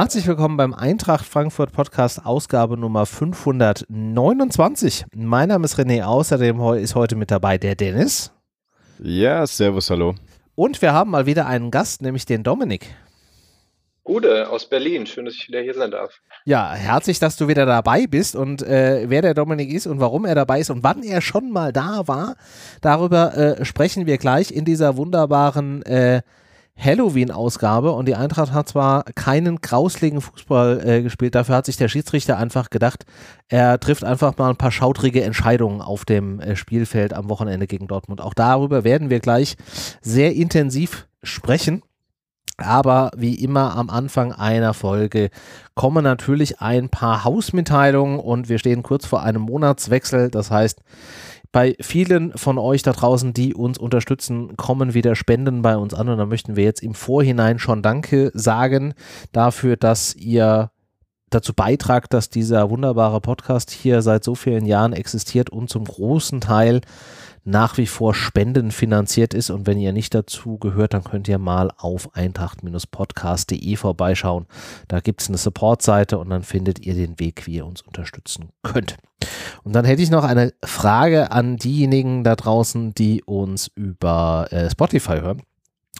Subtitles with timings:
[0.00, 5.06] Herzlich willkommen beim Eintracht Frankfurt Podcast, Ausgabe Nummer 529.
[5.12, 8.30] Mein Name ist René, außerdem ist heute mit dabei der Dennis.
[9.00, 10.14] Ja, servus, hallo.
[10.54, 12.94] Und wir haben mal wieder einen Gast, nämlich den Dominik.
[14.04, 15.04] Gute aus Berlin.
[15.04, 16.20] Schön, dass ich wieder hier sein darf.
[16.44, 20.26] Ja, herzlich, dass du wieder dabei bist und äh, wer der Dominik ist und warum
[20.26, 22.36] er dabei ist und wann er schon mal da war,
[22.82, 26.22] darüber äh, sprechen wir gleich in dieser wunderbaren äh,
[26.78, 31.88] Halloween-Ausgabe und die Eintracht hat zwar keinen grausligen Fußball äh, gespielt, dafür hat sich der
[31.88, 33.04] Schiedsrichter einfach gedacht,
[33.48, 37.88] er trifft einfach mal ein paar schautrige Entscheidungen auf dem äh, Spielfeld am Wochenende gegen
[37.88, 38.20] Dortmund.
[38.20, 39.56] Auch darüber werden wir gleich
[40.00, 41.82] sehr intensiv sprechen.
[42.60, 45.30] Aber wie immer am Anfang einer Folge
[45.76, 50.28] kommen natürlich ein paar Hausmitteilungen und wir stehen kurz vor einem Monatswechsel.
[50.28, 50.80] Das heißt,
[51.52, 56.08] bei vielen von euch da draußen, die uns unterstützen, kommen wieder Spenden bei uns an
[56.08, 58.94] und da möchten wir jetzt im Vorhinein schon Danke sagen
[59.32, 60.70] dafür, dass ihr
[61.30, 66.40] dazu beitragt, dass dieser wunderbare Podcast hier seit so vielen Jahren existiert und zum großen
[66.40, 66.80] Teil
[67.48, 69.50] nach wie vor spendenfinanziert ist.
[69.50, 74.46] Und wenn ihr nicht dazu gehört, dann könnt ihr mal auf eintracht-podcast.de vorbeischauen.
[74.86, 78.50] Da gibt es eine Support-Seite und dann findet ihr den Weg, wie ihr uns unterstützen
[78.62, 78.96] könnt.
[79.64, 84.70] Und dann hätte ich noch eine Frage an diejenigen da draußen, die uns über äh,
[84.70, 85.42] Spotify hören.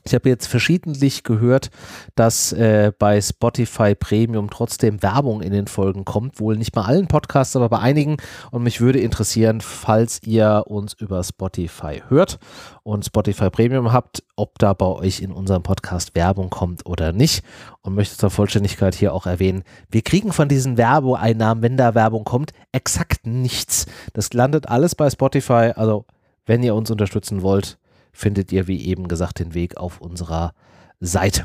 [0.04, 1.70] Ich habe jetzt verschiedentlich gehört,
[2.14, 6.40] dass äh, bei Spotify Premium trotzdem Werbung in den Folgen kommt.
[6.40, 8.16] Wohl nicht bei allen Podcasts, aber bei einigen.
[8.50, 12.38] Und mich würde interessieren, falls ihr uns über Spotify hört
[12.82, 17.44] und Spotify Premium habt, ob da bei euch in unserem Podcast Werbung kommt oder nicht.
[17.82, 22.24] Und möchte zur Vollständigkeit hier auch erwähnen, wir kriegen von diesen Werbeeinnahmen, wenn da Werbung
[22.24, 23.86] kommt, exakt nichts.
[24.12, 25.72] Das landet alles bei Spotify.
[25.74, 26.06] Also,
[26.46, 27.78] wenn ihr uns unterstützen wollt,
[28.18, 30.52] findet ihr, wie eben gesagt, den Weg auf unserer
[30.98, 31.44] Seite.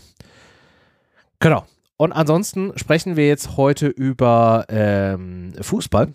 [1.40, 1.66] Genau.
[1.98, 6.14] Und ansonsten sprechen wir jetzt heute über ähm, Fußball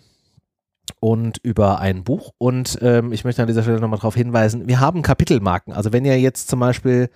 [0.99, 2.33] und über ein Buch.
[2.37, 5.71] Und ähm, ich möchte an dieser Stelle nochmal darauf hinweisen, wir haben Kapitelmarken.
[5.71, 7.09] Also wenn ihr jetzt zum Beispiel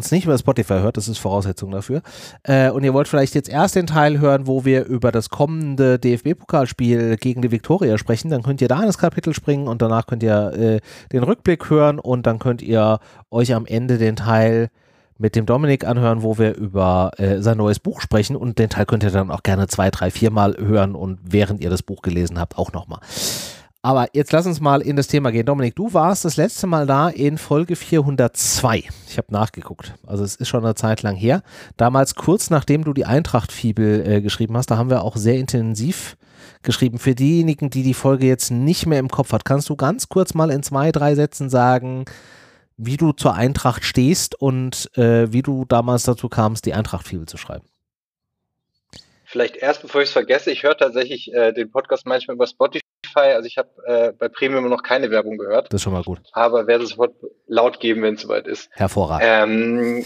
[0.00, 2.02] uns nicht über Spotify hört, das ist Voraussetzung dafür,
[2.42, 5.98] äh, und ihr wollt vielleicht jetzt erst den Teil hören, wo wir über das kommende
[5.98, 10.06] DFB-Pokalspiel gegen die Viktoria sprechen, dann könnt ihr da in das Kapitel springen und danach
[10.06, 10.80] könnt ihr äh,
[11.12, 12.98] den Rückblick hören und dann könnt ihr
[13.30, 14.70] euch am Ende den Teil
[15.20, 18.36] mit dem Dominik anhören, wo wir über äh, sein neues Buch sprechen.
[18.36, 21.68] Und den Teil könnt ihr dann auch gerne zwei, drei, viermal hören und während ihr
[21.68, 23.00] das Buch gelesen habt auch nochmal.
[23.82, 25.46] Aber jetzt lass uns mal in das Thema gehen.
[25.46, 28.84] Dominik, du warst das letzte Mal da in Folge 402.
[29.08, 29.94] Ich habe nachgeguckt.
[30.06, 31.42] Also es ist schon eine Zeit lang her.
[31.78, 36.18] Damals kurz nachdem du die Eintracht-Fibel äh, geschrieben hast, da haben wir auch sehr intensiv
[36.62, 36.98] geschrieben.
[36.98, 40.34] Für diejenigen, die die Folge jetzt nicht mehr im Kopf hat, kannst du ganz kurz
[40.34, 42.04] mal in zwei, drei Sätzen sagen,
[42.76, 47.38] wie du zur Eintracht stehst und äh, wie du damals dazu kamst, die Eintracht-Fibel zu
[47.38, 47.64] schreiben.
[49.24, 52.79] Vielleicht erst, bevor ich es vergesse, ich höre tatsächlich äh, den Podcast manchmal über Spotify
[53.10, 55.66] Spotify, also ich habe äh, bei Premium noch keine Werbung gehört.
[55.72, 56.20] Das ist schon mal gut.
[56.32, 57.14] Aber werde es sofort
[57.46, 58.70] laut geben, wenn es soweit ist.
[58.72, 59.26] Hervorragend.
[59.26, 60.04] Ähm,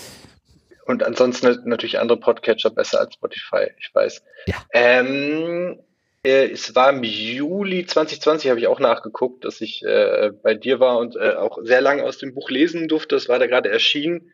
[0.86, 4.22] und ansonsten natürlich andere Podcatcher besser als Spotify, ich weiß.
[4.46, 4.56] Ja.
[4.72, 5.78] Ähm,
[6.22, 10.80] äh, es war im Juli 2020, habe ich auch nachgeguckt, dass ich äh, bei dir
[10.80, 13.14] war und äh, auch sehr lange aus dem Buch lesen durfte.
[13.14, 14.32] Das war da gerade erschienen.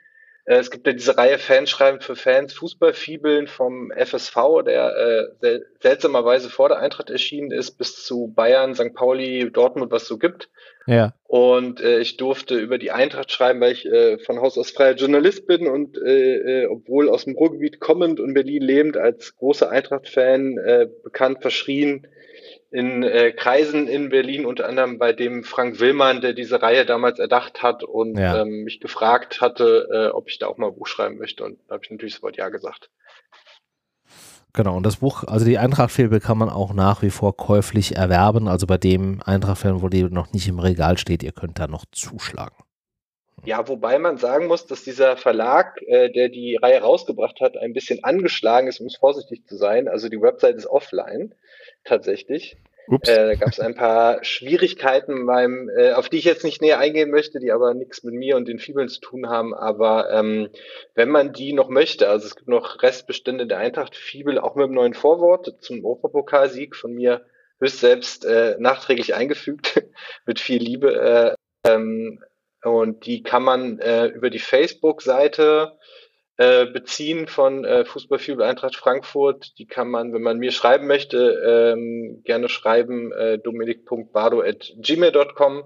[0.51, 5.67] Äh, es gibt ja diese Reihe Fanschreiben für Fans, Fußballfibeln vom FSV, der äh, sel
[5.79, 8.93] seltsamerweise vor der Eintracht erschienen ist, bis zu Bayern, St.
[8.95, 10.51] Pauli, Dortmund, was so gibt.
[10.87, 11.15] Ja.
[11.29, 14.95] Und äh, ich durfte über die Eintracht schreiben, weil ich äh, von Haus aus freier
[14.95, 19.71] Journalist bin und äh, äh, obwohl aus dem Ruhrgebiet kommend und Berlin lebend als großer
[19.71, 22.09] Eintracht-Fan äh, bekannt verschrien,
[22.71, 27.19] in äh, Kreisen in Berlin, unter anderem bei dem Frank Willmann, der diese Reihe damals
[27.19, 28.43] erdacht hat und ja.
[28.43, 31.45] ähm, mich gefragt hatte, äh, ob ich da auch mal ein Buch schreiben möchte.
[31.45, 32.91] Und da habe ich natürlich sofort Ja gesagt.
[34.53, 38.49] Genau, und das Buch, also die Eintracht-Fibel kann man auch nach wie vor käuflich erwerben.
[38.49, 41.85] Also bei dem Eintracht-Film, wo die noch nicht im Regal steht, ihr könnt da noch
[41.93, 42.57] zuschlagen.
[43.45, 47.73] Ja, wobei man sagen muss, dass dieser Verlag, äh, der die Reihe rausgebracht hat, ein
[47.73, 49.89] bisschen angeschlagen ist, um es vorsichtig zu sein.
[49.89, 51.35] Also die Website ist offline
[51.85, 52.57] tatsächlich.
[52.91, 56.79] Äh, da gab es ein paar Schwierigkeiten beim, äh, auf die ich jetzt nicht näher
[56.79, 59.55] eingehen möchte, die aber nichts mit mir und den Fibeln zu tun haben.
[59.55, 60.51] Aber ähm,
[60.95, 64.65] wenn man die noch möchte, also es gibt noch Restbestände der Eintracht Fibel, auch mit
[64.65, 67.25] einem neuen Vorwort zum Europapokalsieg von mir
[67.61, 69.85] höchst selbst äh, nachträglich eingefügt,
[70.27, 71.37] mit viel Liebe.
[71.65, 72.25] Äh, ähm,
[72.63, 75.79] und die kann man äh, über die Facebook-Seite
[76.41, 79.59] äh, beziehen von äh, Fußballfibel Eintracht Frankfurt.
[79.59, 85.65] Die kann man, wenn man mir schreiben möchte, ähm, gerne schreiben, äh, dominik.bardo.gmail.com.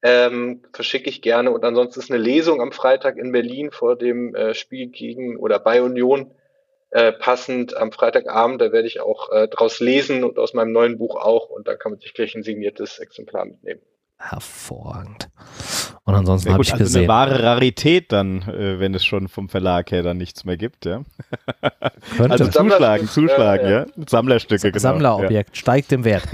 [0.00, 1.50] Ähm, verschicke ich gerne.
[1.50, 5.58] Und ansonsten ist eine Lesung am Freitag in Berlin vor dem äh, Spiel gegen oder
[5.58, 6.30] bei Union
[6.88, 8.62] äh, passend am Freitagabend.
[8.62, 11.50] Da werde ich auch äh, draus lesen und aus meinem neuen Buch auch.
[11.50, 13.82] Und da kann man sich gleich ein signiertes Exemplar mitnehmen.
[14.16, 15.28] Hervorragend.
[16.08, 17.00] Und ansonsten habe ich also gesehen.
[17.00, 20.86] eine wahre Rarität dann, äh, wenn es schon vom Verlag her dann nichts mehr gibt,
[20.86, 21.02] ja.
[22.16, 22.30] Könnte.
[22.30, 23.80] Also zuschlagen, zuschlagen, ja.
[23.80, 23.86] ja.
[24.08, 24.78] Sammlerstücke, genau.
[24.78, 25.54] Sammlerobjekt, ja.
[25.54, 26.24] steigt im Wert.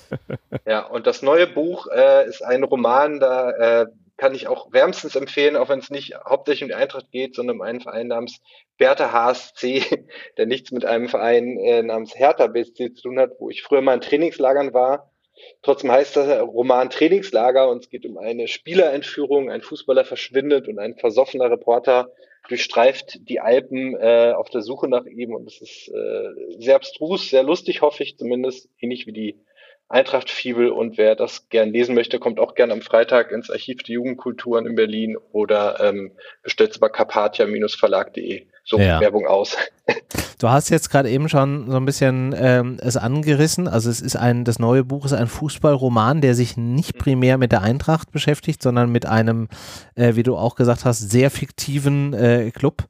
[0.66, 3.86] ja, und das neue Buch äh, ist ein Roman, da äh,
[4.18, 7.56] kann ich auch wärmstens empfehlen, auch wenn es nicht hauptsächlich um die Eintracht geht, sondern
[7.56, 8.42] um einen Verein namens
[8.76, 10.04] Bertha HSC,
[10.36, 13.80] der nichts mit einem Verein äh, namens Hertha BSC zu tun hat, wo ich früher
[13.80, 15.13] mal in Trainingslagern war
[15.62, 19.50] Trotzdem heißt der Roman Trainingslager und es geht um eine Spielerentführung.
[19.50, 22.10] Ein Fußballer verschwindet und ein versoffener Reporter
[22.48, 25.34] durchstreift die Alpen äh, auf der Suche nach ihm.
[25.34, 29.40] Und es ist äh, sehr abstrus, sehr lustig, hoffe ich zumindest, ähnlich wie die
[29.88, 30.70] Eintracht Fibel.
[30.70, 34.66] Und wer das gern lesen möchte, kommt auch gern am Freitag ins Archiv der Jugendkulturen
[34.66, 36.12] in Berlin oder ähm,
[36.42, 38.46] bestellt es bei carpathia-verlag.de.
[38.64, 39.00] So ja.
[39.00, 39.56] Werbung aus.
[40.38, 43.68] Du hast jetzt gerade eben schon so ein bisschen ähm, es angerissen.
[43.68, 47.52] Also es ist ein, das neue Buch ist ein Fußballroman, der sich nicht primär mit
[47.52, 49.48] der Eintracht beschäftigt, sondern mit einem,
[49.94, 52.84] äh, wie du auch gesagt hast, sehr fiktiven äh, Club,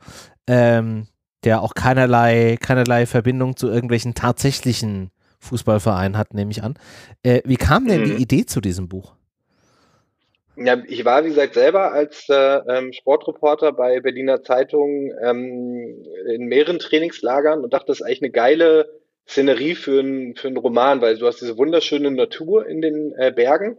[0.48, 1.06] ähm,
[1.44, 6.74] der auch keinerlei, keinerlei Verbindung zu irgendwelchen tatsächlichen Fußballvereinen hat, nehme ich an.
[7.22, 8.04] Äh, wie kam denn mhm.
[8.06, 9.14] die Idee zu diesem Buch?
[10.56, 16.46] Ja, ich war, wie gesagt, selber als äh, ähm, Sportreporter bei Berliner Zeitungen ähm, in
[16.46, 21.00] mehreren Trainingslagern und dachte, das ist eigentlich eine geile Szenerie für, ein, für einen Roman,
[21.00, 23.78] weil du hast diese wunderschöne Natur in den äh, Bergen,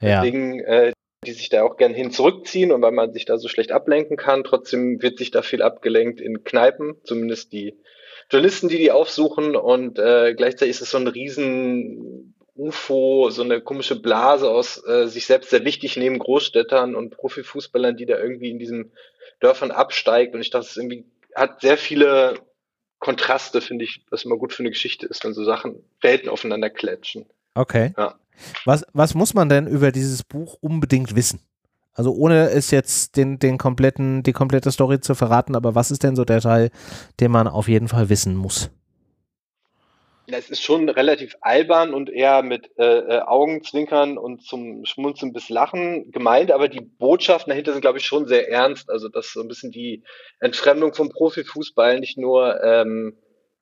[0.00, 0.20] ja.
[0.20, 0.92] deswegen äh,
[1.24, 4.16] die sich da auch gern hin zurückziehen und weil man sich da so schlecht ablenken
[4.16, 4.42] kann.
[4.42, 7.78] Trotzdem wird sich da viel abgelenkt in Kneipen, zumindest die
[8.28, 13.60] Journalisten, die die aufsuchen und äh, gleichzeitig ist es so ein riesen UFO, so eine
[13.60, 18.50] komische Blase aus äh, sich selbst sehr wichtig neben Großstädtern und Profifußballern, die da irgendwie
[18.50, 18.92] in diesen
[19.40, 20.34] Dörfern absteigt.
[20.34, 21.04] Und ich dachte, es irgendwie
[21.34, 22.34] hat sehr viele
[22.98, 26.70] Kontraste, finde ich, was immer gut für eine Geschichte ist, wenn so Sachen Welten aufeinander
[26.70, 27.26] klatschen.
[27.54, 27.92] Okay.
[27.98, 28.14] Ja.
[28.64, 31.40] Was, was muss man denn über dieses Buch unbedingt wissen?
[31.94, 36.02] Also ohne es jetzt den, den kompletten, die komplette Story zu verraten, aber was ist
[36.02, 36.70] denn so der Teil,
[37.20, 38.70] den man auf jeden Fall wissen muss?
[40.26, 45.48] Es ist schon relativ albern und eher mit äh, äh, Augenzwinkern und zum Schmunzeln bis
[45.48, 48.88] Lachen gemeint, aber die Botschaften dahinter sind, glaube ich, schon sehr ernst.
[48.90, 50.02] Also das ist so ein bisschen die
[50.38, 53.16] Entfremdung vom Profifußball, nicht nur ähm,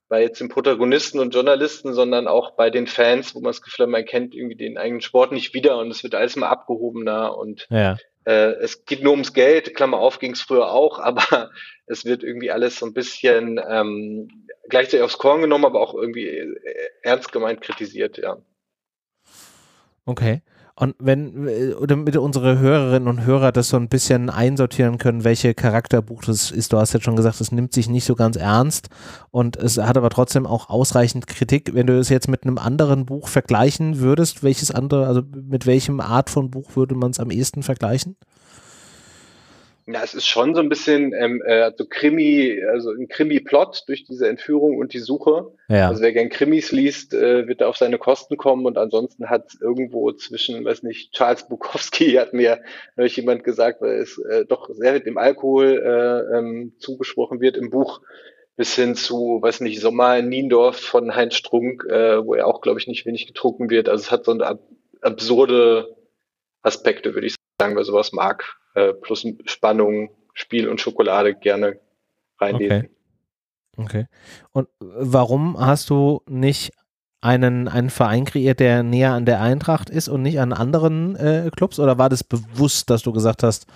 [0.09, 3.85] bei jetzt den Protagonisten und Journalisten, sondern auch bei den Fans, wo man das Gefühl
[3.85, 7.39] hat, man kennt irgendwie den eigenen Sport nicht wieder und es wird alles mal abgehobener
[7.39, 7.97] und ja.
[8.25, 11.51] Äh, es geht nur ums Geld, Klammer auf, ging es früher auch, aber
[11.87, 16.29] es wird irgendwie alles so ein bisschen ähm, gleichzeitig aufs Korn genommen, aber auch irgendwie
[16.29, 18.39] äh, ernst gemeint kritisiert, ja.
[20.05, 20.43] Okay.
[20.81, 25.25] Und wenn, äh, oder mit unsere Hörerinnen und Hörer das so ein bisschen einsortieren können,
[25.25, 28.37] welche Charakterbuch das ist, du hast jetzt schon gesagt, es nimmt sich nicht so ganz
[28.37, 28.89] ernst
[29.31, 31.75] und es hat aber trotzdem auch ausreichend Kritik.
[31.75, 36.01] Wenn du es jetzt mit einem anderen Buch vergleichen würdest, welches andere, also mit welchem
[36.01, 38.17] Art von Buch würde man es am ehesten vergleichen?
[39.93, 44.05] Ja, es ist schon so ein bisschen ähm, äh, so Krimi, also ein Krimi-Plot durch
[44.05, 45.53] diese Entführung und die Suche.
[45.69, 45.89] Ja.
[45.89, 49.53] Also wer gern Krimis liest, äh, wird da auf seine Kosten kommen und ansonsten hat
[49.61, 52.61] irgendwo zwischen, weiß nicht, Charles Bukowski hat mir
[52.97, 57.57] neulich jemand gesagt, weil es äh, doch sehr mit dem Alkohol äh, ähm, zugesprochen wird
[57.57, 58.01] im Buch,
[58.57, 62.61] bis hin zu, weiß nicht, Sommer in Niendorf von Heinz Strunk, äh, wo er auch,
[62.61, 63.89] glaube ich, nicht wenig getrunken wird.
[63.89, 64.61] Also es hat so eine ab
[65.03, 65.97] absurde
[66.63, 71.79] Aspekte, würde ich sagen, wer sowas mag äh, plus Spannung, Spiel und Schokolade gerne
[72.39, 72.79] reinlesen.
[72.79, 72.91] Okay.
[73.77, 74.07] Okay.
[74.53, 76.73] Und warum hast du nicht
[77.23, 81.51] einen, einen Verein kreiert, der näher an der Eintracht ist und nicht an anderen äh,
[81.55, 81.79] Clubs?
[81.79, 83.67] Oder war das bewusst, dass du gesagt hast,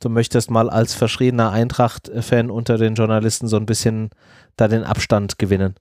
[0.00, 4.10] du möchtest mal als verschriebener Eintracht-Fan unter den Journalisten so ein bisschen
[4.56, 5.76] da den Abstand gewinnen?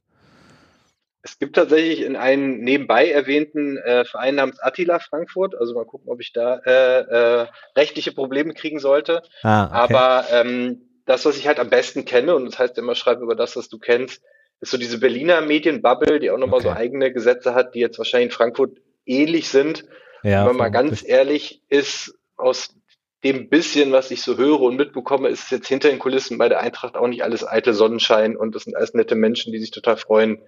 [1.26, 6.12] Es gibt tatsächlich in einem nebenbei erwähnten äh, Verein namens Attila Frankfurt, also mal gucken,
[6.12, 9.22] ob ich da äh, äh, rechtliche Probleme kriegen sollte.
[9.42, 9.74] Ah, okay.
[9.74, 13.36] Aber ähm, das, was ich halt am besten kenne, und das heißt immer, schreib über
[13.36, 14.22] das, was du kennst,
[14.60, 16.70] ist so diese Berliner Medienbubble, die auch nochmal okay.
[16.70, 19.86] so eigene Gesetze hat, die jetzt wahrscheinlich in Frankfurt ähnlich sind.
[20.24, 22.76] Ja, Wenn man mal ganz ehrlich ist, aus
[23.24, 26.50] dem bisschen, was ich so höre und mitbekomme, ist es jetzt hinter den Kulissen bei
[26.50, 29.72] der Eintracht auch nicht alles eitel Sonnenschein und das sind alles nette Menschen, die sich
[29.72, 30.42] total freuen,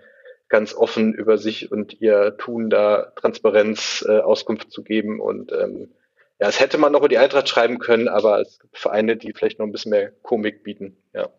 [0.49, 5.19] ganz offen über sich und ihr Tun da Transparenz äh, Auskunft zu geben.
[5.19, 5.89] Und ähm,
[6.39, 9.33] ja, es hätte man noch über die Eintracht schreiben können, aber es gibt Vereine, die
[9.33, 10.97] vielleicht noch ein bisschen mehr Komik bieten.
[11.13, 11.29] Ja.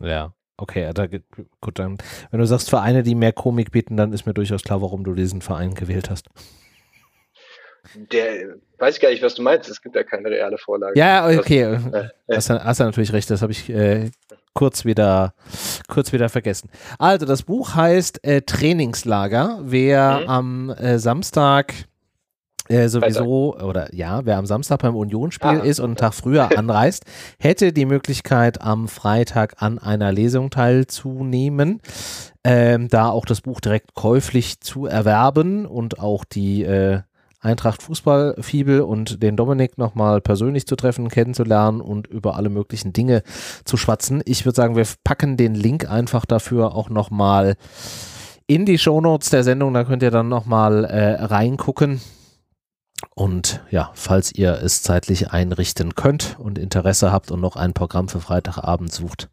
[0.00, 0.34] Ja.
[0.58, 1.98] Okay, da, gut, dann,
[2.30, 5.14] wenn du sagst Vereine, die mehr Komik bieten, dann ist mir durchaus klar, warum du
[5.14, 6.28] diesen Verein gewählt hast.
[7.94, 9.68] Der, weiß ich gar nicht, was du meinst.
[9.68, 10.96] Es gibt ja keine reale Vorlage.
[10.96, 11.78] Ja, okay.
[11.90, 13.28] Das, äh, hast, du, hast du natürlich recht.
[13.28, 14.10] Das habe ich äh,
[14.54, 15.34] kurz wieder,
[15.88, 16.70] kurz wieder vergessen.
[16.98, 19.60] Also das Buch heißt äh, Trainingslager.
[19.62, 20.28] Wer mhm.
[20.28, 21.74] am äh, Samstag
[22.68, 26.48] äh, sowieso, oder ja, wer am Samstag beim Unionsspiel ah, ist und einen Tag früher
[26.56, 27.04] anreist,
[27.38, 31.80] hätte die Möglichkeit, am Freitag an einer Lesung teilzunehmen.
[32.44, 37.00] Ähm, da auch das Buch direkt käuflich zu erwerben und auch die äh,
[37.42, 43.24] Eintracht Fußballfibel und den Dominik nochmal persönlich zu treffen, kennenzulernen und über alle möglichen Dinge
[43.64, 44.22] zu schwatzen.
[44.24, 47.56] Ich würde sagen, wir packen den Link einfach dafür auch nochmal
[48.46, 49.74] in die Shownotes der Sendung.
[49.74, 52.00] Da könnt ihr dann nochmal äh, reingucken.
[53.14, 58.08] Und ja, falls ihr es zeitlich einrichten könnt und Interesse habt und noch ein Programm
[58.08, 59.28] für Freitagabend sucht,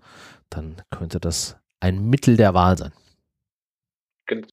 [0.50, 2.92] dann könnte das ein Mittel der Wahl sein.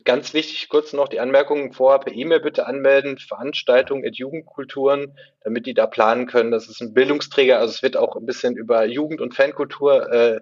[0.04, 5.66] Ganz wichtig, kurz noch die Anmerkungen vorher per E-Mail bitte anmelden, Veranstaltungen at Jugendkulturen, damit
[5.66, 6.50] die da planen können.
[6.50, 10.40] Das ist ein Bildungsträger, also es wird auch ein bisschen über Jugend- und Fankultur äh,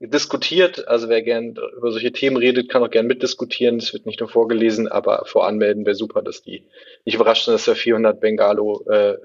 [0.00, 0.88] diskutiert.
[0.88, 3.76] Also wer gern über solche Themen redet, kann auch gern mitdiskutieren.
[3.76, 6.66] Es wird nicht nur vorgelesen, aber voranmelden wäre super, dass die
[7.04, 9.18] nicht überrascht sind, dass da 400 Bengalo äh,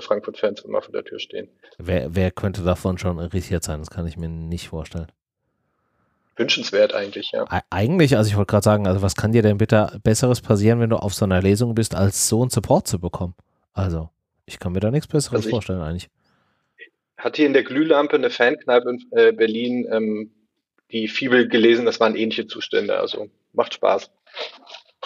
[0.00, 1.48] Frankfurt-Fans immer vor der Tür stehen.
[1.78, 3.78] Wer, wer könnte davon schon irritiert sein?
[3.78, 5.06] Das kann ich mir nicht vorstellen
[6.38, 7.44] wünschenswert eigentlich, ja.
[7.70, 10.90] Eigentlich, also ich wollte gerade sagen, also was kann dir denn bitte Besseres passieren, wenn
[10.90, 13.34] du auf so einer Lesung bist, als so einen Support zu bekommen?
[13.72, 14.10] Also,
[14.46, 16.08] ich kann mir da nichts Besseres also vorstellen eigentlich.
[17.16, 20.30] Hat hier in der Glühlampe eine Fankneipe in äh, Berlin ähm,
[20.90, 24.10] die Fibel gelesen, das waren ähnliche Zustände, also macht Spaß.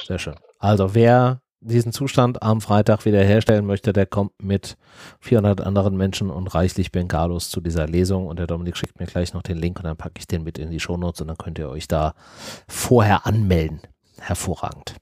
[0.05, 0.37] Sehr schön.
[0.59, 4.77] Also wer diesen Zustand am Freitag wiederherstellen möchte, der kommt mit
[5.21, 9.33] 400 anderen Menschen und reichlich Bengalos zu dieser Lesung und der Dominik schickt mir gleich
[9.33, 11.59] noch den Link und dann packe ich den mit in die Shownotes und dann könnt
[11.59, 12.15] ihr euch da
[12.69, 13.81] vorher anmelden.
[14.19, 14.97] Hervorragend.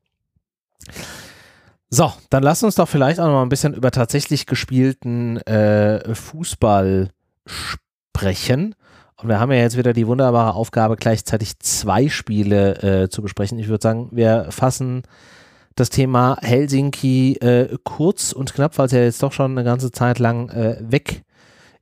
[1.89, 6.15] So, dann lasst uns doch vielleicht auch noch mal ein bisschen über tatsächlich gespielten äh,
[6.15, 7.11] Fußball
[7.47, 8.77] sprechen.
[9.17, 13.59] Und wir haben ja jetzt wieder die wunderbare Aufgabe, gleichzeitig zwei Spiele äh, zu besprechen.
[13.59, 15.03] Ich würde sagen, wir fassen
[15.81, 19.91] das Thema Helsinki äh, kurz und knapp, weil es ja jetzt doch schon eine ganze
[19.91, 21.23] Zeit lang äh, weg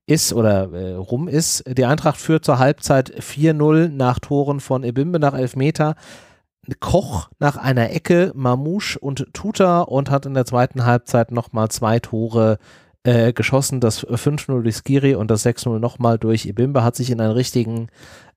[0.07, 1.65] ist oder äh, rum ist.
[1.67, 5.97] Die Eintracht führt zur Halbzeit 4-0 nach Toren von Ebimbe nach Elfmeter.
[6.81, 11.99] Koch nach einer Ecke, Mamouche und Tuta und hat in der zweiten Halbzeit nochmal zwei
[11.99, 12.59] Tore
[13.03, 13.81] äh, geschossen.
[13.81, 17.89] Das 5-0 durch Skiri und das 6-0 nochmal durch Ebimbe hat sich in einen richtigen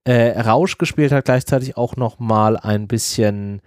[0.06, 3.62] äh, Rausch gespielt, hat gleichzeitig auch nochmal ein bisschen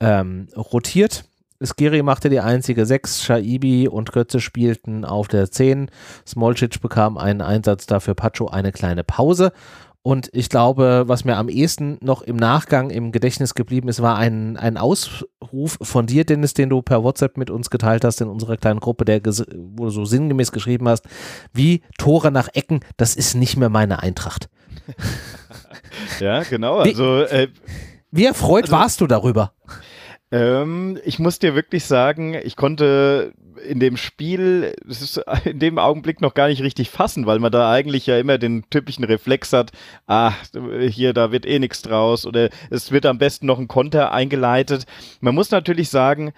[0.00, 1.24] ähm, rotiert.
[1.62, 5.90] Skiri machte die einzige 6, Shaibi und Götze spielten auf der 10.
[6.26, 9.52] Smolcic bekam einen Einsatz, dafür Pacho eine kleine Pause.
[10.06, 14.18] Und ich glaube, was mir am ehesten noch im Nachgang im Gedächtnis geblieben ist, war
[14.18, 18.28] ein, ein Ausruf von dir, Dennis, den du per WhatsApp mit uns geteilt hast in
[18.28, 21.06] unserer kleinen Gruppe, der wo du so sinngemäß geschrieben hast,
[21.54, 24.50] wie Tore nach Ecken, das ist nicht mehr meine Eintracht.
[26.20, 26.80] ja, genau.
[26.80, 27.48] Also, äh,
[28.10, 29.54] wie erfreut also, warst du darüber?
[30.30, 33.32] Ähm, ich muss dir wirklich sagen, ich konnte
[33.64, 37.70] in dem Spiel, ist in dem Augenblick noch gar nicht richtig fassen, weil man da
[37.70, 39.72] eigentlich ja immer den typischen Reflex hat,
[40.06, 40.32] ah,
[40.88, 44.86] hier, da wird eh nichts draus oder es wird am besten noch ein Konter eingeleitet.
[45.20, 46.32] Man muss natürlich sagen,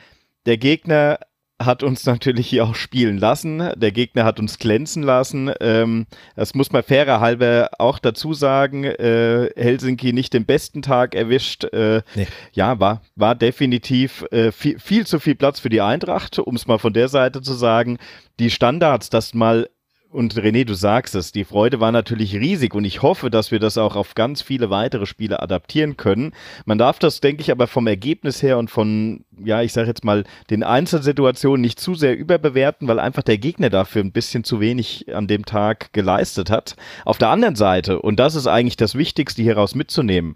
[0.46, 1.18] der Gegner
[1.58, 3.70] hat uns natürlich hier auch spielen lassen.
[3.76, 5.50] Der Gegner hat uns glänzen lassen.
[5.60, 8.84] Ähm, das muss man fairer halber auch dazu sagen.
[8.84, 11.64] Äh, Helsinki nicht den besten Tag erwischt.
[11.64, 12.26] Äh, nee.
[12.52, 16.66] Ja, war, war definitiv äh, viel, viel zu viel Platz für die Eintracht, um es
[16.66, 17.98] mal von der Seite zu sagen.
[18.38, 19.68] Die Standards, das mal
[20.10, 23.58] und René, du sagst es, die Freude war natürlich riesig und ich hoffe, dass wir
[23.58, 26.32] das auch auf ganz viele weitere Spiele adaptieren können.
[26.64, 30.04] Man darf das, denke ich, aber vom Ergebnis her und von, ja, ich sage jetzt
[30.04, 34.60] mal, den Einzelsituationen nicht zu sehr überbewerten, weil einfach der Gegner dafür ein bisschen zu
[34.60, 36.76] wenig an dem Tag geleistet hat.
[37.04, 40.34] Auf der anderen Seite, und das ist eigentlich das Wichtigste hieraus mitzunehmen,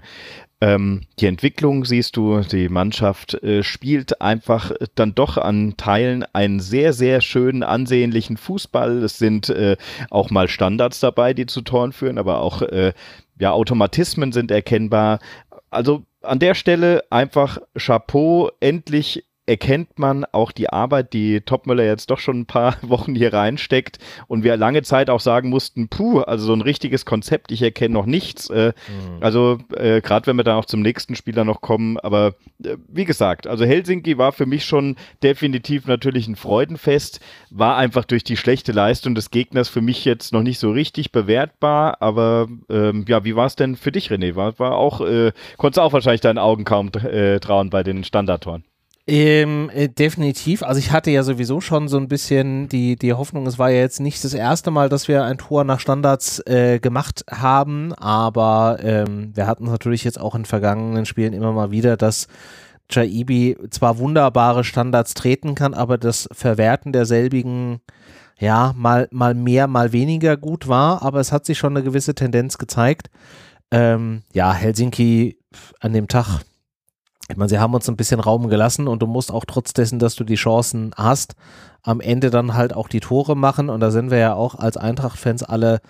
[0.60, 6.60] ähm, die Entwicklung siehst du, die Mannschaft äh, spielt einfach dann doch an Teilen einen
[6.60, 9.02] sehr, sehr schönen, ansehnlichen Fußball.
[9.02, 9.76] Es sind äh,
[10.10, 12.92] auch mal Standards dabei, die zu Toren führen, aber auch äh,
[13.38, 15.20] ja, Automatismen sind erkennbar.
[15.70, 22.08] Also an der Stelle einfach Chapeau, endlich erkennt man auch die Arbeit, die Topmüller jetzt
[22.12, 26.20] doch schon ein paar Wochen hier reinsteckt und wir lange Zeit auch sagen mussten, puh,
[26.20, 28.48] also so ein richtiges Konzept, ich erkenne noch nichts.
[28.48, 29.20] Äh, mhm.
[29.20, 33.04] Also äh, gerade wenn wir dann auch zum nächsten Spieler noch kommen, aber äh, wie
[33.04, 37.18] gesagt, also Helsinki war für mich schon definitiv natürlich ein Freudenfest,
[37.50, 41.10] war einfach durch die schlechte Leistung des Gegners für mich jetzt noch nicht so richtig
[41.10, 44.36] bewertbar, aber ähm, ja, wie war es denn für dich, René?
[44.36, 48.62] War, war auch, äh, konntest auch wahrscheinlich deinen Augen kaum äh, trauen bei den Standardtoren?
[49.10, 50.62] Ähm, äh, definitiv.
[50.62, 53.80] Also ich hatte ja sowieso schon so ein bisschen die, die Hoffnung, es war ja
[53.80, 58.78] jetzt nicht das erste Mal, dass wir ein Tor nach Standards äh, gemacht haben, aber
[58.84, 62.28] ähm, wir hatten natürlich jetzt auch in vergangenen Spielen immer mal wieder, dass
[62.88, 67.80] Jaibi zwar wunderbare Standards treten kann, aber das Verwerten derselbigen
[68.38, 72.14] ja, mal, mal mehr, mal weniger gut war, aber es hat sich schon eine gewisse
[72.14, 73.10] Tendenz gezeigt.
[73.72, 75.36] Ähm, ja, Helsinki
[75.80, 76.42] an dem Tag
[77.30, 79.98] ich meine, sie haben uns ein bisschen Raum gelassen und du musst auch trotz dessen,
[79.98, 81.34] dass du die Chancen hast,
[81.82, 83.70] am Ende dann halt auch die Tore machen.
[83.70, 85.80] Und da sind wir ja auch als Eintracht-Fans alle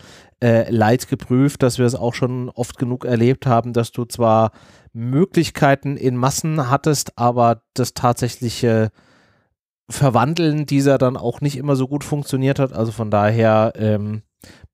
[0.42, 4.52] äh, leid geprüft, dass wir es auch schon oft genug erlebt haben, dass du zwar
[4.92, 8.90] Möglichkeiten in Massen hattest, aber das tatsächliche
[9.88, 12.72] Verwandeln dieser dann auch nicht immer so gut funktioniert hat.
[12.72, 14.22] Also von daher ähm,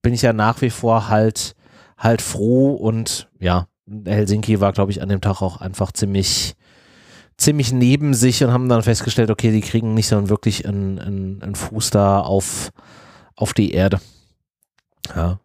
[0.03, 1.55] bin ich ja nach wie vor halt
[1.99, 3.69] halt froh und ja,
[4.05, 6.57] Helsinki war, glaube ich, an dem Tag auch einfach ziemlich,
[7.37, 11.43] ziemlich neben sich und haben dann festgestellt, okay, die kriegen nicht so wirklich einen, einen,
[11.43, 12.73] einen Fuß da auf,
[13.37, 14.01] auf die Erde.
[15.15, 15.41] Ja.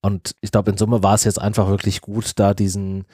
[0.00, 3.04] Und ich glaube, in Summe war es jetzt einfach wirklich gut, da diesen,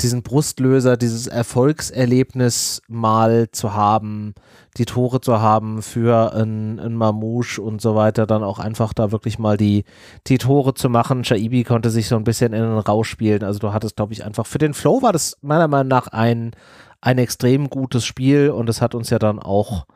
[0.00, 4.34] diesen Brustlöser, dieses Erfolgserlebnis mal zu haben,
[4.76, 9.10] die Tore zu haben für ein, ein Mamouche und so weiter, dann auch einfach da
[9.10, 9.84] wirklich mal die,
[10.28, 11.24] die Tore zu machen.
[11.24, 13.42] Shaibi konnte sich so ein bisschen in den Rausch spielen.
[13.42, 16.52] Also du hattest, glaube ich, einfach für den Flow war das meiner Meinung nach ein,
[17.00, 19.86] ein extrem gutes Spiel und es hat uns ja dann auch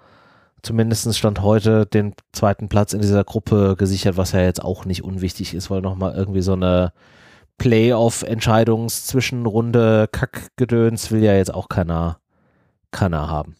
[0.62, 5.04] zumindest Stand heute den zweiten Platz in dieser Gruppe gesichert, was ja jetzt auch nicht
[5.04, 6.92] unwichtig ist, weil nochmal irgendwie so eine
[7.58, 12.18] Playoff-Entscheidungs-Zwischenrunde Kackgedöns will ja jetzt auch keiner,
[12.90, 13.56] keiner haben.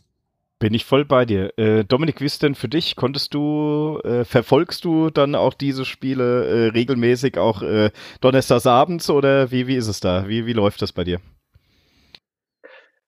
[0.59, 1.59] Bin ich voll bei dir.
[1.59, 2.94] Äh, Dominik, wie ist denn für dich?
[2.94, 7.90] Konntest du, äh, verfolgst du dann auch diese Spiele äh, regelmäßig auch äh,
[8.21, 10.28] donnerstags abends oder wie, wie ist es da?
[10.28, 11.18] Wie, wie läuft das bei dir?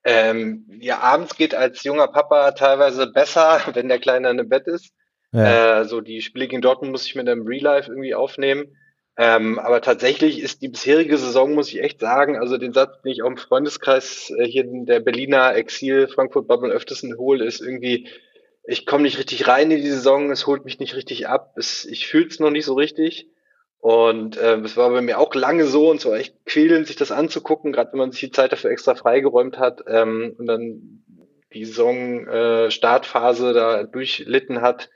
[0.04, 4.66] Ähm, ja, abends geht als junger Papa teilweise besser, wenn der Kleine in im Bett
[4.66, 4.92] ist.
[5.32, 5.80] Ja.
[5.80, 8.76] Äh, so die Spiele gegen Dortmund muss ich mit einem Real Life irgendwie aufnehmen.
[9.16, 13.12] Ähm, aber tatsächlich ist die bisherige Saison, muss ich echt sagen, also den Satz, den
[13.12, 17.60] ich auch im Freundeskreis äh, hier in der Berliner Exil Frankfurt Bubble öftesten hole, ist
[17.60, 18.08] irgendwie,
[18.64, 21.84] ich komme nicht richtig rein in die Saison, es holt mich nicht richtig ab, es,
[21.84, 23.28] ich fühle es noch nicht so richtig.
[23.84, 26.96] Und äh, es war bei mir auch lange so und es war echt quälend, sich
[26.96, 31.04] das anzugucken, gerade wenn man sich die Zeit dafür extra freigeräumt hat ähm, und dann
[31.52, 34.88] die Saison-Startphase äh, da durchlitten hat.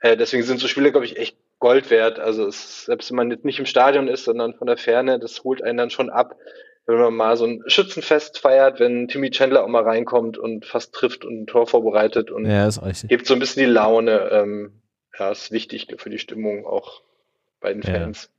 [0.00, 2.18] Äh, deswegen sind so Spiele, glaube ich, echt Gold wert.
[2.18, 5.42] Also es, selbst wenn man jetzt nicht im Stadion ist, sondern von der Ferne, das
[5.42, 6.36] holt einen dann schon ab,
[6.84, 10.92] wenn man mal so ein Schützenfest feiert, wenn Timmy Chandler auch mal reinkommt und fast
[10.92, 12.68] trifft und ein Tor vorbereitet und ja,
[13.08, 14.28] gibt so ein bisschen die Laune.
[14.30, 14.82] Ähm,
[15.18, 17.00] ja, ist wichtig für die Stimmung auch
[17.66, 18.30] bei den Fans.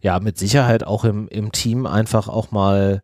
[0.00, 3.02] Ja, mit Sicherheit auch im, im Team einfach auch mal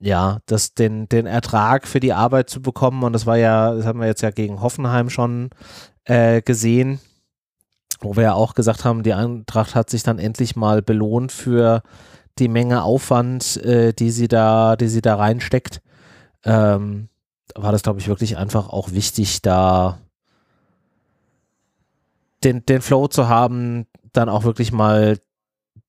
[0.00, 3.02] ja, das, den, den Ertrag für die Arbeit zu bekommen.
[3.02, 5.50] Und das war ja, das haben wir jetzt ja gegen Hoffenheim schon
[6.04, 7.00] äh, gesehen,
[8.00, 11.82] wo wir ja auch gesagt haben, die Eintracht hat sich dann endlich mal belohnt für
[12.38, 15.80] die Menge Aufwand, äh, die sie da, die sie da reinsteckt.
[16.44, 17.08] Ähm,
[17.56, 19.98] war das, glaube ich, wirklich einfach auch wichtig, da
[22.44, 25.18] den, den Flow zu haben, dann auch wirklich mal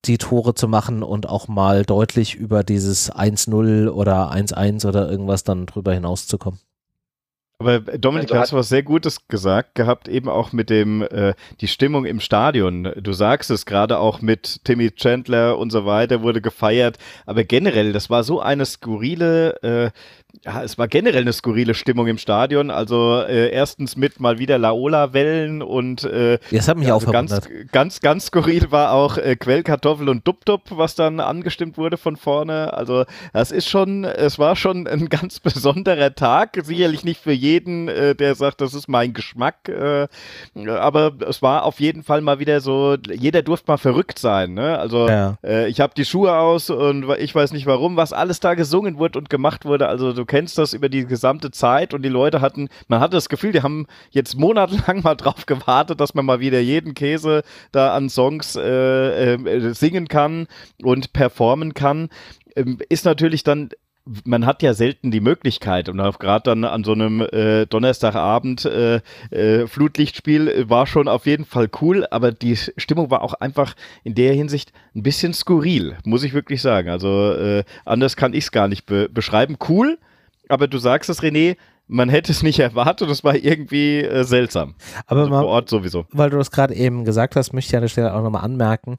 [0.06, 5.44] die Tore zu machen und auch mal deutlich über dieses 1-0 oder 1-1 oder irgendwas
[5.44, 6.60] dann drüber hinauszukommen.
[7.62, 11.34] Aber Dominik, also hast du was sehr Gutes gesagt gehabt, eben auch mit dem, äh,
[11.60, 12.90] die Stimmung im Stadion.
[12.96, 16.98] Du sagst es gerade auch mit Timmy Chandler und so weiter, wurde gefeiert.
[17.26, 19.92] Aber generell, das war so eine skurrile, äh,
[20.46, 22.72] ja, es war generell eine skurrile Stimmung im Stadion.
[22.72, 27.42] Also äh, erstens mit mal wieder Laola-Wellen und äh, das hat mich also auch ganz,
[27.72, 32.74] ganz, ganz skurril war auch äh, Quellkartoffel und Dub-Dub, was dann angestimmt wurde von vorne.
[32.74, 36.58] Also das ist schon, es war schon ein ganz besonderer Tag.
[36.64, 39.68] Sicherlich nicht für jeden, äh, der sagt, das ist mein Geschmack.
[39.68, 40.08] Äh,
[40.70, 44.54] aber es war auf jeden Fall mal wieder so, jeder durfte mal verrückt sein.
[44.54, 44.80] Ne?
[44.80, 45.38] Also ja.
[45.44, 49.00] äh, ich habe die Schuhe aus und ich weiß nicht warum, was alles da gesungen
[49.00, 49.88] wurde und gemacht wurde.
[49.88, 53.28] Also du kennst das über die gesamte Zeit und die Leute hatten, man hatte das
[53.28, 57.94] Gefühl, die haben jetzt monatelang mal drauf gewartet, dass man mal wieder jeden Käse da
[57.94, 60.48] an Songs äh, äh, singen kann
[60.82, 62.10] und performen kann.
[62.56, 63.72] Ähm, ist natürlich dann
[64.26, 69.02] man hat ja selten die Möglichkeit und gerade dann an so einem äh, Donnerstagabend äh,
[69.30, 74.16] äh, Flutlichtspiel war schon auf jeden Fall cool, aber die Stimmung war auch einfach in
[74.16, 76.90] der Hinsicht ein bisschen skurril, muss ich wirklich sagen.
[76.90, 79.58] Also äh, anders kann ich es gar nicht be beschreiben.
[79.68, 79.98] Cool,
[80.50, 81.56] aber du sagst es, René,
[81.88, 84.76] man hätte es nicht erwartet, es war irgendwie äh, seltsam.
[85.06, 86.06] Aber also mal, vor Ort sowieso.
[86.12, 88.98] Weil du das gerade eben gesagt hast, möchte ich an der Stelle auch nochmal anmerken.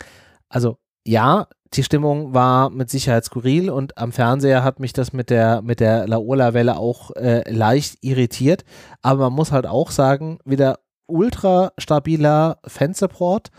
[0.48, 5.30] Also ja, die Stimmung war mit Sicherheit skurril und am Fernseher hat mich das mit
[5.30, 8.64] der, mit der Laola-Welle auch äh, leicht irritiert.
[9.02, 13.50] Aber man muss halt auch sagen, wieder ultra stabiler Fansupport.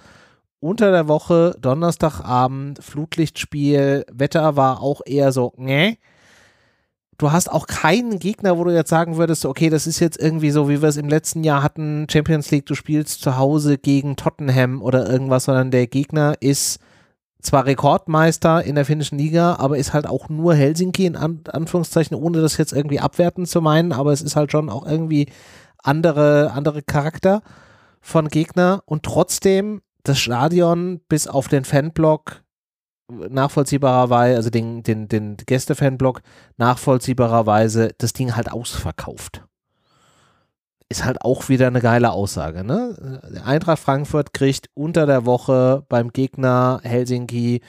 [0.60, 5.97] Unter der Woche, Donnerstagabend, Flutlichtspiel, Wetter war auch eher so, ne.
[7.21, 10.49] Du hast auch keinen Gegner, wo du jetzt sagen würdest, okay, das ist jetzt irgendwie
[10.49, 14.15] so, wie wir es im letzten Jahr hatten, Champions League, du spielst zu Hause gegen
[14.15, 16.79] Tottenham oder irgendwas, sondern der Gegner ist
[17.39, 22.17] zwar Rekordmeister in der finnischen Liga, aber ist halt auch nur Helsinki in An Anführungszeichen,
[22.17, 25.27] ohne das jetzt irgendwie abwerten zu meinen, aber es ist halt schon auch irgendwie
[25.77, 27.43] andere, andere Charakter
[27.99, 28.81] von Gegner.
[28.86, 32.41] Und trotzdem das Stadion bis auf den Fanblock
[33.30, 36.21] nachvollziehbarerweise, also den, den, den Gäste-Fanblock
[36.58, 39.43] nachvollziehbarerweise das Ding halt ausverkauft
[40.91, 42.63] ist halt auch wieder eine geile Aussage.
[42.65, 43.21] Ne?
[43.45, 47.62] Eintracht Frankfurt kriegt unter der Woche beim Gegner Helsinki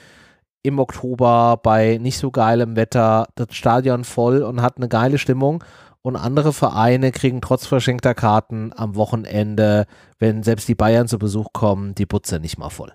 [0.61, 5.63] im Oktober bei nicht so geilem Wetter das Stadion voll und hat eine geile Stimmung.
[6.01, 9.85] Und andere Vereine kriegen trotz verschenkter Karten am Wochenende,
[10.19, 12.91] wenn selbst die Bayern zu Besuch kommen, die Butze nicht mal voll.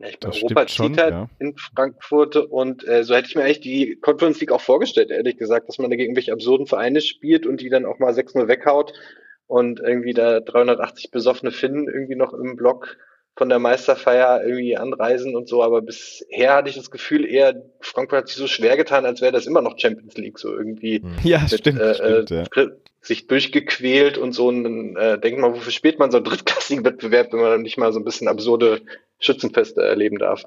[0.00, 1.28] Ja, ich bin Europa zieht halt ja.
[1.38, 5.36] in Frankfurt und äh, so hätte ich mir eigentlich die Conference League auch vorgestellt, ehrlich
[5.36, 8.48] gesagt, dass man da gegen welche absurden Vereine spielt und die dann auch mal 6-0
[8.48, 8.94] weghaut
[9.46, 12.96] und irgendwie da 380 besoffene Finnen irgendwie noch im Block
[13.36, 18.18] von der Meisterfeier irgendwie anreisen und so, aber bisher hatte ich das Gefühl, eher Frankfurt
[18.18, 21.16] hat sich so schwer getan, als wäre das immer noch Champions League, so irgendwie hm.
[21.22, 22.66] ja, mit, stimmt, äh, stimmt, ja.
[23.00, 27.32] sich durchgequält und so ein, äh, denkt mal, wofür spielt man so einen drittklassigen Wettbewerb,
[27.32, 28.82] wenn man dann nicht mal so ein bisschen absurde
[29.18, 30.44] Schützenfeste erleben darf.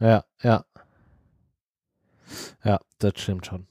[0.00, 0.64] Ja, ja.
[2.64, 3.66] Ja, das stimmt schon.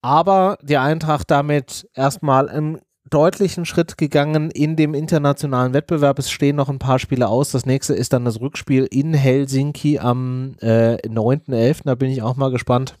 [0.00, 6.18] Aber die Eintracht damit erstmal einen deutlichen Schritt gegangen in dem internationalen Wettbewerb.
[6.18, 7.52] Es stehen noch ein paar Spiele aus.
[7.52, 11.82] Das nächste ist dann das Rückspiel in Helsinki am äh, 9.11.
[11.84, 12.96] Da bin ich auch mal gespannt,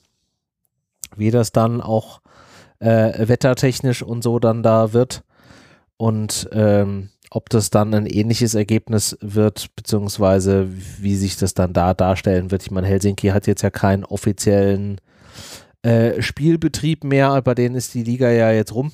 [1.16, 2.20] wie das dann auch
[2.78, 5.24] äh, wettertechnisch und so dann da wird.
[5.96, 10.68] Und ähm, ob das dann ein ähnliches Ergebnis wird, beziehungsweise
[11.00, 12.62] wie sich das dann da darstellen wird.
[12.62, 15.00] Ich meine, Helsinki hat jetzt ja keinen offiziellen
[15.82, 18.92] äh, Spielbetrieb mehr, bei denen ist die Liga ja jetzt rum.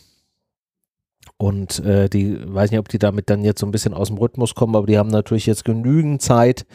[1.43, 4.17] Und äh, die, weiß nicht, ob die damit dann jetzt so ein bisschen aus dem
[4.17, 6.67] Rhythmus kommen, aber die haben natürlich jetzt genügend Zeit,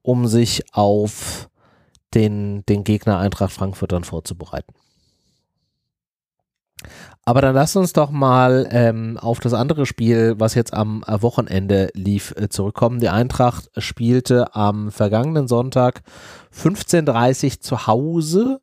[0.00, 1.50] um sich auf
[2.14, 4.74] den, den Gegner Eintracht Frankfurt dann vorzubereiten.
[7.24, 11.20] Aber dann lass uns doch mal ähm, auf das andere Spiel, was jetzt am äh,
[11.20, 13.00] Wochenende lief, äh, zurückkommen.
[13.00, 16.02] Die Eintracht spielte am vergangenen Sonntag
[16.56, 18.60] 15.30 zu Hause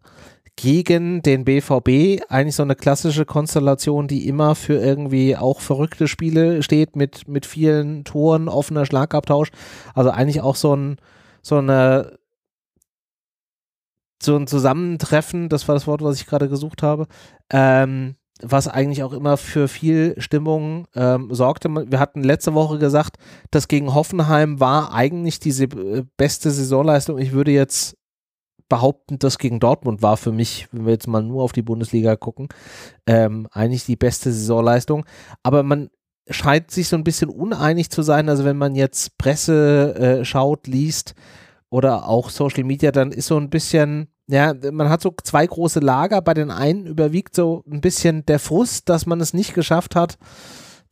[0.59, 2.21] gegen den BVB.
[2.27, 7.45] Eigentlich so eine klassische Konstellation, die immer für irgendwie auch verrückte Spiele steht mit, mit
[7.45, 9.51] vielen Toren, offener Schlagabtausch.
[9.95, 10.97] Also eigentlich auch so ein,
[11.41, 12.19] so eine
[14.21, 17.07] so ein Zusammentreffen, das war das Wort, was ich gerade gesucht habe,
[17.49, 21.69] ähm, was eigentlich auch immer für viel Stimmung ähm, sorgte.
[21.69, 23.15] Wir hatten letzte Woche gesagt,
[23.49, 27.17] dass gegen Hoffenheim war eigentlich diese äh, beste Saisonleistung.
[27.17, 27.95] Ich würde jetzt
[28.69, 32.15] behaupten, dass gegen Dortmund war für mich, wenn wir jetzt mal nur auf die Bundesliga
[32.15, 32.47] gucken,
[33.05, 35.05] ähm, eigentlich die beste Saisonleistung.
[35.43, 35.89] Aber man
[36.29, 38.29] scheint sich so ein bisschen uneinig zu sein.
[38.29, 41.15] Also wenn man jetzt Presse äh, schaut, liest
[41.69, 45.79] oder auch Social Media, dann ist so ein bisschen ja, man hat so zwei große
[45.79, 46.21] Lager.
[46.21, 50.19] Bei den einen überwiegt so ein bisschen der Frust, dass man es nicht geschafft hat,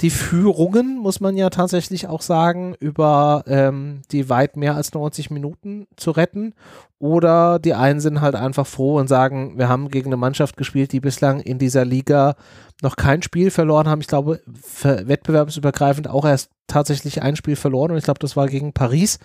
[0.02, 5.32] die Führungen, muss man ja tatsächlich auch sagen, über ähm, die weit mehr als 90
[5.32, 6.54] Minuten zu retten.
[7.00, 10.92] Oder die einen sind halt einfach froh und sagen, wir haben gegen eine Mannschaft gespielt,
[10.92, 12.36] die bislang in dieser Liga
[12.84, 14.02] noch kein Spiel verloren haben.
[14.02, 14.40] Ich glaube,
[14.84, 19.20] wettbewerbsübergreifend auch erst tatsächlich ein Spiel verloren und ich glaube, das war gegen Paris,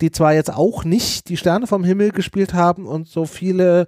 [0.00, 3.86] die zwar jetzt auch nicht die Sterne vom Himmel gespielt haben und so viele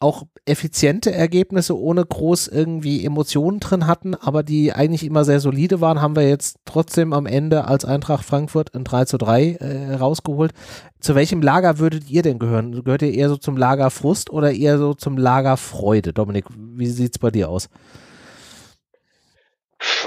[0.00, 5.82] auch effiziente Ergebnisse ohne groß irgendwie Emotionen drin hatten, aber die eigentlich immer sehr solide
[5.82, 9.94] waren, haben wir jetzt trotzdem am Ende als Eintracht Frankfurt ein 3 zu 3 äh,
[9.94, 10.52] rausgeholt.
[11.00, 12.82] Zu welchem Lager würdet ihr denn gehören?
[12.82, 16.14] Gehört ihr eher so zum Lager Frust oder eher so zum Lager Freude?
[16.14, 17.68] Dominik, wie sieht es bei dir aus?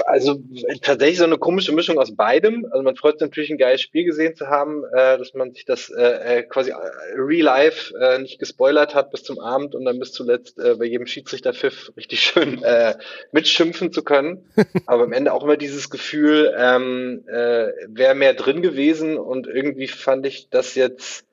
[0.06, 0.40] Also
[0.82, 2.66] tatsächlich so eine komische Mischung aus beidem.
[2.70, 5.64] Also man freut sich natürlich ein geiles Spiel gesehen zu haben, äh, dass man sich
[5.64, 6.74] das äh, äh quasi äh,
[7.16, 10.84] real life äh, nicht gespoilert hat bis zum Abend und dann bis zuletzt äh, bei
[10.84, 12.94] jedem Schiedsrichterpfiff richtig schön äh,
[13.32, 14.44] mitschimpfen zu können.
[14.86, 19.88] Aber am Ende auch immer dieses Gefühl, ähm, äh, wäre mehr drin gewesen und irgendwie
[19.88, 21.24] fand ich das jetzt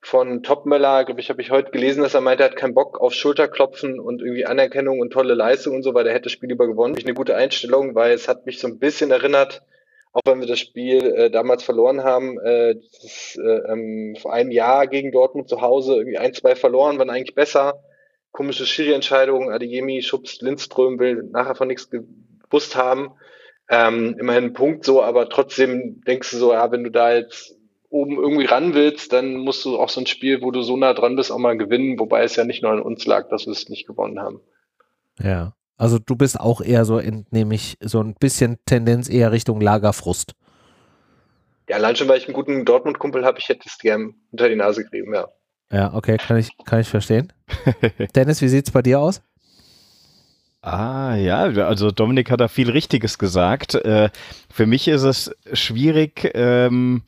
[0.00, 3.00] von Topmöller, glaube ich, habe ich heute gelesen, dass er meinte, er hat keinen Bock
[3.00, 6.48] auf Schulterklopfen und irgendwie Anerkennung und tolle Leistung und so, weil er hätte das Spiel
[6.48, 6.96] lieber gewonnen.
[6.96, 9.62] Ich eine gute Einstellung, weil es hat mich so ein bisschen erinnert
[10.12, 14.50] auch wenn wir das Spiel äh, damals verloren haben, äh, ist, äh, ähm, vor einem
[14.50, 17.84] Jahr gegen Dortmund zu Hause irgendwie ein, zwei verloren, waren eigentlich besser.
[18.32, 23.12] Komische Schiri-Entscheidungen, Adeyemi schubst Lindström, will nachher von nichts gewusst haben.
[23.68, 27.56] Ähm, immerhin ein Punkt so, aber trotzdem denkst du so, ja, wenn du da jetzt
[27.90, 30.94] oben irgendwie ran willst, dann musst du auch so ein Spiel, wo du so nah
[30.94, 33.52] dran bist, auch mal gewinnen, wobei es ja nicht nur an uns lag, dass wir
[33.52, 34.40] es nicht gewonnen haben.
[35.20, 35.54] Ja.
[35.76, 40.34] Also du bist auch eher so, entnehme ich, so ein bisschen Tendenz eher Richtung Lagerfrust.
[41.68, 44.56] Ja, allein schon, weil ich einen guten Dortmund-Kumpel habe, ich hätte es gern unter die
[44.56, 45.28] Nase gerieben, ja.
[45.72, 47.32] Ja, okay, kann ich, kann ich verstehen.
[48.14, 49.22] Dennis, wie sieht es bei dir aus?
[50.62, 53.74] Ah, ja, also Dominik hat da viel Richtiges gesagt.
[53.76, 54.10] Äh,
[54.52, 57.02] für mich ist es schwierig, ähm,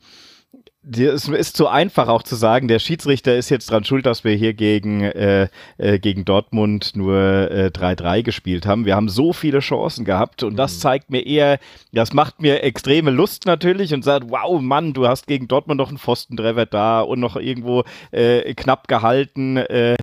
[0.91, 4.33] es ist zu einfach auch zu sagen, der Schiedsrichter ist jetzt dran schuld, dass wir
[4.33, 8.85] hier gegen, äh, äh, gegen Dortmund nur 3-3 äh, gespielt haben.
[8.85, 10.79] Wir haben so viele Chancen gehabt und das mhm.
[10.79, 11.59] zeigt mir eher,
[11.93, 15.89] das macht mir extreme Lust natürlich und sagt, wow, Mann, du hast gegen Dortmund noch
[15.89, 19.95] einen Pfostentreffer da und noch irgendwo äh, knapp gehalten äh,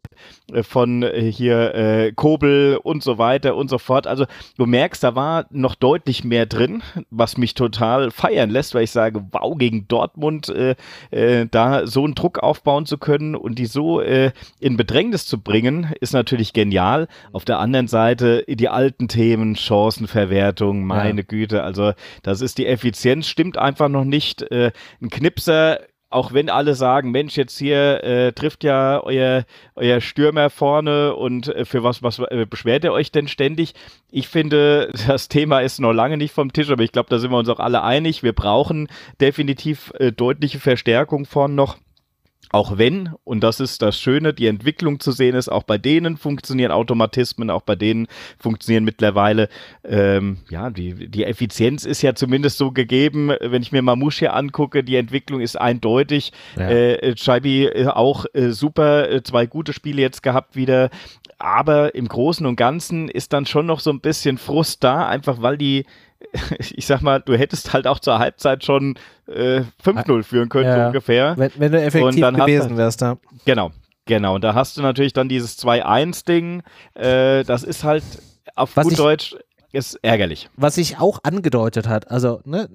[0.62, 4.07] von äh, hier Kobel und so weiter und so fort.
[4.07, 4.25] Also
[4.57, 8.90] du merkst, da war noch deutlich mehr drin, was mich total feiern lässt, weil ich
[8.90, 10.69] sage, wow, gegen Dortmund äh,
[11.11, 15.40] äh, da so einen Druck aufbauen zu können und die so äh, in Bedrängnis zu
[15.40, 17.09] bringen, ist natürlich genial.
[17.33, 21.26] Auf der anderen Seite die alten Themen, Chancenverwertung, meine ja.
[21.26, 24.42] Güte, also das ist die Effizienz, stimmt einfach noch nicht.
[24.50, 25.80] Äh, ein Knipser
[26.11, 29.44] auch wenn alle sagen, Mensch, jetzt hier äh, trifft ja euer,
[29.77, 33.75] euer Stürmer vorne und äh, für was, was äh, beschwert ihr euch denn ständig?
[34.11, 37.31] Ich finde, das Thema ist noch lange nicht vom Tisch, aber ich glaube, da sind
[37.31, 38.25] wir uns auch alle einig.
[38.25, 38.88] Wir brauchen
[39.20, 41.79] definitiv äh, deutliche Verstärkung vorne noch.
[42.53, 46.17] Auch wenn, und das ist das Schöne, die Entwicklung zu sehen ist, auch bei denen
[46.17, 48.09] funktionieren Automatismen, auch bei denen
[48.39, 49.49] funktionieren mittlerweile,
[49.85, 54.35] ähm, ja, die, die Effizienz ist ja zumindest so gegeben, wenn ich mir Mamouche hier
[54.35, 56.33] angucke, die Entwicklung ist eindeutig.
[56.57, 56.69] Ja.
[56.69, 60.91] Äh, Scheibi äh, auch äh, super, äh, zwei gute Spiele jetzt gehabt wieder,
[61.39, 65.41] aber im Großen und Ganzen ist dann schon noch so ein bisschen Frust da, einfach
[65.41, 65.87] weil die
[66.59, 70.76] ich sag mal, du hättest halt auch zur Halbzeit schon äh, 5-0 führen können, ja,
[70.76, 71.37] so ungefähr.
[71.37, 73.16] Wenn, wenn du effektiv gewesen wärst, da.
[73.44, 73.70] Genau,
[74.06, 74.35] genau.
[74.35, 76.62] Und da hast du natürlich dann dieses 2-1-Ding.
[76.94, 78.04] Äh, das ist halt
[78.54, 79.37] auf was gut ich, Deutsch
[79.72, 80.48] ist ärgerlich.
[80.56, 82.68] Was sich auch angedeutet hat, also, ne,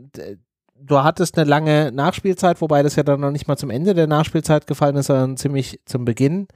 [0.79, 4.07] du hattest eine lange Nachspielzeit, wobei das ja dann noch nicht mal zum Ende der
[4.07, 6.47] Nachspielzeit gefallen ist, sondern ziemlich zum Beginn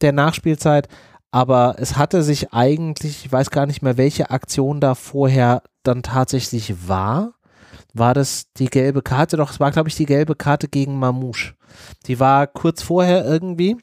[0.00, 0.88] der Nachspielzeit.
[1.34, 6.04] Aber es hatte sich eigentlich, ich weiß gar nicht mehr, welche Aktion da vorher dann
[6.04, 7.34] tatsächlich war,
[7.92, 11.54] war das die gelbe Karte, doch es war, glaube ich, die gelbe Karte gegen Mamouche.
[12.06, 13.76] Die war kurz vorher irgendwie.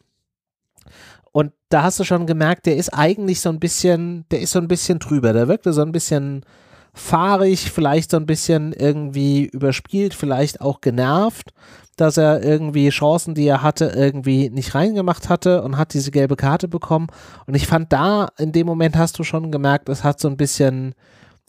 [1.34, 4.60] Und da hast du schon gemerkt, der ist eigentlich so ein bisschen, der ist so
[4.60, 5.34] ein bisschen drüber.
[5.34, 6.46] Der wirkte so ein bisschen
[6.94, 11.52] fahrig, vielleicht so ein bisschen irgendwie überspielt, vielleicht auch genervt,
[11.98, 16.36] dass er irgendwie Chancen, die er hatte, irgendwie nicht reingemacht hatte und hat diese gelbe
[16.36, 17.08] Karte bekommen.
[17.46, 20.38] Und ich fand da, in dem Moment hast du schon gemerkt, es hat so ein
[20.38, 20.96] bisschen,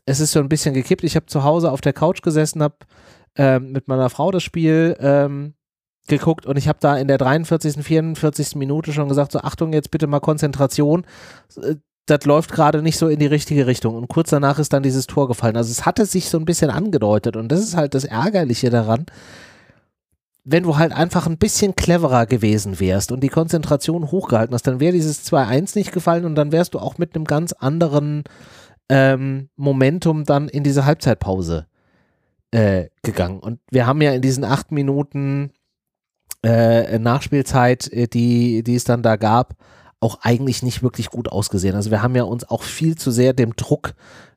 [0.05, 1.05] es ist so ein bisschen gekippt.
[1.05, 2.77] Ich habe zu Hause auf der Couch gesessen, habe
[3.37, 5.55] ähm, mit meiner Frau das Spiel ähm,
[6.09, 8.57] geguckt und ich habe da in der 43., 44.
[8.57, 11.05] Minute schon gesagt, so Achtung, jetzt bitte mal Konzentration.
[11.63, 11.77] Äh,
[12.07, 13.95] das läuft gerade nicht so in die richtige Richtung.
[13.95, 15.57] Und kurz danach ist dann dieses Tor gefallen.
[15.57, 19.07] Also es hatte sich so ein bisschen angedeutet und das ist halt das Ärgerliche daran,
[20.45, 24.81] wenn du halt einfach ein bisschen cleverer gewesen wärst und die Konzentration hochgehalten hast, dann
[24.81, 28.25] wäre dieses 2-1 nicht gefallen und dann wärst du auch mit einem ganz anderen
[28.89, 31.67] ähm, Momentum dann in diese Halbzeitpause
[32.51, 33.39] äh, gegangen.
[33.39, 35.53] Und wir haben ja in diesen acht Minuten
[36.45, 39.55] äh, Nachspielzeit, äh, die, die es dann da gab,
[40.01, 41.77] auch eigentlich nicht wirklich gut ausgesehen.
[41.77, 43.95] Also wir haben ja uns auch viel zu sehr dem Druck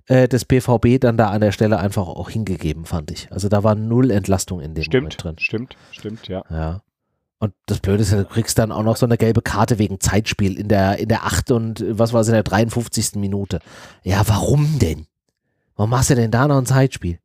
[0.08, 3.32] äh, des BVB dann da an der Stelle einfach auch hingegeben, fand ich.
[3.32, 5.36] Also da war null Entlastung in dem stimmt, Moment drin.
[5.40, 6.44] Stimmt, stimmt, ja.
[6.50, 6.82] Ja.
[7.40, 10.58] Und das Blöde ist, du kriegst dann auch noch so eine gelbe Karte wegen Zeitspiel
[10.58, 11.52] in der, in der 8.
[11.52, 13.16] und was war es in der 53.
[13.16, 13.60] Minute.
[14.04, 15.08] Ja, warum denn?
[15.76, 17.20] Warum machst du denn da noch ein Zeitspiel?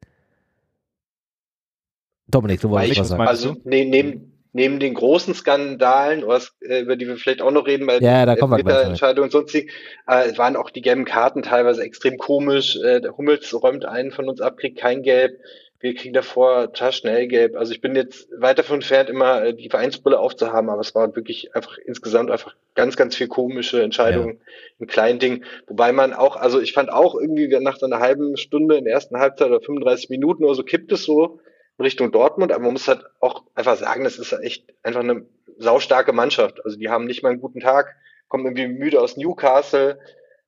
[2.26, 3.26] Dominik, du wolltest was sagen.
[3.26, 7.66] Also ne, neben, neben den großen Skandalen, was, äh, über die wir vielleicht auch noch
[7.66, 9.70] reden, bei ja, da kommen wir Entscheidung und sonstig,
[10.06, 12.76] äh, waren auch die gelben Karten teilweise extrem komisch.
[12.76, 15.38] Äh, der Hummels räumt einen von uns ab, kriegt kein Gelb
[15.80, 17.56] wir kriegen davor total schnell gelb.
[17.56, 21.16] Also ich bin jetzt weit davon entfernt, immer äh, die Vereinsbrille aufzuhaben, aber es war
[21.16, 24.44] wirklich einfach insgesamt einfach ganz, ganz viel komische Entscheidungen ja.
[24.78, 25.44] in kleinen Dingen.
[25.66, 28.92] Wobei man auch, also ich fand auch irgendwie nach so einer halben Stunde in der
[28.92, 31.40] ersten Halbzeit oder 35 Minuten oder so kippt es so
[31.80, 35.26] Richtung Dortmund, aber man muss halt auch einfach sagen, das ist echt einfach eine
[35.58, 36.64] saustarke Mannschaft.
[36.64, 37.96] Also die haben nicht mal einen guten Tag,
[38.28, 39.98] kommen irgendwie müde aus Newcastle,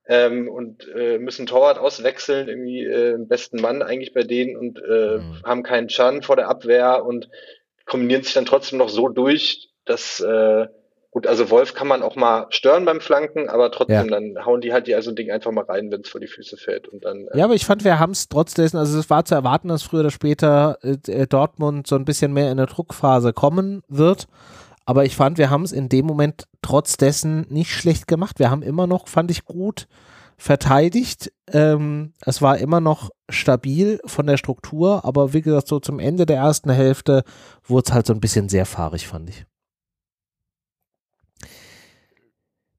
[0.06, 5.18] ähm, und äh, müssen Torwart auswechseln, irgendwie äh, besten Mann eigentlich bei denen und äh,
[5.18, 5.42] mhm.
[5.44, 7.28] haben keinen Schaden vor der Abwehr und
[7.86, 10.66] kombinieren sich dann trotzdem noch so durch, dass äh,
[11.12, 14.18] gut, also Wolf kann man auch mal stören beim Flanken, aber trotzdem ja.
[14.18, 16.26] dann hauen die halt die also ein Ding einfach mal rein, wenn es vor die
[16.26, 17.28] Füße fällt und dann.
[17.28, 19.68] Äh ja, aber ich fand, wir haben es trotz dessen, also es war zu erwarten,
[19.68, 23.82] dass früher oder später äh, äh, Dortmund so ein bisschen mehr in eine Druckphase kommen
[23.88, 24.26] wird.
[24.86, 28.38] Aber ich fand, wir haben es in dem Moment trotz dessen nicht schlecht gemacht.
[28.38, 29.86] Wir haben immer noch, fand ich gut,
[30.38, 31.30] verteidigt.
[31.52, 36.24] Ähm, es war immer noch stabil von der Struktur, aber wie gesagt, so zum Ende
[36.24, 37.22] der ersten Hälfte
[37.64, 39.44] wurde es halt so ein bisschen sehr fahrig, fand ich.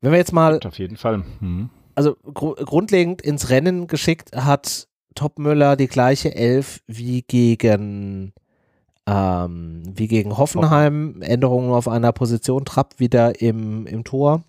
[0.03, 0.59] Wenn wir jetzt mal.
[0.65, 1.23] Auf jeden Fall.
[1.39, 1.69] Mhm.
[1.95, 8.33] Also gr grundlegend ins Rennen geschickt hat Topmüller die gleiche Elf wie gegen
[9.07, 14.43] ähm, wie gegen Hoffenheim, Änderungen auf einer Position, Trapp wieder im, im Tor.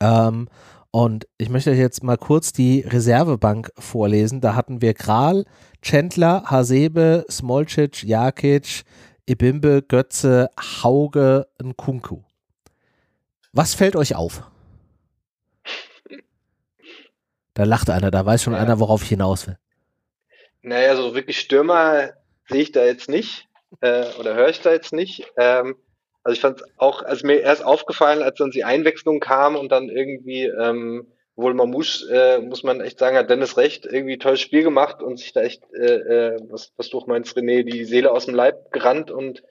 [0.00, 0.48] Ähm,
[0.90, 4.42] und ich möchte euch jetzt mal kurz die Reservebank vorlesen.
[4.42, 5.44] Da hatten wir Kral,
[5.80, 8.84] Chandler, Hasebe, Smolcic, Jakic,
[9.26, 10.50] Ibimbe, Götze,
[10.82, 12.22] Hauge, Nkunku.
[13.52, 14.42] Was fällt euch auf?
[17.54, 18.60] Da lacht einer, da weiß schon ja.
[18.60, 19.58] einer, worauf ich hinaus will.
[20.62, 22.10] Naja, so wirklich Stürmer
[22.48, 23.48] sehe ich da jetzt nicht
[23.80, 25.26] äh, oder höre ich da jetzt nicht.
[25.36, 25.76] Ähm,
[26.22, 29.72] also ich fand es auch, also mir erst aufgefallen, als dann die Einwechslung kam und
[29.72, 34.40] dann irgendwie, ähm, wohl Mamouche, äh, muss man echt sagen, hat Dennis recht, irgendwie tolles
[34.40, 38.10] Spiel gemacht und sich da echt, äh, äh, was, was du meinst, René, die Seele
[38.10, 39.42] aus dem Leib gerannt und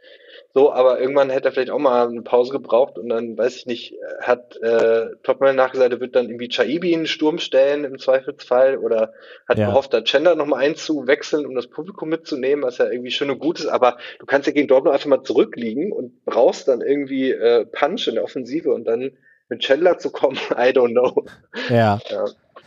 [0.53, 3.65] so, aber irgendwann hätte er vielleicht auch mal eine Pause gebraucht und dann, weiß ich
[3.67, 7.99] nicht, hat äh, Topmüller nachgesagt, er wird dann irgendwie Chaibi in den Sturm stellen im
[7.99, 9.13] Zweifelsfall oder
[9.47, 9.67] hat ja.
[9.67, 13.59] gehofft, da Chender nochmal einzuwechseln, um das Publikum mitzunehmen, was ja irgendwie schön und gut
[13.59, 17.65] ist, aber du kannst ja gegen Dortmund einfach mal zurückliegen und brauchst dann irgendwie äh,
[17.65, 19.11] Punch in der Offensive und dann
[19.49, 21.25] mit Chandler zu kommen, I don't know.
[21.69, 21.99] Ja.
[22.09, 22.25] ja.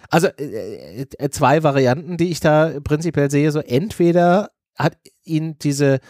[0.09, 6.01] Also äh, äh, zwei Varianten, die ich da prinzipiell sehe, so entweder hat ihn diese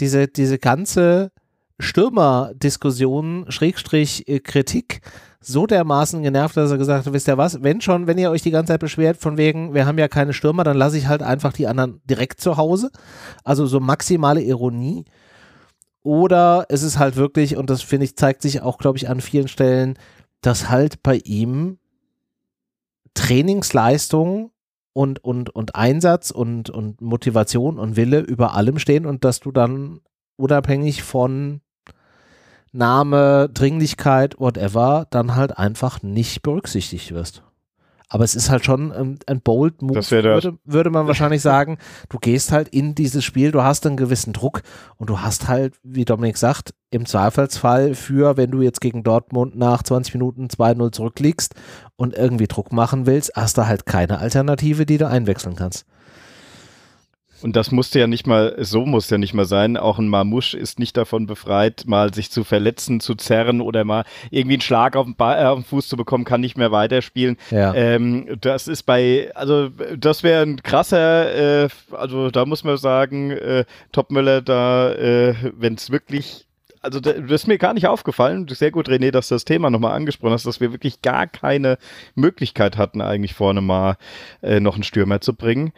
[0.00, 1.30] diese, diese ganze
[1.78, 5.00] Stürmer-Diskussion, Schrägstrich äh, Kritik
[5.40, 8.42] so dermaßen genervt, dass er gesagt hat, wisst ihr was, wenn schon, wenn ihr euch
[8.42, 11.22] die ganze Zeit beschwert von wegen, wir haben ja keine Stürmer, dann lasse ich halt
[11.22, 12.90] einfach die anderen direkt zu Hause.
[13.44, 15.04] Also so maximale Ironie.
[16.02, 19.20] Oder es ist halt wirklich, und das finde ich, zeigt sich auch, glaube ich, an
[19.20, 19.98] vielen Stellen,
[20.40, 21.78] dass halt bei ihm
[23.14, 24.50] Trainingsleistung
[24.92, 29.52] und, und, und Einsatz und, und Motivation und Wille über allem stehen und dass du
[29.52, 30.00] dann
[30.36, 31.60] unabhängig von
[32.72, 37.42] Name, Dringlichkeit, whatever, dann halt einfach nicht berücksichtigt wirst.
[38.08, 41.78] Aber es ist halt schon ein, ein bold Move, würde, würde man wahrscheinlich sagen.
[42.08, 44.62] Du gehst halt in dieses Spiel, du hast einen gewissen Druck
[44.96, 49.56] und du hast halt, wie Dominik sagt, im Zweifelsfall für, wenn du jetzt gegen Dortmund
[49.56, 51.54] nach 20 Minuten 2-0 zurückliegst
[51.96, 55.84] und irgendwie Druck machen willst, hast du halt keine Alternative, die du einwechseln kannst.
[57.42, 59.76] Und das musste ja nicht mal, so muss ja nicht mal sein.
[59.76, 64.04] Auch ein Marmusch ist nicht davon befreit, mal sich zu verletzen, zu zerren oder mal
[64.30, 66.72] irgendwie einen Schlag auf den, ba äh, auf den Fuß zu bekommen, kann nicht mehr
[66.72, 67.36] weiterspielen.
[67.50, 67.74] Ja.
[67.74, 73.30] Ähm, das ist bei, also das wäre ein krasser, äh, also da muss man sagen,
[73.30, 76.44] äh, Topmüller da, äh, wenn es wirklich
[76.80, 78.46] also das ist mir gar nicht aufgefallen.
[78.48, 81.76] Sehr gut, René, dass du das Thema nochmal angesprochen hast, dass wir wirklich gar keine
[82.14, 83.96] Möglichkeit hatten, eigentlich vorne mal
[84.42, 85.72] äh, noch einen Stürmer zu bringen.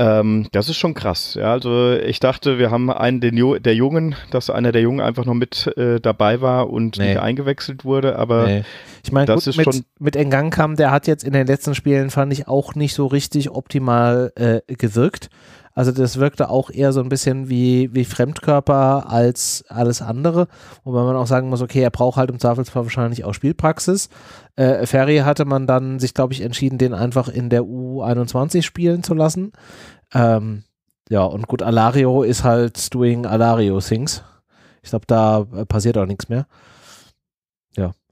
[0.00, 1.34] Ähm, das ist schon krass.
[1.34, 5.34] Ja, also ich dachte, wir haben einen der Jungen, dass einer der Jungen einfach noch
[5.34, 7.08] mit äh, dabei war und nee.
[7.08, 8.64] nicht eingewechselt wurde, aber nee.
[9.04, 11.46] ich meine, das gut, ist mit, schon mit Engang kam, der hat jetzt in den
[11.46, 15.28] letzten Spielen fand ich auch nicht so richtig optimal äh, gewirkt.
[15.74, 20.48] Also das wirkte auch eher so ein bisschen wie, wie Fremdkörper als alles andere.
[20.84, 24.08] Wobei man auch sagen muss, okay, er braucht halt im Zweifelsfall wahrscheinlich auch Spielpraxis.
[24.56, 29.02] Äh, Ferry hatte man dann sich, glaube ich, entschieden, den einfach in der U21 spielen
[29.02, 29.52] zu lassen.
[30.12, 30.64] Ähm,
[31.08, 34.22] ja, und gut, Alario ist halt doing Alario Things.
[34.82, 36.46] Ich glaube, da äh, passiert auch nichts mehr.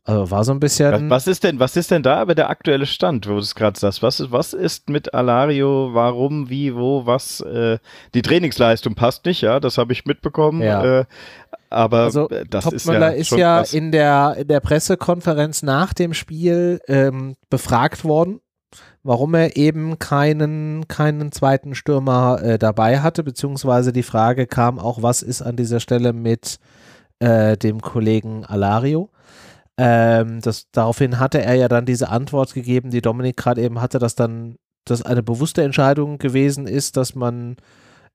[0.09, 1.11] Also war so ein bisschen.
[1.11, 3.55] Was, was, ist denn, was ist denn da aber der aktuelle Stand, wo du es
[3.55, 4.03] gerade sagst?
[4.03, 5.91] Was ist, was ist mit Alario?
[5.93, 7.43] Warum, wie, wo, was?
[7.43, 7.79] Äh,
[8.15, 10.63] die Trainingsleistung passt nicht, ja, das habe ich mitbekommen.
[10.63, 11.01] Ja.
[11.01, 11.05] Äh,
[11.69, 16.15] aber also, das Topmüller ist ja, ist ja in, der, in der Pressekonferenz nach dem
[16.15, 18.41] Spiel ähm, befragt worden,
[19.03, 25.03] warum er eben keinen, keinen zweiten Stürmer äh, dabei hatte, beziehungsweise die Frage kam auch,
[25.03, 26.59] was ist an dieser Stelle mit
[27.19, 29.11] äh, dem Kollegen Alario?
[29.79, 34.01] Ähm, das, daraufhin hatte er ja dann diese Antwort gegeben, die Dominik gerade eben hatte,
[34.01, 37.57] dass dann das eine bewusste Entscheidung gewesen ist, dass man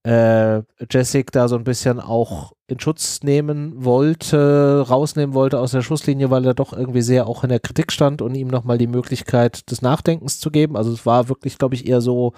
[0.05, 0.61] äh,
[0.91, 6.29] Jessic da so ein bisschen auch in Schutz nehmen wollte, rausnehmen wollte aus der Schusslinie,
[6.29, 9.71] weil er doch irgendwie sehr auch in der Kritik stand und ihm nochmal die Möglichkeit
[9.71, 10.75] des Nachdenkens zu geben.
[10.75, 12.33] Also es war wirklich, glaube ich, eher so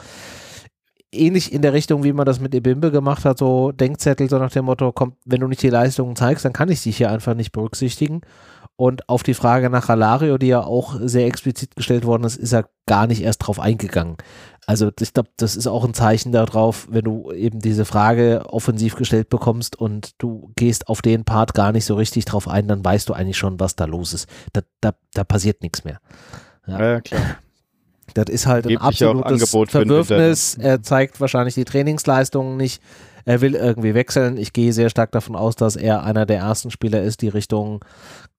[1.11, 4.51] ähnlich in der Richtung, wie man das mit Ebimbe gemacht hat, so Denkzettel, so nach
[4.51, 7.33] dem Motto, komm, wenn du nicht die Leistungen zeigst, dann kann ich dich hier einfach
[7.33, 8.21] nicht berücksichtigen.
[8.77, 12.51] Und auf die Frage nach Alario, die ja auch sehr explizit gestellt worden ist, ist
[12.51, 14.17] er gar nicht erst drauf eingegangen.
[14.67, 18.95] Also ich glaube, das ist auch ein Zeichen darauf, wenn du eben diese Frage offensiv
[18.95, 22.83] gestellt bekommst und du gehst auf den Part gar nicht so richtig drauf ein, dann
[22.83, 24.27] weißt du eigentlich schon, was da los ist.
[24.53, 25.99] Da, da, da passiert nichts mehr.
[26.67, 27.37] Ja, ja klar.
[28.13, 30.55] Das ist halt ein absolutes Verwürfnis.
[30.55, 32.81] Er zeigt wahrscheinlich die Trainingsleistungen nicht.
[33.25, 34.37] Er will irgendwie wechseln.
[34.37, 37.83] Ich gehe sehr stark davon aus, dass er einer der ersten Spieler ist, die Richtung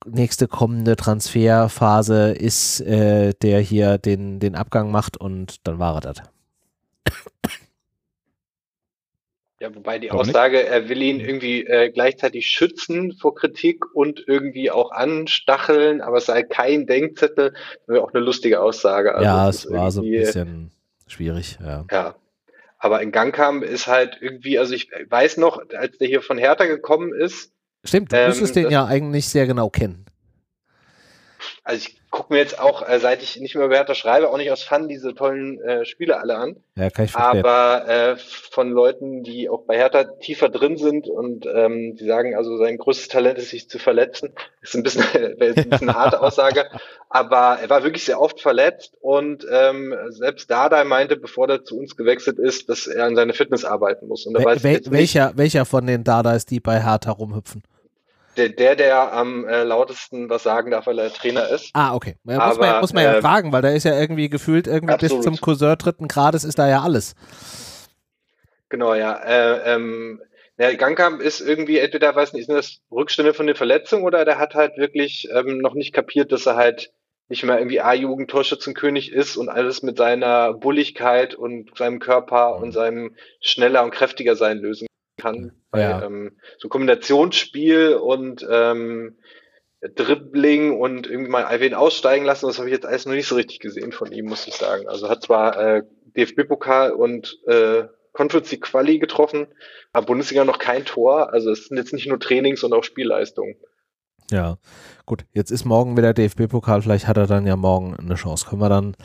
[0.06, 6.00] nächste kommende Transferphase ist, äh, der hier den, den Abgang macht und dann war er
[6.00, 6.22] das.
[9.58, 14.70] Ja, wobei die Aussage, er will ihn irgendwie äh, gleichzeitig schützen vor Kritik und irgendwie
[14.70, 17.54] auch anstacheln, aber es sei kein Denkzettel,
[17.86, 19.14] wäre auch eine lustige Aussage.
[19.14, 20.70] Also ja, es war so ein bisschen
[21.06, 21.86] schwierig, ja.
[21.90, 22.14] Ja.
[22.78, 26.66] Aber in Gangkam ist halt irgendwie, also ich weiß noch, als der hier von Hertha
[26.66, 27.52] gekommen ist.
[27.84, 30.04] Stimmt, du ähm, müsstest den ja eigentlich sehr genau kennen.
[31.62, 34.38] Also ich gucke mir jetzt auch, äh, seit ich nicht mehr über Hertha schreibe, auch
[34.38, 36.56] nicht aus Fun diese tollen äh, Spiele alle an.
[36.74, 37.44] Ja, kann ich verstehen.
[37.44, 42.34] Aber äh, von Leuten, die auch bei Hertha tiefer drin sind und ähm, die sagen,
[42.34, 44.32] also sein größtes Talent ist, sich zu verletzen.
[44.62, 46.64] Ist ein bisschen, ein bisschen eine harte Aussage.
[47.10, 51.78] Aber er war wirklich sehr oft verletzt und ähm, selbst Dada meinte, bevor er zu
[51.78, 54.24] uns gewechselt ist, dass er an seine Fitness arbeiten muss.
[54.24, 57.62] Und da Wel wel welcher, welcher von den Dadas, die bei Hertha rumhüpfen?
[58.36, 61.70] Der, der, der am äh, lautesten was sagen darf, weil er Trainer ist.
[61.74, 62.16] Ah, okay.
[62.24, 64.66] Ja, Aber, muss man, muss man ja äh, fragen, weil da ist ja irgendwie gefühlt
[64.66, 65.18] irgendwie absolut.
[65.18, 67.14] bis zum Cousin dritten Grades ist da ja alles.
[68.68, 69.14] Genau, ja.
[69.14, 70.20] Äh, ähm,
[70.58, 74.38] ja, Gangkamp ist irgendwie entweder, weiß nicht, sind das Rückstände von der Verletzung oder der
[74.38, 76.92] hat halt wirklich ähm, noch nicht kapiert, dass er halt
[77.28, 83.16] nicht mehr irgendwie A-Jugend-Torschützenkönig ist und alles mit seiner Bulligkeit und seinem Körper und seinem
[83.40, 84.86] schneller und kräftiger sein lösen
[85.16, 85.52] kann.
[85.74, 86.02] Ja.
[86.04, 89.16] ähm, so Kombinationsspiel und ähm,
[89.80, 93.34] Dribbling und irgendwie mal ein aussteigen lassen, das habe ich jetzt alles noch nicht so
[93.34, 94.88] richtig gesehen von ihm, muss ich sagen.
[94.88, 95.82] Also hat zwar äh,
[96.16, 99.46] DFB-Pokal und äh, Conference Quali getroffen,
[99.92, 101.32] aber Bundesliga noch kein Tor.
[101.32, 103.56] Also es sind jetzt nicht nur Trainings, sondern auch Spielleistungen.
[104.30, 104.56] Ja,
[105.04, 105.24] gut.
[105.32, 106.82] Jetzt ist morgen wieder DFB-Pokal.
[106.82, 108.46] Vielleicht hat er dann ja morgen eine Chance.
[108.46, 108.96] Können wir dann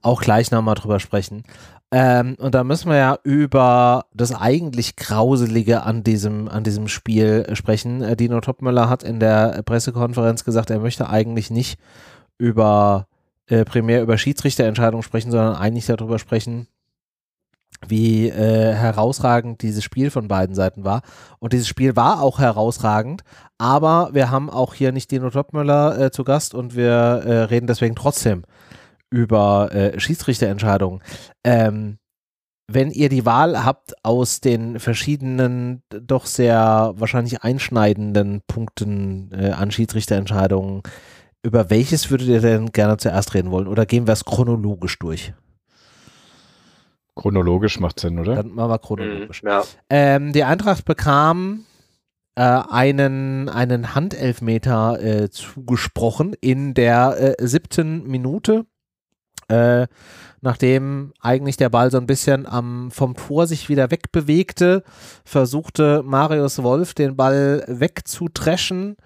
[0.00, 1.44] auch gleich nochmal drüber sprechen.
[1.92, 7.46] Ähm, und da müssen wir ja über das eigentlich Grauselige an diesem, an diesem Spiel
[7.54, 8.00] sprechen.
[8.00, 11.78] Äh, Dino Topmöller hat in der Pressekonferenz gesagt, er möchte eigentlich nicht
[12.38, 13.08] über
[13.48, 16.68] äh, primär über Schiedsrichterentscheidungen sprechen, sondern eigentlich darüber sprechen,
[17.86, 21.02] wie äh, herausragend dieses Spiel von beiden Seiten war.
[21.40, 23.22] Und dieses Spiel war auch herausragend,
[23.60, 27.66] aber wir haben auch hier nicht Dino Topmöller äh, zu Gast und wir äh, reden
[27.66, 28.44] deswegen trotzdem
[29.10, 31.02] über äh, Schiedsrichterentscheidungen.
[31.44, 31.98] Ähm,
[32.68, 39.70] wenn ihr die Wahl habt aus den verschiedenen, doch sehr wahrscheinlich einschneidenden Punkten äh, an
[39.70, 40.82] Schiedsrichterentscheidungen,
[41.42, 43.68] über welches würdet ihr denn gerne zuerst reden wollen?
[43.68, 45.34] Oder gehen wir es chronologisch durch?
[47.14, 48.36] Chronologisch macht Sinn, oder?
[48.36, 49.42] Dann machen wir chronologisch.
[49.42, 49.62] Mhm, ja.
[49.90, 51.66] ähm, die Eintracht bekam
[52.40, 58.64] äh, einen, einen Handelfmeter äh, zugesprochen in der äh, siebten Minute
[59.48, 59.88] äh,
[60.40, 64.84] nachdem eigentlich der Ball so ein bisschen am, vom Tor sich wieder wegbewegte,
[65.24, 68.96] versuchte Marius Wolf den Ball wegzutreschen.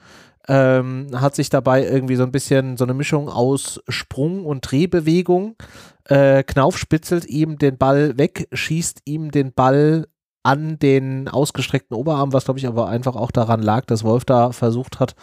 [0.46, 5.56] Ähm, hat sich dabei irgendwie so ein bisschen so eine Mischung aus Sprung und Drehbewegung.
[6.04, 10.06] Äh, Knauf spitzelt ihm den Ball weg, schießt ihm den Ball
[10.44, 14.52] an den ausgestreckten Oberarm, was glaube ich aber einfach auch daran lag, dass Wolf da
[14.52, 15.16] versucht hat,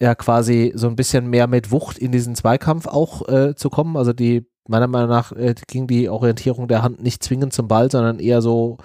[0.00, 3.96] ja quasi so ein bisschen mehr mit Wucht in diesen Zweikampf auch äh, zu kommen.
[3.96, 7.90] Also die meiner Meinung nach äh, ging die Orientierung der Hand nicht zwingend zum Ball,
[7.90, 8.76] sondern eher so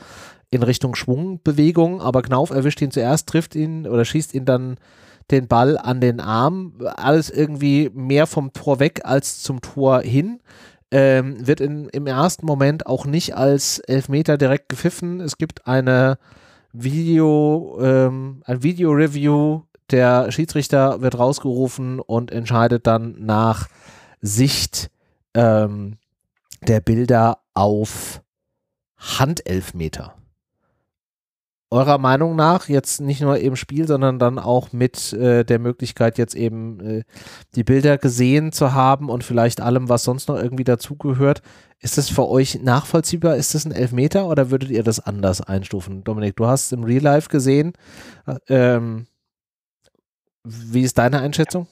[0.50, 2.02] in Richtung Schwungbewegung.
[2.02, 4.78] Aber Knauf erwischt ihn zuerst, trifft ihn oder schießt ihn dann
[5.32, 6.74] den Ball an den Arm.
[6.96, 10.40] Alles irgendwie mehr vom Tor weg als zum Tor hin.
[10.96, 15.22] Ähm, wird in, im ersten Moment auch nicht als Elfmeter direkt gepfiffen.
[15.22, 16.20] Es gibt eine
[16.72, 19.64] Video, ähm, ein Video-Review.
[19.90, 23.70] Der Schiedsrichter wird rausgerufen und entscheidet dann nach
[24.22, 24.92] Sicht
[25.34, 25.98] ähm,
[26.62, 28.22] der Bilder auf
[28.98, 30.14] Handelfmeter.
[31.74, 36.20] Eurer Meinung nach jetzt nicht nur im Spiel, sondern dann auch mit äh, der Möglichkeit,
[36.20, 37.04] jetzt eben äh,
[37.56, 41.42] die Bilder gesehen zu haben und vielleicht allem, was sonst noch irgendwie dazugehört,
[41.80, 43.36] ist das für euch nachvollziehbar?
[43.38, 46.04] Ist das ein Elfmeter oder würdet ihr das anders einstufen?
[46.04, 47.74] Dominik, du hast es im Real Life gesehen.
[48.28, 49.08] Äh, ähm,
[50.44, 51.68] wie ist deine Einschätzung?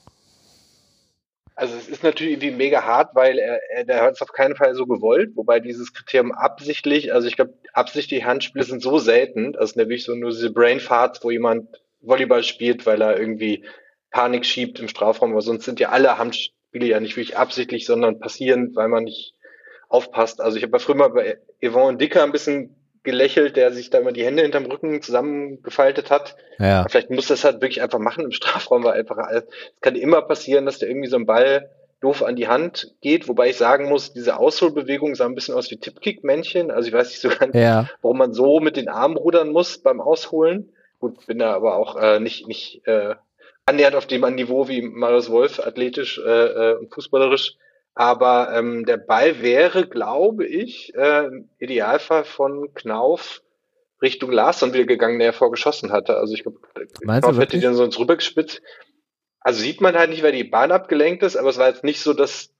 [1.54, 4.56] Also es ist natürlich irgendwie mega hart, weil er, er der hat es auf keinen
[4.56, 9.54] Fall so gewollt, wobei dieses Kriterium absichtlich, also ich glaube, absichtliche Handspiele sind so selten,
[9.56, 11.68] also nämlich so nur diese Brain Farts, wo jemand
[12.00, 13.64] Volleyball spielt, weil er irgendwie
[14.10, 18.18] Panik schiebt im Strafraum, aber sonst sind ja alle Handspiele ja nicht wirklich absichtlich, sondern
[18.18, 19.34] passieren, weil man nicht
[19.88, 20.40] aufpasst.
[20.40, 23.98] Also ich habe ja früher mal bei Yvonne Dicker ein bisschen gelächelt, der sich da
[23.98, 26.36] immer die Hände hinterm Rücken zusammengefaltet hat.
[26.58, 26.86] Ja.
[26.88, 29.44] Vielleicht muss das halt wirklich einfach machen im Strafraum, weil einfach, es
[29.80, 33.50] kann immer passieren, dass der irgendwie so ein Ball doof an die Hand geht, wobei
[33.50, 36.70] ich sagen muss, diese Ausholbewegung sah ein bisschen aus wie Tippkick-Männchen.
[36.70, 37.88] Also ich weiß nicht so ganz, ja.
[38.02, 40.72] warum man so mit den Armen rudern muss beim Ausholen.
[40.98, 43.14] Gut, bin da aber auch äh, nicht, nicht äh,
[43.66, 47.56] annähernd auf dem Niveau wie Marius Wolf, athletisch äh, äh, und fußballerisch.
[47.94, 53.42] Aber ähm, der Ball wäre, glaube ich, äh, im Idealfall von Knauf
[54.00, 56.16] Richtung Larsson wieder gegangen, der er vorgeschossen hatte.
[56.16, 56.58] Also ich glaube,
[57.00, 58.62] Knauf hätte den sonst rübergespitzt.
[59.40, 62.00] Also sieht man halt nicht, weil die Bahn abgelenkt ist, aber es war jetzt nicht
[62.00, 62.50] so, dass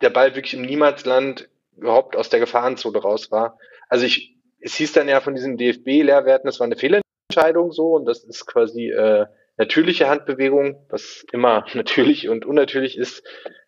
[0.00, 3.58] der Ball wirklich im Niemandsland überhaupt aus der Gefahrenzone raus war.
[3.88, 8.04] Also ich, es hieß dann ja von diesen DFB-Lehrwerten, das war eine Fehlentscheidung so und
[8.04, 9.26] das ist quasi äh,
[9.62, 13.22] natürliche Handbewegung, was immer natürlich und unnatürlich ist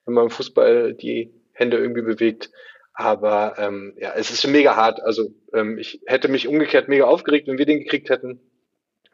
[0.04, 2.50] wenn man im Fußball die Hände irgendwie bewegt.
[2.92, 5.00] Aber ähm, ja, es ist mega hart.
[5.02, 8.40] Also ähm, ich hätte mich umgekehrt mega aufgeregt, wenn wir den gekriegt hätten.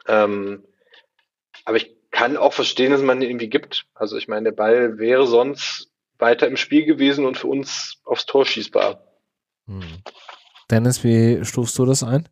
[0.06, 0.64] Ähm,
[1.64, 3.86] aber ich kann auch verstehen, dass man den irgendwie gibt.
[3.94, 8.26] Also ich meine, der Ball wäre sonst weiter im Spiel gewesen und für uns aufs
[8.26, 9.02] Tor schießbar.
[9.66, 10.02] Hm.
[10.70, 12.28] Dennis, wie stufst du das ein?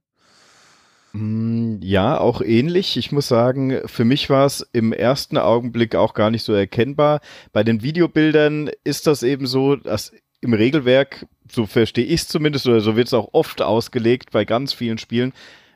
[1.12, 2.96] Mm, ja, auch ähnlich.
[2.96, 7.20] Ich muss sagen, für mich war es im ersten Augenblick auch gar nicht so erkennbar.
[7.52, 12.66] Bei den Videobildern ist das eben so, dass im Regelwerk, so verstehe ich es zumindest,
[12.66, 15.32] oder so wird es auch oft ausgelegt bei ganz vielen Spielen,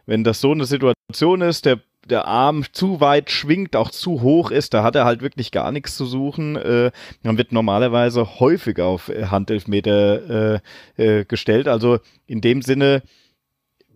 [0.07, 4.51] wenn das so eine Situation ist, der, der Arm zu weit schwingt, auch zu hoch
[4.51, 6.57] ist, da hat er halt wirklich gar nichts zu suchen.
[6.57, 6.91] Äh,
[7.23, 10.61] dann wird normalerweise häufig auf Handelfmeter
[10.97, 11.69] äh, äh, gestellt.
[11.69, 13.03] Also in dem Sinne,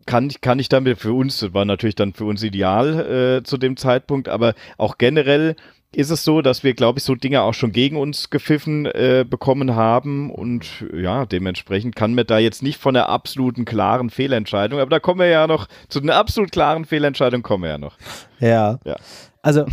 [0.07, 3.77] kann, kann ich damit für uns, war natürlich dann für uns ideal äh, zu dem
[3.77, 5.57] Zeitpunkt, aber auch generell
[5.97, 9.25] ist es so, dass wir, glaube ich, so Dinge auch schon gegen uns gepfiffen äh,
[9.29, 14.79] bekommen haben und ja, dementsprechend kann man da jetzt nicht von der absoluten klaren Fehlentscheidung,
[14.79, 17.97] aber da kommen wir ja noch, zu einer absolut klaren Fehlentscheidung kommen wir ja noch.
[18.41, 18.79] Ja.
[18.85, 18.97] ja.
[19.43, 19.65] Also,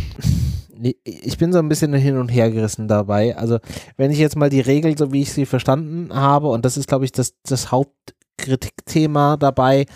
[1.04, 3.36] ich bin so ein bisschen hin und her gerissen dabei.
[3.36, 3.58] Also,
[3.96, 6.88] wenn ich jetzt mal die Regel, so wie ich sie verstanden habe, und das ist,
[6.88, 9.86] glaube ich, das, das Hauptkritikthema dabei,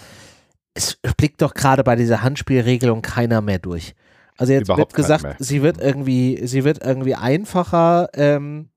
[0.75, 3.95] es blickt doch gerade bei dieser Handspielregelung keiner mehr durch.
[4.37, 8.69] Also jetzt Überhaupt wird gesagt, sie wird irgendwie, sie wird irgendwie einfacher ähm,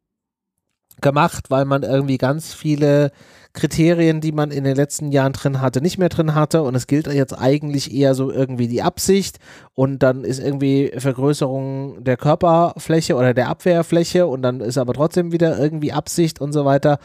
[1.02, 3.12] gemacht, weil man irgendwie ganz viele
[3.54, 6.64] Kriterien, die man in den letzten Jahren drin hatte, nicht mehr drin hatte.
[6.64, 9.39] Und es gilt jetzt eigentlich eher so irgendwie die Absicht.
[9.74, 14.26] Und dann ist irgendwie Vergrößerung der Körperfläche oder der Abwehrfläche.
[14.26, 17.00] Und dann ist aber trotzdem wieder irgendwie Absicht und so weiter.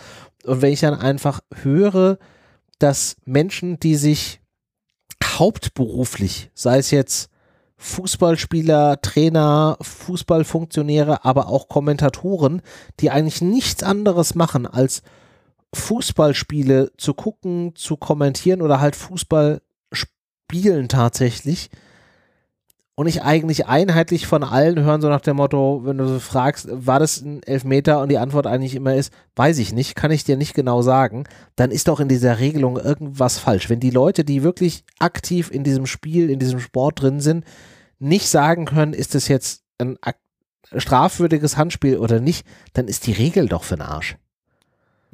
[0.45, 2.19] Und wenn ich dann einfach höre,
[2.79, 4.41] dass Menschen, die sich
[5.39, 7.31] hauptberuflich, sei es jetzt
[7.79, 12.63] Fußballspieler, Trainer, Fußballfunktionäre, aber auch Kommentatoren,
[13.01, 15.03] die eigentlich nichts anderes machen, als
[15.75, 19.61] Fußballspiele zu gucken, zu kommentieren oder halt Fußball
[19.93, 21.71] spielen tatsächlich,
[22.97, 26.67] und ich eigentlich einheitlich von allen hören, so nach dem Motto, wenn du so fragst,
[26.71, 30.25] war das ein Elfmeter und die Antwort eigentlich immer ist, weiß ich nicht, kann ich
[30.25, 31.25] dir nicht genau sagen,
[31.57, 33.69] dann ist doch in dieser Regelung irgendwas falsch.
[33.69, 37.45] Wenn die Leute, die wirklich aktiv in diesem Spiel, in diesem Sport drin sind,
[37.99, 39.99] nicht sagen können, ist das jetzt ein
[40.75, 44.17] strafwürdiges Handspiel oder nicht, dann ist die Regel doch für den Arsch.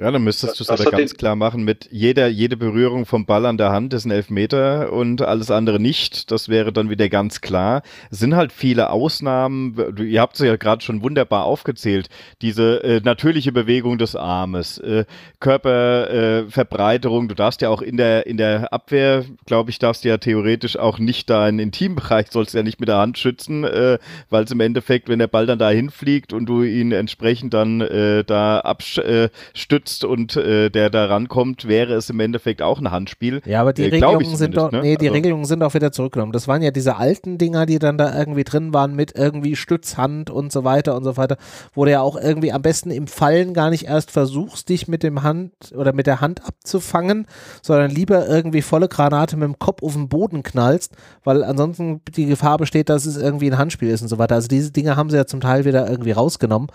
[0.02, 3.46] Ja, dann müsstest du es aber ganz klar machen mit jeder, jede Berührung vom Ball
[3.46, 6.32] an der Hand ist ein Elfmeter und alles andere nicht.
[6.32, 7.82] Das wäre dann wieder ganz klar.
[8.10, 9.76] Es sind halt viele Ausnahmen.
[9.98, 12.08] Ihr habt es ja gerade schon wunderbar aufgezählt.
[12.40, 15.04] Diese äh, natürliche Bewegung des Armes, äh,
[15.38, 17.26] Körperverbreiterung.
[17.26, 20.18] Äh, du darfst ja auch in der, in der Abwehr, glaube ich, darfst du ja
[20.18, 23.62] theoretisch auch nicht da in den Intimbereich, sollst du ja nicht mit der Hand schützen,
[23.62, 24.00] äh,
[24.30, 27.80] weil es im Endeffekt, wenn der Ball dann da hinfliegt und du ihn entsprechend dann
[27.80, 32.90] äh, da abstützt, stürzt und äh, der da rankommt, wäre es im Endeffekt auch ein
[32.90, 33.42] Handspiel.
[33.44, 34.80] Ja, aber die äh, Regelungen sind doch, ne?
[34.80, 36.32] nee, die also, Regelungen sind auch wieder zurückgenommen.
[36.32, 40.30] Das waren ja diese alten Dinger, die dann da irgendwie drin waren mit irgendwie Stützhand
[40.30, 41.36] und so weiter und so weiter,
[41.74, 45.02] wo du ja auch irgendwie am besten im Fallen gar nicht erst versuchst, dich mit
[45.02, 47.26] dem Hand oder mit der Hand abzufangen,
[47.62, 52.26] sondern lieber irgendwie volle Granate mit dem Kopf auf den Boden knallst, weil ansonsten die
[52.26, 54.34] Gefahr besteht, dass es irgendwie ein Handspiel ist und so weiter.
[54.34, 56.68] Also diese Dinge haben sie ja zum Teil wieder irgendwie rausgenommen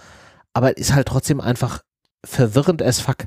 [0.57, 1.81] aber ist halt trotzdem einfach
[2.25, 3.25] verwirrend as fuck.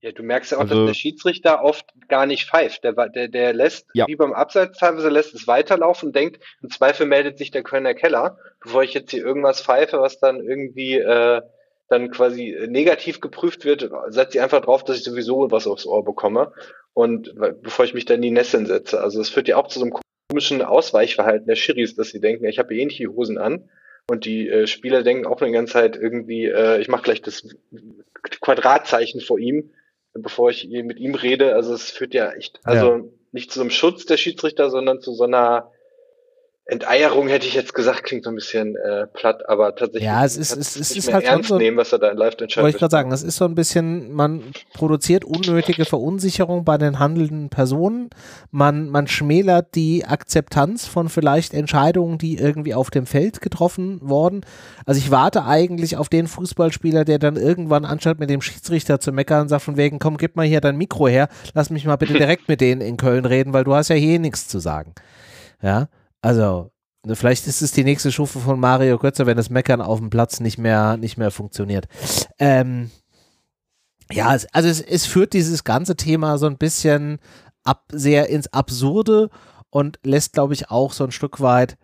[0.00, 2.82] Ja, du merkst ja auch, also, dass der Schiedsrichter oft gar nicht pfeift.
[2.82, 4.08] Der, der, der lässt, ja.
[4.08, 7.94] wie beim Abseits teilweise, lässt es weiterlaufen und denkt, im Zweifel meldet sich der Kölner
[7.94, 11.40] Keller, bevor ich jetzt hier irgendwas pfeife, was dann irgendwie äh,
[11.88, 16.04] dann quasi negativ geprüft wird, setze ich einfach drauf, dass ich sowieso was aufs Ohr
[16.04, 16.52] bekomme
[16.94, 19.00] und bevor ich mich dann in die Nesseln setze.
[19.00, 19.94] Also es führt ja auch zu so einem
[20.28, 23.68] komischen Ausweichverhalten der Schiris, dass sie denken, ich habe eh nicht die Hosen an
[24.08, 27.48] und die äh, Spieler denken auch eine ganze Zeit irgendwie, äh, ich mache gleich das
[28.40, 29.70] Quadratzeichen vor ihm,
[30.12, 31.54] bevor ich mit ihm rede.
[31.54, 33.04] Also es führt ja echt, also ja.
[33.32, 35.70] nicht zu so einem Schutz der Schiedsrichter, sondern zu so einer
[36.64, 40.36] Enteierung hätte ich jetzt gesagt, klingt so ein bisschen äh, platt, aber tatsächlich ja, es
[40.36, 42.62] ist, es, es ist halt ernst so, nehmen, was er da in live entscheidet.
[42.62, 47.00] Wollte ich gerade sagen, es ist so ein bisschen, man produziert unnötige Verunsicherung bei den
[47.00, 48.10] handelnden Personen,
[48.52, 54.42] man, man schmälert die Akzeptanz von vielleicht Entscheidungen, die irgendwie auf dem Feld getroffen wurden.
[54.86, 59.10] Also ich warte eigentlich auf den Fußballspieler, der dann irgendwann anstatt mit dem Schiedsrichter zu
[59.10, 62.12] meckern, sagt von wegen, komm, gib mal hier dein Mikro her, lass mich mal bitte
[62.14, 64.94] direkt mit denen in Köln reden, weil du hast ja hier nichts zu sagen.
[65.60, 65.88] Ja,
[66.22, 66.70] also,
[67.12, 70.40] vielleicht ist es die nächste Stufe von Mario Götze, wenn das Meckern auf dem Platz
[70.40, 71.86] nicht mehr, nicht mehr funktioniert.
[72.38, 72.90] Ähm,
[74.10, 77.18] ja, also es, es führt dieses ganze Thema so ein bisschen
[77.64, 79.30] ab, sehr ins Absurde
[79.70, 81.76] und lässt, glaube ich, auch so ein Stück weit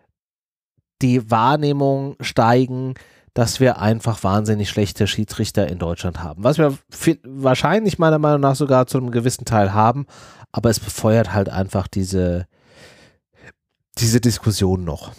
[1.01, 2.93] die Wahrnehmung steigen,
[3.33, 6.43] dass wir einfach wahnsinnig schlechte Schiedsrichter in Deutschland haben.
[6.43, 10.07] Was wir viel, wahrscheinlich meiner Meinung nach sogar zu einem gewissen Teil haben,
[10.51, 12.47] aber es befeuert halt einfach diese,
[14.01, 15.11] diese Diskussion noch.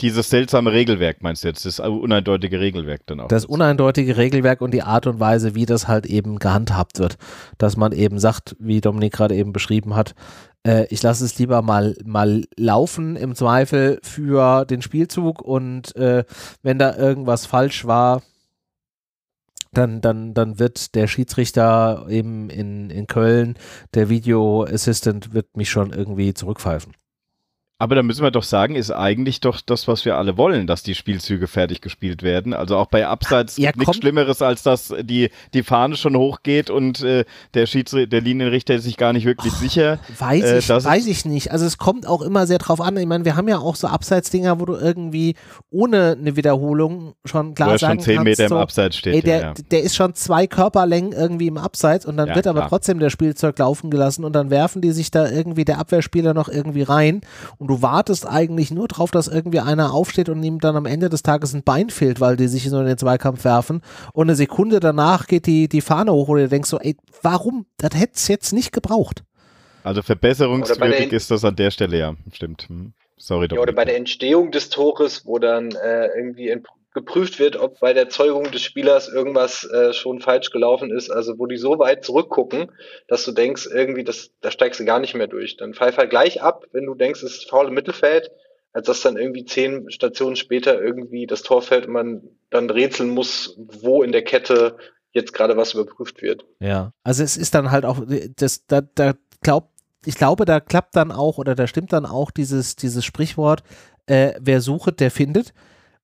[0.00, 3.28] Dieses seltsame Regelwerk meinst du jetzt, das uneindeutige Regelwerk dann auch?
[3.28, 7.18] Das uneindeutige Regelwerk und die Art und Weise, wie das halt eben gehandhabt wird.
[7.56, 10.16] Dass man eben sagt, wie Dominik gerade eben beschrieben hat,
[10.66, 16.24] äh, ich lasse es lieber mal, mal laufen im Zweifel für den Spielzug und äh,
[16.62, 18.22] wenn da irgendwas falsch war,
[19.72, 23.56] dann, dann, dann wird der Schiedsrichter eben in, in Köln,
[23.94, 26.92] der Video Assistant, wird mich schon irgendwie zurückpfeifen.
[27.82, 30.84] Aber da müssen wir doch sagen, ist eigentlich doch das, was wir alle wollen, dass
[30.84, 32.54] die Spielzüge fertig gespielt werden.
[32.54, 37.02] Also auch bei Abseits ja, nichts Schlimmeres, als dass die, die Fahne schon hochgeht und
[37.02, 37.24] äh,
[37.54, 39.98] der Schiedsrichter, der Linienrichter ist sich gar nicht wirklich oh, sicher.
[40.16, 41.50] Weiß, äh, ich, weiß ich nicht.
[41.50, 42.96] Also es kommt auch immer sehr drauf an.
[42.98, 45.34] Ich meine, wir haben ja auch so Abseitsdinger, wo du irgendwie
[45.68, 49.14] ohne eine Wiederholung schon klar sagen schon zehn kannst, Meter so, im Abseits steht.
[49.14, 49.54] Ey, der, ja.
[49.72, 52.68] der ist schon zwei Körperlängen irgendwie im Abseits und dann ja, wird aber klar.
[52.68, 56.48] trotzdem der Spielzeug laufen gelassen und dann werfen die sich da irgendwie der Abwehrspieler noch
[56.48, 57.22] irgendwie rein
[57.58, 61.08] und du wartest eigentlich nur drauf, dass irgendwie einer aufsteht und ihm dann am Ende
[61.08, 63.80] des Tages ein Bein fehlt, weil die sich so in den Zweikampf werfen.
[64.12, 67.64] Und eine Sekunde danach geht die, die Fahne hoch und du denkst so, ey, warum?
[67.78, 69.24] Das hätte es jetzt nicht gebraucht.
[69.84, 72.68] Also verbesserungswürdig ist das an der Stelle, ja, stimmt.
[72.68, 72.92] Hm.
[73.16, 76.48] Sorry, ja, oder bei der Entstehung des Tores, wo dann äh, irgendwie
[76.94, 81.38] geprüft wird, ob bei der Zeugung des Spielers irgendwas äh, schon falsch gelaufen ist, also
[81.38, 82.70] wo die so weit zurückgucken,
[83.08, 85.56] dass du denkst, irgendwie, das, da steigst du gar nicht mehr durch.
[85.56, 88.30] Dann pfeif halt gleich ab, wenn du denkst, es ist faul im Mittelfeld,
[88.72, 93.10] als dass dann irgendwie zehn Stationen später irgendwie das Tor fällt und man dann rätseln
[93.10, 94.76] muss, wo in der Kette
[95.12, 96.44] jetzt gerade was überprüft wird.
[96.60, 98.02] Ja, also es ist dann halt auch,
[98.36, 99.70] das, da, da glaubt,
[100.04, 103.62] ich glaube, da klappt dann auch oder da stimmt dann auch dieses, dieses Sprichwort,
[104.06, 105.54] äh, wer sucht, der findet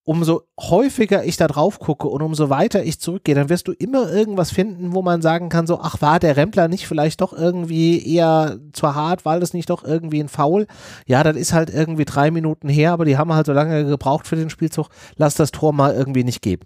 [0.09, 4.11] umso häufiger ich da drauf gucke und umso weiter ich zurückgehe, dann wirst du immer
[4.11, 8.03] irgendwas finden, wo man sagen kann, so, ach, war der Rempler nicht vielleicht doch irgendwie
[8.15, 10.67] eher zu hart, war das nicht doch irgendwie ein Foul?
[11.07, 14.27] Ja, das ist halt irgendwie drei Minuten her, aber die haben halt so lange gebraucht
[14.27, 16.65] für den Spielzug, lass das Tor mal irgendwie nicht geben.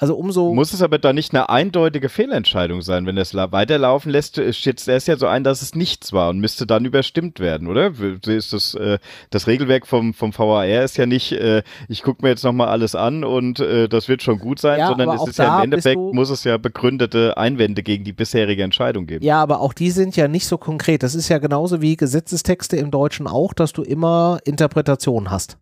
[0.00, 0.54] Also umso.
[0.54, 4.86] Muss es aber da nicht eine eindeutige Fehlentscheidung sein, wenn es weiterlaufen lässt, äh, schätzt
[4.86, 7.92] er es ja so ein, dass es nichts war und müsste dann überstimmt werden, oder?
[8.26, 8.98] Ist das, äh,
[9.30, 12.94] das Regelwerk vom, vom VAR ist ja nicht, äh, ich gucke mir jetzt nochmal alles
[12.94, 16.00] an und äh, das wird schon gut sein, ja, sondern es ist ja im Endeffekt,
[16.00, 19.24] muss es ja begründete Einwände gegen die bisherige Entscheidung geben.
[19.24, 21.02] Ja, aber auch die sind ja nicht so konkret.
[21.02, 25.58] Das ist ja genauso wie Gesetzestexte im Deutschen auch, dass du immer Interpretationen hast.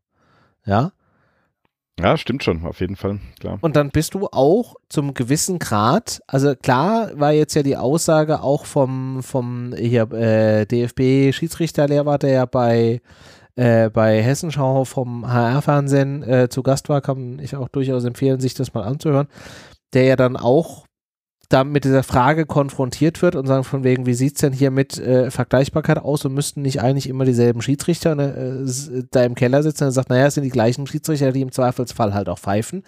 [0.66, 0.92] Ja.
[1.98, 3.58] Ja, stimmt schon, auf jeden Fall, klar.
[3.62, 8.42] Und dann bist du auch zum gewissen Grad, also klar war jetzt ja die Aussage
[8.42, 13.00] auch vom, vom äh, DFB-Schiedsrichterlehrer, der ja bei,
[13.54, 18.52] äh, bei Hessenschau vom HR-Fernsehen äh, zu Gast war, kann ich auch durchaus empfehlen, sich
[18.52, 19.28] das mal anzuhören,
[19.94, 20.84] der ja dann auch
[21.48, 24.70] da mit dieser Frage konfrontiert wird und sagen von wegen, wie sieht es denn hier
[24.70, 28.64] mit äh, Vergleichbarkeit aus und müssten nicht eigentlich immer dieselben Schiedsrichter äh,
[29.10, 32.14] da im Keller sitzen und sagt, naja, es sind die gleichen Schiedsrichter, die im Zweifelsfall
[32.14, 32.82] halt auch pfeifen.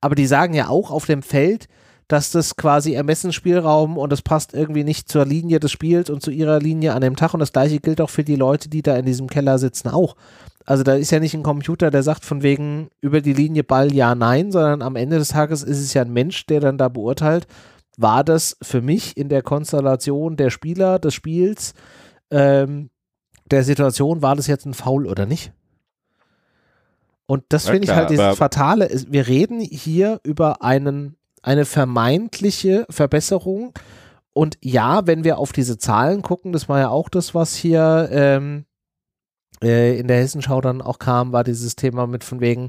[0.00, 1.68] Aber die sagen ja auch auf dem Feld,
[2.08, 6.30] dass das quasi Ermessensspielraum und das passt irgendwie nicht zur Linie des Spiels und zu
[6.30, 8.96] ihrer Linie an dem Tag und das gleiche gilt auch für die Leute, die da
[8.96, 10.16] in diesem Keller sitzen auch.
[10.64, 13.92] Also da ist ja nicht ein Computer, der sagt von wegen über die Linie Ball
[13.92, 16.88] ja, nein, sondern am Ende des Tages ist es ja ein Mensch, der dann da
[16.88, 17.46] beurteilt,
[18.02, 21.74] war das für mich in der Konstellation der Spieler des Spiels,
[22.30, 22.90] ähm,
[23.46, 25.52] der Situation, war das jetzt ein Foul oder nicht?
[27.26, 28.90] Und das finde ich halt dieses Fatale.
[29.08, 33.72] Wir reden hier über einen eine vermeintliche Verbesserung.
[34.32, 38.08] Und ja, wenn wir auf diese Zahlen gucken, das war ja auch das, was hier
[38.10, 38.64] ähm,
[39.62, 42.68] äh, in der Hessenschau dann auch kam, war dieses Thema mit von wegen,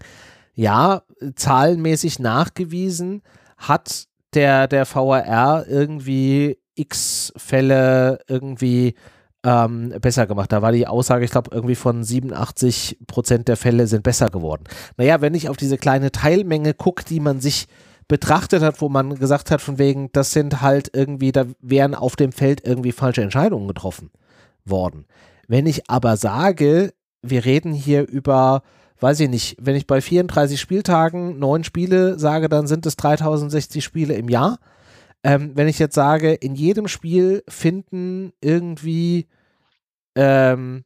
[0.56, 1.04] ja,
[1.36, 3.22] zahlenmäßig nachgewiesen
[3.58, 8.96] hat der, der VRR irgendwie x Fälle irgendwie
[9.44, 10.52] ähm, besser gemacht.
[10.52, 14.64] Da war die Aussage, ich glaube, irgendwie von 87 Prozent der Fälle sind besser geworden.
[14.98, 17.68] Naja, wenn ich auf diese kleine Teilmenge gucke, die man sich
[18.08, 22.16] betrachtet hat, wo man gesagt hat, von wegen, das sind halt irgendwie, da wären auf
[22.16, 24.12] dem Feld irgendwie falsche Entscheidungen getroffen
[24.66, 25.06] worden.
[25.48, 28.64] Wenn ich aber sage, wir reden hier über,
[29.04, 33.84] weiß ich nicht, wenn ich bei 34 Spieltagen neun Spiele sage, dann sind es 3060
[33.84, 34.60] Spiele im Jahr.
[35.24, 39.28] Ähm, wenn ich jetzt sage, in jedem Spiel finden irgendwie,
[40.16, 40.86] ähm,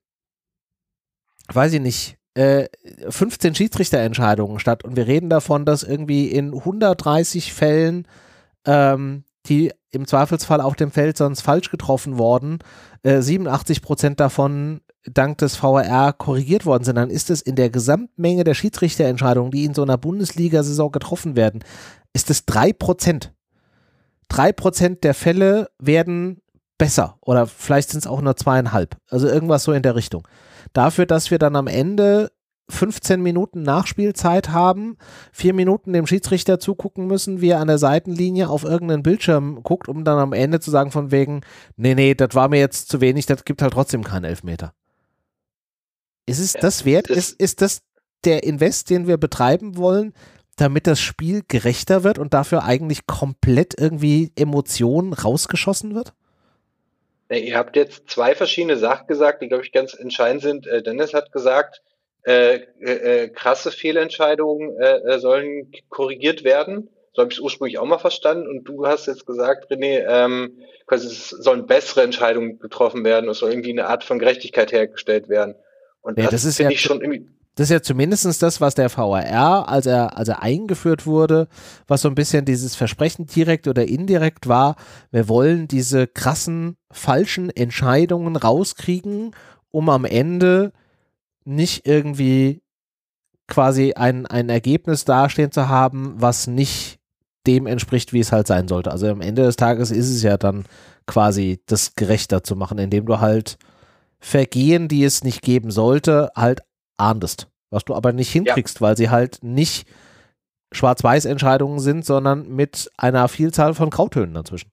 [1.54, 7.54] weiß ich nicht, 15 äh, Schiedsrichterentscheidungen statt und wir reden davon, dass irgendwie in 130
[7.54, 8.08] Fällen,
[8.66, 12.60] ähm, die im Zweifelsfall auf dem Feld sonst falsch getroffen worden,
[13.04, 14.82] äh, 87 Prozent davon
[15.14, 19.66] dank des VRR korrigiert worden sind, dann ist es in der Gesamtmenge der Schiedsrichterentscheidungen, die
[19.66, 21.64] in so einer Bundesliga-Saison getroffen werden,
[22.14, 23.34] ist es 3 Prozent.
[24.30, 26.42] 3 Prozent der Fälle werden
[26.78, 28.98] besser oder vielleicht sind es auch nur zweieinhalb.
[29.10, 30.28] Also irgendwas so in der Richtung
[30.74, 32.32] dafür, dass wir dann am Ende
[32.70, 34.98] 15 Minuten Nachspielzeit haben,
[35.32, 39.88] vier Minuten dem Schiedsrichter zugucken müssen, wie er an der Seitenlinie auf irgendeinen Bildschirm guckt,
[39.88, 41.42] um dann am Ende zu sagen von wegen,
[41.78, 44.74] nee, nee, das war mir jetzt zu wenig, das gibt halt trotzdem keinen Elfmeter.
[46.28, 47.08] Ist es das wert?
[47.10, 47.82] Ist, ist das
[48.26, 50.14] der Invest, den wir betreiben wollen,
[50.58, 56.14] damit das Spiel gerechter wird und dafür eigentlich komplett irgendwie Emotionen rausgeschossen wird?
[57.30, 60.68] Ja, ihr habt jetzt zwei verschiedene Sachen gesagt, die, glaube ich, ganz entscheidend sind.
[60.68, 61.82] Äh, Dennis hat gesagt,
[62.26, 66.90] äh, äh, äh krasse Fehlentscheidungen äh, äh, sollen korrigiert werden.
[67.14, 68.48] So habe ich es ursprünglich auch mal verstanden.
[68.48, 73.30] Und du hast jetzt gesagt, René, ähm, quasi es sollen bessere Entscheidungen getroffen werden.
[73.30, 75.56] Es soll irgendwie eine Art von Gerechtigkeit hergestellt werden.
[76.08, 77.28] Und ja, das, das finde ja ich schon irgendwie
[77.58, 81.48] das ist ja zumindest das, was der VRR, als er, als er eingeführt wurde,
[81.88, 84.76] was so ein bisschen dieses Versprechen direkt oder indirekt war,
[85.10, 89.36] wir wollen diese krassen, falschen Entscheidungen rauskriegen,
[89.72, 90.72] um am Ende
[91.46, 92.62] nicht irgendwie
[93.48, 97.00] quasi ein, ein Ergebnis dastehen zu haben, was nicht
[97.48, 98.92] dem entspricht, wie es halt sein sollte.
[98.92, 100.66] Also am Ende des Tages ist es ja dann
[101.08, 103.58] quasi das gerechter zu machen, indem du halt
[104.20, 106.62] Vergehen, die es nicht geben sollte, halt
[106.98, 107.48] ahndest.
[107.70, 108.82] Was du aber nicht hinkriegst, ja.
[108.82, 109.88] weil sie halt nicht
[110.72, 114.72] Schwarz-Weiß-Entscheidungen sind, sondern mit einer Vielzahl von Grautönen dazwischen.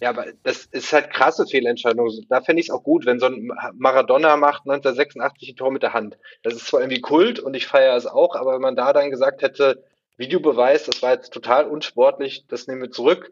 [0.00, 2.10] Ja, aber das ist halt krasse Fehlentscheidung.
[2.28, 5.82] Da fände ich es auch gut, wenn so ein Maradona macht 1986 ein Tor mit
[5.82, 6.18] der Hand.
[6.42, 9.10] Das ist zwar irgendwie Kult und ich feiere es auch, aber wenn man da dann
[9.10, 9.84] gesagt hätte,
[10.16, 13.30] Videobeweis, das war jetzt total unsportlich, das nehmen wir zurück,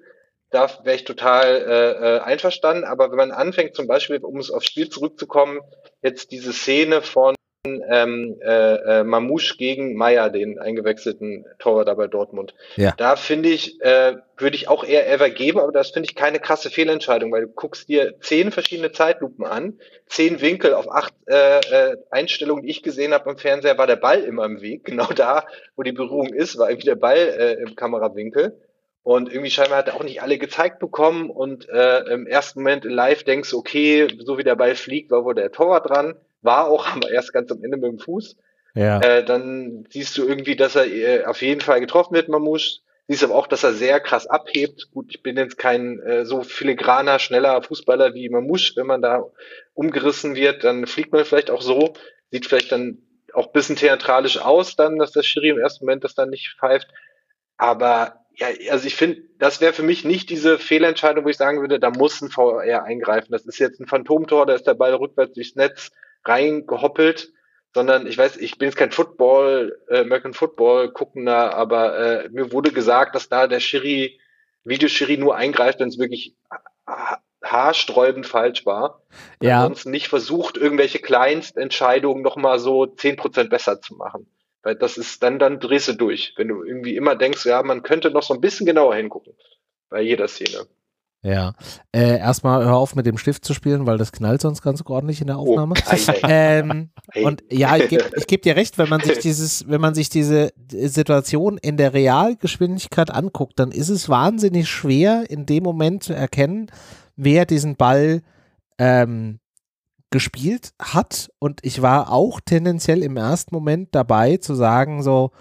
[0.53, 2.85] da wäre ich total äh, äh, einverstanden.
[2.85, 5.61] Aber wenn man anfängt, zum Beispiel, um es aufs Spiel zurückzukommen,
[6.03, 7.35] jetzt diese Szene von
[7.65, 12.55] ähm, äh, äh, Mamouche gegen Meier, den eingewechselten Torwart bei Dortmund.
[12.75, 12.93] Ja.
[12.97, 16.41] Da finde ich, äh, würde ich auch eher ever geben, aber das finde ich keine
[16.41, 21.61] krasse Fehlentscheidung, weil du guckst dir zehn verschiedene Zeitlupen an, zehn Winkel auf acht äh,
[21.61, 24.83] äh, Einstellungen, die ich gesehen habe im Fernseher, war der Ball immer im Weg.
[24.93, 25.47] Genau da,
[25.77, 28.61] wo die Berührung ist, war irgendwie der Ball äh, im Kamerawinkel.
[29.03, 32.85] Und irgendwie scheinbar hat er auch nicht alle gezeigt bekommen und äh, im ersten Moment
[32.85, 36.67] live denkst du, okay, so wie der Ball fliegt, war wohl der Torwart dran war
[36.67, 38.37] auch, aber erst ganz am Ende mit dem Fuß.
[38.75, 39.01] Ja.
[39.01, 42.81] Äh, dann siehst du irgendwie, dass er äh, auf jeden Fall getroffen wird, Mamouche.
[43.09, 44.91] Siehst aber auch, dass er sehr krass abhebt.
[44.93, 48.73] Gut, ich bin jetzt kein äh, so filigraner, schneller Fußballer wie Mamouche.
[48.77, 49.25] Wenn man da
[49.75, 51.95] umgerissen wird, dann fliegt man vielleicht auch so.
[52.31, 53.03] Sieht vielleicht dann
[53.35, 56.57] auch ein bisschen theatralisch aus, dann, dass der Schiri im ersten Moment das dann nicht
[56.59, 56.89] pfeift.
[57.59, 61.61] Aber ja, also ich finde, das wäre für mich nicht diese Fehlentscheidung, wo ich sagen
[61.61, 63.33] würde, da muss ein VR eingreifen.
[63.33, 65.91] Das ist jetzt ein Phantomtor, da ist der Ball rückwärts durchs Netz
[66.25, 67.33] reingehoppelt,
[67.75, 72.53] sondern ich weiß, ich bin jetzt kein Football, äh, American Football guckender, aber äh, mir
[72.53, 74.19] wurde gesagt, dass da der Schiri
[74.65, 76.37] Videoschiri nur eingreift, wenn es wirklich
[77.43, 79.03] haarsträubend falsch war.
[79.43, 79.59] Ja.
[79.63, 84.27] Ansonsten nicht versucht, irgendwelche Kleinstentscheidungen nochmal so zehn Prozent besser zu machen.
[84.63, 86.35] Weil das ist, dann, dann drehst du durch.
[86.37, 89.35] Wenn du irgendwie immer denkst, ja, man könnte noch so ein bisschen genauer hingucken.
[89.89, 90.67] Bei jeder Szene.
[91.25, 91.55] Ja.
[91.93, 95.21] Äh, erstmal hör auf mit dem Stift zu spielen, weil das knallt sonst ganz ordentlich
[95.21, 95.75] in der oh, Aufnahme.
[95.87, 97.25] Oh, ähm, hey.
[97.25, 100.53] Und ja, ich gebe geb dir recht, wenn man sich dieses, wenn man sich diese
[100.69, 106.73] Situation in der Realgeschwindigkeit anguckt, dann ist es wahnsinnig schwer, in dem Moment zu erkennen,
[107.15, 108.23] wer diesen Ball
[108.79, 109.39] ähm,
[110.13, 111.33] gespielt hat.
[111.41, 115.33] Und ich war auch tendenziell im ersten Moment dabei zu sagen, so,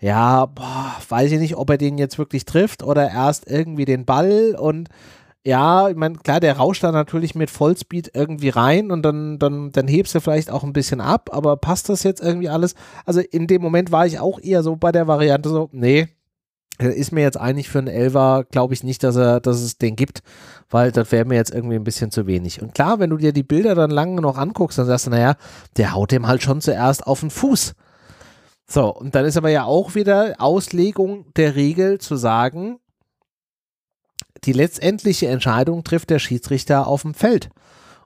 [0.00, 4.04] ja, boah, weiß ich nicht, ob er den jetzt wirklich trifft oder erst irgendwie den
[4.04, 4.88] Ball und
[5.46, 9.72] ja, ich meine, klar, der rauscht da natürlich mit Vollspeed irgendwie rein und dann, dann,
[9.72, 12.74] dann hebst du vielleicht auch ein bisschen ab, aber passt das jetzt irgendwie alles?
[13.04, 16.08] Also in dem Moment war ich auch eher so bei der Variante so, nee,
[16.78, 19.96] ist mir jetzt eigentlich für einen Elver, glaube ich nicht, dass er, dass es den
[19.96, 20.22] gibt,
[20.70, 22.62] weil das wäre mir jetzt irgendwie ein bisschen zu wenig.
[22.62, 25.36] Und klar, wenn du dir die Bilder dann lange noch anguckst, dann sagst du, naja,
[25.76, 27.74] der haut dem halt schon zuerst auf den Fuß.
[28.66, 32.78] So, und dann ist aber ja auch wieder Auslegung der Regel zu sagen,
[34.44, 37.50] die letztendliche Entscheidung trifft der Schiedsrichter auf dem Feld.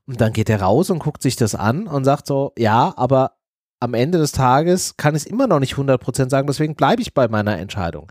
[0.07, 3.33] Und dann geht er raus und guckt sich das an und sagt so, ja, aber
[3.81, 7.15] am Ende des Tages kann ich es immer noch nicht 100% sagen, deswegen bleibe ich
[7.15, 8.11] bei meiner Entscheidung.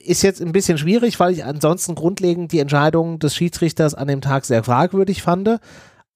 [0.00, 4.20] Ist jetzt ein bisschen schwierig, weil ich ansonsten grundlegend die Entscheidung des Schiedsrichters an dem
[4.20, 5.60] Tag sehr fragwürdig fand.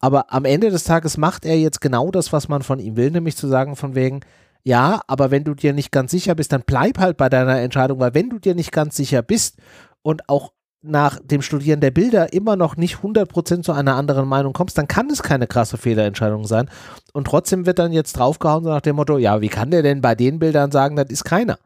[0.01, 3.11] Aber am Ende des Tages macht er jetzt genau das, was man von ihm will,
[3.11, 4.21] nämlich zu sagen von wegen,
[4.63, 8.01] ja, aber wenn du dir nicht ganz sicher bist, dann bleib halt bei deiner Entscheidung,
[8.01, 9.57] weil wenn du dir nicht ganz sicher bist
[10.03, 10.53] und auch
[10.83, 14.89] nach dem Studieren der Bilder immer noch nicht 100% zu einer anderen Meinung kommst, dann
[14.89, 16.71] kann es keine krasse Fehlerentscheidung sein.
[17.13, 20.01] Und trotzdem wird dann jetzt draufgehauen so nach dem Motto, ja, wie kann der denn
[20.01, 21.59] bei den Bildern sagen, das ist keiner?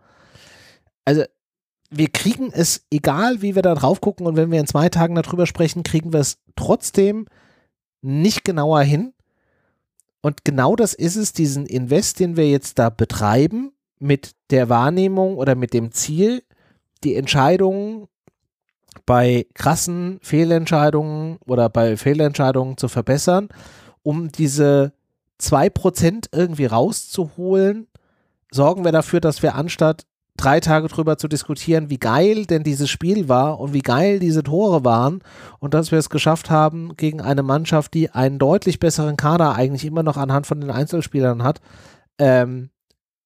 [1.05, 1.23] Also
[1.91, 5.15] wir kriegen es, egal wie wir da drauf gucken und wenn wir in zwei Tagen
[5.15, 7.27] darüber sprechen, kriegen wir es trotzdem
[8.03, 9.13] nicht genauer hin.
[10.21, 15.37] Und genau das ist es, diesen Invest, den wir jetzt da betreiben, mit der Wahrnehmung
[15.37, 16.43] oder mit dem Ziel,
[17.05, 18.09] die Entscheidungen
[19.07, 23.49] bei krassen Fehlentscheidungen oder bei Fehlentscheidungen zu verbessern,
[24.03, 24.93] um diese
[25.41, 27.89] 2% irgendwie rauszuholen,
[28.51, 30.07] sorgen wir dafür, dass wir anstatt
[30.37, 34.43] drei Tage drüber zu diskutieren, wie geil denn dieses Spiel war und wie geil diese
[34.43, 35.21] Tore waren
[35.61, 39.85] und dass wir es geschafft haben, gegen eine Mannschaft, die einen deutlich besseren Kader eigentlich
[39.85, 41.61] immer noch anhand von den Einzelspielern hat,
[42.19, 42.71] ähm,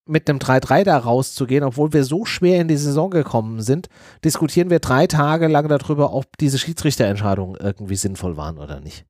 [0.05, 3.89] mit einem 3-3 da rauszugehen, obwohl wir so schwer in die Saison gekommen sind,
[4.25, 9.05] diskutieren wir drei Tage lang darüber, ob diese Schiedsrichterentscheidungen irgendwie sinnvoll waren oder nicht.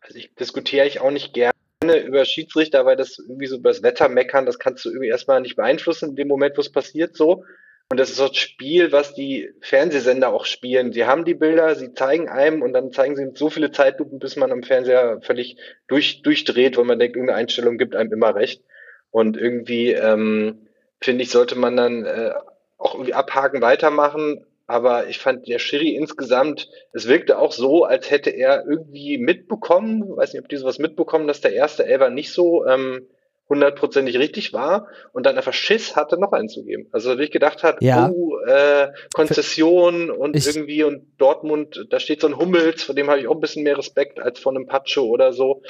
[0.00, 1.52] Also ich diskutiere ich auch nicht gerne
[1.82, 5.40] über Schiedsrichter, weil das irgendwie so über das Wetter meckern, das kannst du irgendwie erstmal
[5.40, 7.44] nicht beeinflussen in dem Moment, wo es passiert so.
[7.88, 10.92] Und das ist ein Spiel, was die Fernsehsender auch spielen.
[10.92, 14.36] Sie haben die Bilder, sie zeigen einem und dann zeigen sie so viele Zeitlupen, bis
[14.36, 15.56] man am Fernseher völlig
[15.88, 18.62] durch, durchdreht, weil man denkt, irgendeine Einstellung gibt einem immer recht.
[19.10, 20.68] Und irgendwie, ähm,
[21.00, 22.32] finde ich, sollte man dann äh,
[22.78, 28.08] auch irgendwie abhaken, weitermachen aber ich fand der Schiri insgesamt, es wirkte auch so, als
[28.08, 32.32] hätte er irgendwie mitbekommen, weiß nicht, ob die sowas mitbekommen, dass der erste Elfer nicht
[32.32, 33.08] so ähm,
[33.48, 36.86] hundertprozentig richtig war und dann einfach Schiss hatte, noch einzugeben.
[36.92, 38.10] Also ich gedacht hat, ja.
[38.10, 43.10] oh, äh, Konzession und ich irgendwie und Dortmund, da steht so ein Hummels, vor dem
[43.10, 45.62] habe ich auch ein bisschen mehr Respekt als von einem Pacho oder so.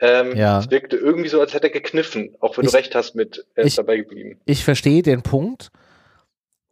[0.00, 0.60] Ähm, ja.
[0.60, 3.44] Es wirkte irgendwie so, als hätte er gekniffen, auch wenn ich, du recht hast mit,
[3.54, 4.40] er ist ich, dabei geblieben.
[4.46, 5.70] Ich verstehe den Punkt.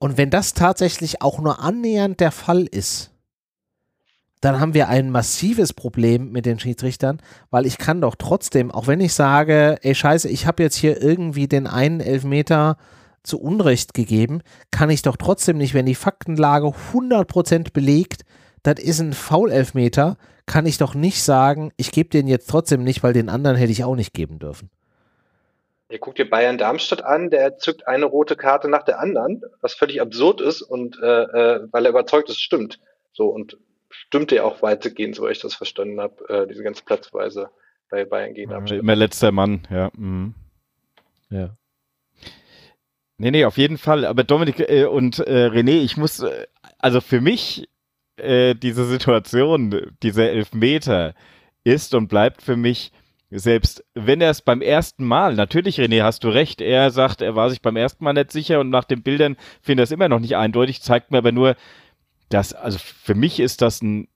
[0.04, 3.10] Und wenn das tatsächlich auch nur annähernd der Fall ist,
[4.42, 8.86] dann haben wir ein massives Problem mit den Schiedsrichtern, weil ich kann doch trotzdem, auch
[8.86, 12.76] wenn ich sage, ey scheiße, ich habe jetzt hier irgendwie den einen Elfmeter
[13.22, 18.26] zu Unrecht gegeben, kann ich doch trotzdem nicht, wenn die Faktenlage 100% belegt,
[18.62, 23.02] das ist ein Foul-Elfmeter, kann ich doch nicht sagen, ich gebe den jetzt trotzdem nicht,
[23.02, 24.68] weil den anderen hätte ich auch nicht geben dürfen.
[25.90, 29.74] Ihr guckt dir Bayern Darmstadt an, der zückt eine rote Karte nach der anderen, was
[29.74, 32.80] völlig absurd ist und äh, äh, weil er überzeugt ist, stimmt.
[33.12, 33.58] So und
[33.90, 37.50] stimmte ja auch weitgehend, so ich das verstanden habe, äh, diese ganze Platzweise
[37.90, 38.78] bei Bayern gegen Darmstadt.
[38.78, 39.90] Immer letzter Mann, ja.
[39.94, 40.34] Mhm.
[41.30, 41.56] Ja.
[43.18, 44.04] Nee, nee, auf jeden Fall.
[44.04, 46.46] Aber Dominik äh, und äh, René, ich muss, äh,
[46.78, 47.68] also für mich,
[48.16, 51.14] äh, diese Situation, dieser Elfmeter
[51.62, 52.92] ist und bleibt für mich
[53.36, 57.34] selbst wenn er es beim ersten Mal, natürlich René, hast du recht, er sagt, er
[57.34, 60.08] war sich beim ersten Mal nicht sicher und nach den Bildern findet er es immer
[60.08, 61.56] noch nicht eindeutig, zeigt mir aber nur,
[62.28, 64.08] dass, also für mich ist das ein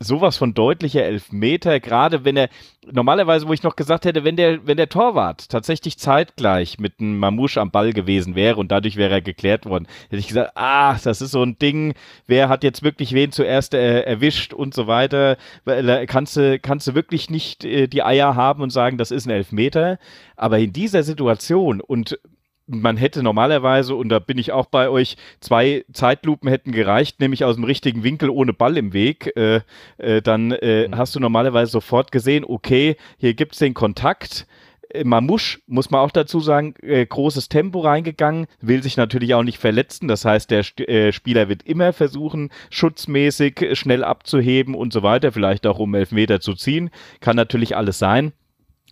[0.00, 2.48] sowas von deutlicher Elfmeter, gerade wenn er,
[2.90, 7.18] normalerweise, wo ich noch gesagt hätte, wenn der, wenn der Torwart tatsächlich zeitgleich mit einem
[7.18, 10.98] Mamouche am Ball gewesen wäre und dadurch wäre er geklärt worden, hätte ich gesagt, ah,
[11.02, 11.94] das ist so ein Ding,
[12.26, 15.36] wer hat jetzt wirklich wen zuerst äh, erwischt und so weiter,
[15.66, 19.26] äh, kannst du, kannst du wirklich nicht äh, die Eier haben und sagen, das ist
[19.26, 19.98] ein Elfmeter,
[20.36, 22.18] aber in dieser Situation und
[22.66, 27.44] man hätte normalerweise, und da bin ich auch bei euch, zwei Zeitlupen hätten gereicht, nämlich
[27.44, 29.36] aus dem richtigen Winkel ohne Ball im Weg.
[29.36, 29.60] Äh,
[29.98, 30.96] äh, dann äh, mhm.
[30.96, 34.46] hast du normalerweise sofort gesehen, okay, hier gibt es den Kontakt.
[34.88, 39.42] Äh, Mamouche, muss man auch dazu sagen, äh, großes Tempo reingegangen, will sich natürlich auch
[39.42, 40.08] nicht verletzen.
[40.08, 45.66] Das heißt, der äh, Spieler wird immer versuchen, schutzmäßig schnell abzuheben und so weiter, vielleicht
[45.66, 46.90] auch um Elfmeter zu ziehen.
[47.20, 48.32] Kann natürlich alles sein.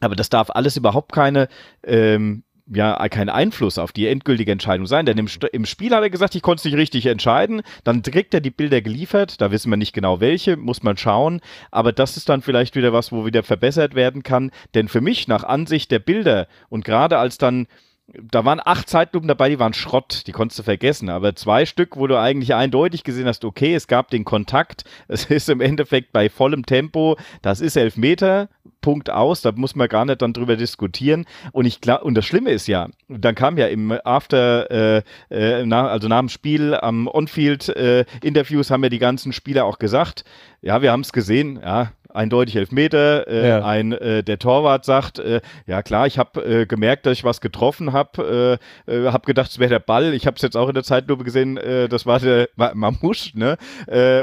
[0.01, 1.49] Aber das darf alles überhaupt keine
[1.85, 2.43] ähm,
[2.75, 6.35] ja kein Einfluss auf die endgültige Entscheidung sein, denn im, im Spiel hat er gesagt,
[6.35, 7.63] ich konnte es nicht richtig entscheiden.
[7.85, 11.41] Dann kriegt er die Bilder geliefert, da wissen wir nicht genau welche, muss man schauen.
[11.71, 14.51] Aber das ist dann vielleicht wieder was, wo wieder verbessert werden kann.
[14.75, 17.67] Denn für mich, nach Ansicht der Bilder und gerade als dann
[18.09, 21.09] da waren acht Zeitlupen dabei, die waren Schrott, die konntest du vergessen.
[21.09, 25.27] Aber zwei Stück, wo du eigentlich eindeutig gesehen hast, okay, es gab den Kontakt, es
[25.27, 28.49] ist im Endeffekt bei vollem Tempo, das ist elf Meter,
[28.81, 31.25] Punkt aus, da muss man gar nicht dann drüber diskutieren.
[31.53, 35.65] Und ich glaube, und das Schlimme ist ja, dann kam ja im After, äh, äh,
[35.67, 40.25] nach, also nach dem Spiel am On-Field-Interviews äh, haben ja die ganzen Spieler auch gesagt,
[40.61, 43.27] ja, wir haben es gesehen, ja, eindeutig Elfmeter.
[43.27, 43.65] Äh, ja.
[43.65, 47.41] Ein äh, der Torwart sagt, äh, ja klar, ich habe äh, gemerkt, dass ich was
[47.41, 50.15] getroffen habe, äh, habe gedacht, es wäre der Ball.
[50.15, 51.59] Ich habe es jetzt auch in der Zeitlupe gesehen,
[51.89, 53.57] das war der Mamusch, ne?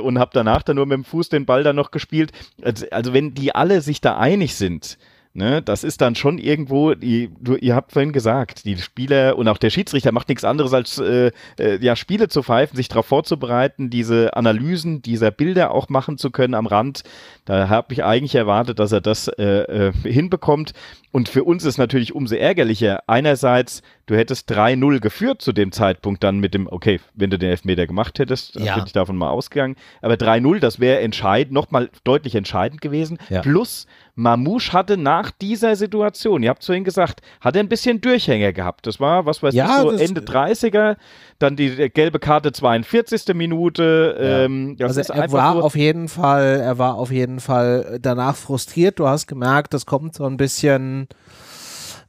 [0.01, 2.31] Und habe danach dann nur mit dem Fuß den Ball dann noch gespielt.
[2.61, 4.97] Also, also wenn die alle sich da einig sind,
[5.31, 9.47] Ne, das ist dann schon irgendwo, die, du, ihr habt vorhin gesagt, die Spieler und
[9.47, 13.05] auch der Schiedsrichter macht nichts anderes als äh, äh, ja, Spiele zu pfeifen, sich darauf
[13.05, 17.03] vorzubereiten, diese Analysen dieser Bilder auch machen zu können am Rand.
[17.45, 20.73] Da habe ich eigentlich erwartet, dass er das äh, äh, hinbekommt.
[21.11, 23.03] Und für uns ist natürlich umso ärgerlicher.
[23.07, 27.49] Einerseits, du hättest 3-0 geführt zu dem Zeitpunkt dann mit dem, okay, wenn du den
[27.49, 28.75] Elfmeter gemacht hättest, ja.
[28.75, 29.75] bin ich davon mal ausgegangen.
[30.01, 33.17] Aber 3-0, das wäre entscheidend, nochmal deutlich entscheidend gewesen.
[33.29, 33.41] Ja.
[33.41, 33.87] Plus,
[34.19, 38.51] Mamouche hatte nach dieser Situation, ihr habt es vorhin gesagt, hat er ein bisschen Durchhänger
[38.51, 38.85] gehabt.
[38.85, 40.97] Das war, was weiß ja, ich, so Ende 30er,
[41.39, 43.33] dann die gelbe Karte 42.
[43.33, 44.17] Minute.
[44.19, 44.39] Ja.
[44.43, 48.99] Ähm, also er war so auf jeden Fall, er war auf jeden Fall danach frustriert.
[48.99, 51.07] Du hast gemerkt, das kommt so ein bisschen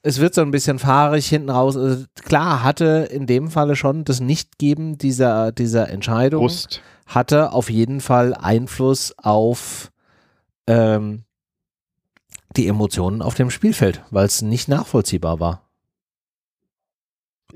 [0.03, 1.77] es wird so ein bisschen fahrig hinten raus.
[1.77, 6.83] Also klar, hatte in dem Falle schon das Nichtgeben dieser, dieser Entscheidung, Brust.
[7.07, 9.93] hatte auf jeden Fall Einfluss auf
[10.67, 11.25] ähm,
[12.57, 15.71] die Emotionen auf dem Spielfeld, weil es nicht nachvollziehbar war.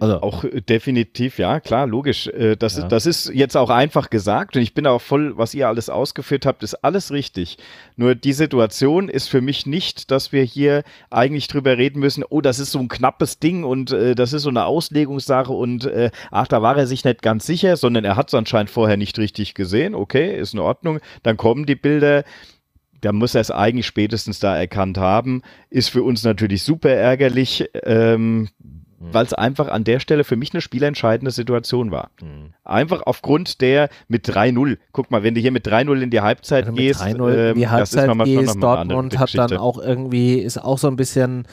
[0.01, 2.27] Also auch äh, definitiv, ja, klar, logisch.
[2.29, 2.85] Äh, das, ja.
[2.85, 5.89] Ist, das ist jetzt auch einfach gesagt und ich bin auch voll, was ihr alles
[5.89, 7.59] ausgeführt habt, ist alles richtig.
[7.97, 12.41] Nur die Situation ist für mich nicht, dass wir hier eigentlich drüber reden müssen, oh,
[12.41, 16.11] das ist so ein knappes Ding und äh, das ist so eine Auslegungssache und äh,
[16.31, 19.19] ach, da war er sich nicht ganz sicher, sondern er hat es anscheinend vorher nicht
[19.19, 19.95] richtig gesehen.
[19.95, 21.01] Okay, ist in Ordnung.
[21.23, 22.25] Dann kommen die Bilder
[23.05, 25.43] da muss er es eigentlich spätestens da erkannt haben.
[25.69, 28.49] Ist für uns natürlich super ärgerlich, ähm, mhm.
[28.99, 32.11] weil es einfach an der Stelle für mich eine spielentscheidende Situation war.
[32.23, 32.55] Mhm.
[32.65, 34.79] Einfach aufgrund der mit 3-0.
[34.93, 37.69] Guck mal, wenn du hier mit 3-0 in die Halbzeit also gehst, ähm, in die
[37.69, 41.47] Halbzeit das ist gehst, Dortmund hat dann auch irgendwie, ist auch so ein bisschen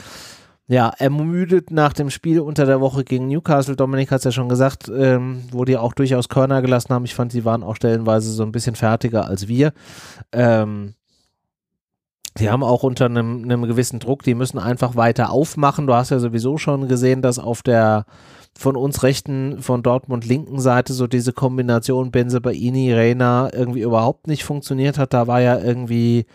[0.68, 3.76] ja, ermüdet nach dem Spiel unter der Woche gegen Newcastle.
[3.76, 7.04] Dominik hat es ja schon gesagt, ähm, wo die auch durchaus Körner gelassen haben.
[7.04, 9.74] Ich fand, sie waren auch stellenweise so ein bisschen fertiger als wir.
[10.32, 10.94] Ähm,
[12.38, 15.88] die haben auch unter einem, einem gewissen Druck, die müssen einfach weiter aufmachen.
[15.88, 18.06] Du hast ja sowieso schon gesehen, dass auf der
[18.58, 24.28] von uns rechten, von Dortmund linken Seite so diese Kombination Benze Baini, Reina irgendwie überhaupt
[24.28, 25.14] nicht funktioniert hat.
[25.14, 26.26] Da war ja irgendwie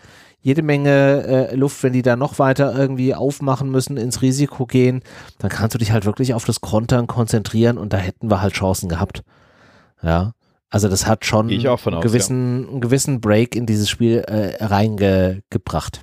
[0.41, 5.01] jede Menge äh, Luft, wenn die da noch weiter irgendwie aufmachen müssen, ins Risiko gehen,
[5.39, 8.53] dann kannst du dich halt wirklich auf das Kontern konzentrieren und da hätten wir halt
[8.53, 9.23] Chancen gehabt.
[10.01, 10.33] Ja.
[10.69, 12.69] Also das hat schon einen, aus, gewissen, ja.
[12.69, 16.01] einen gewissen Break in dieses Spiel äh, reingebracht.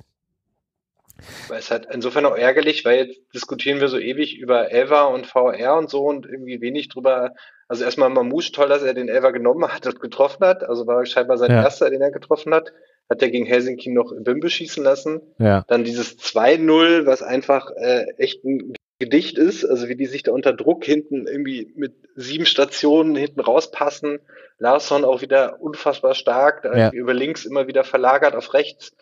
[1.49, 5.77] Es halt insofern auch ärgerlich, weil jetzt diskutieren wir so ewig über Elva und VR
[5.77, 7.33] und so und irgendwie wenig drüber.
[7.67, 10.63] Also erstmal Mamouche, toll, dass er den Elva genommen hat und getroffen hat.
[10.63, 11.63] Also war scheinbar sein ja.
[11.63, 12.73] erster, den er getroffen hat.
[13.09, 15.21] Hat er gegen Helsinki noch Bimbe schießen lassen.
[15.37, 15.63] Ja.
[15.67, 20.31] Dann dieses 2-0, was einfach äh, echt ein Gedicht ist, also wie die sich da
[20.31, 24.19] unter Druck hinten irgendwie mit sieben Stationen hinten rauspassen.
[24.57, 26.91] Larsson auch wieder unfassbar stark, da ja.
[26.91, 28.95] über links immer wieder verlagert auf rechts.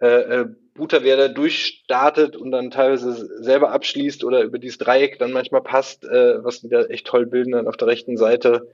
[0.00, 3.12] Äh, äh, Buter, wer da durchstartet und dann teilweise
[3.42, 7.52] selber abschließt oder über dieses Dreieck dann manchmal passt, äh, was wieder echt toll bilden
[7.52, 8.68] dann auf der rechten Seite.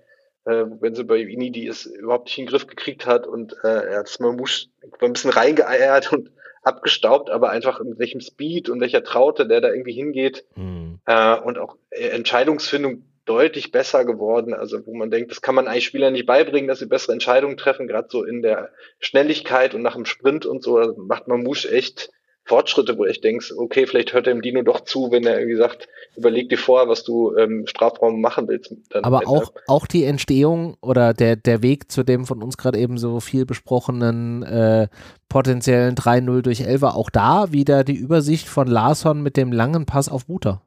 [0.47, 3.55] äh, wenn sie bei Ini die es überhaupt nicht in den Griff gekriegt hat und
[3.65, 6.31] äh, er hat es mal ein bisschen reingeeiert und
[6.65, 10.99] abgestaubt, aber einfach mit welchem Speed und welcher Traute der da irgendwie hingeht mhm.
[11.07, 14.55] äh, und auch äh, Entscheidungsfindung deutlich besser geworden.
[14.55, 17.57] Also wo man denkt, das kann man eigentlich Spielern nicht beibringen, dass sie bessere Entscheidungen
[17.57, 20.79] treffen, gerade so in der Schnelligkeit und nach dem Sprint und so.
[20.79, 22.11] Also macht man Musch echt
[22.47, 25.57] Fortschritte, wo ich denkst, okay, vielleicht hört er dem Dino doch zu, wenn er irgendwie
[25.57, 28.75] sagt, überleg dir vorher, was du im ähm, Strafraum machen willst.
[28.93, 32.99] Aber auch, auch die Entstehung oder der, der Weg zu dem von uns gerade eben
[32.99, 34.89] so viel besprochenen äh,
[35.31, 40.11] potenziellen 3-0 durch 11 auch da wieder die Übersicht von Larsson mit dem langen Pass
[40.11, 40.61] auf Buter.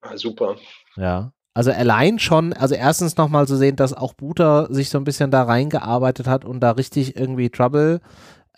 [0.00, 0.56] Ah, super.
[0.96, 1.32] Ja.
[1.54, 5.30] Also allein schon, also erstens nochmal zu sehen, dass auch Buter sich so ein bisschen
[5.30, 8.00] da reingearbeitet hat und da richtig irgendwie Trouble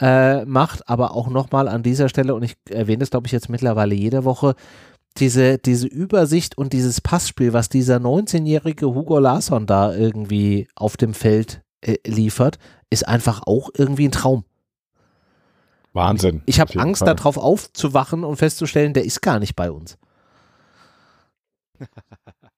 [0.01, 3.49] äh, macht, aber auch nochmal an dieser Stelle, und ich erwähne es, glaube ich, jetzt
[3.49, 4.55] mittlerweile jede Woche,
[5.19, 11.15] diese, diese Übersicht und dieses Passspiel, was dieser 19-jährige Hugo Larsson da irgendwie auf dem
[11.15, 12.59] Feld äh, liefert,
[12.91, 14.45] ist einfach auch irgendwie ein Traum.
[15.93, 16.43] Wahnsinn.
[16.47, 19.99] Ich habe Angst, darauf aufzuwachen und festzustellen, der ist gar nicht bei uns.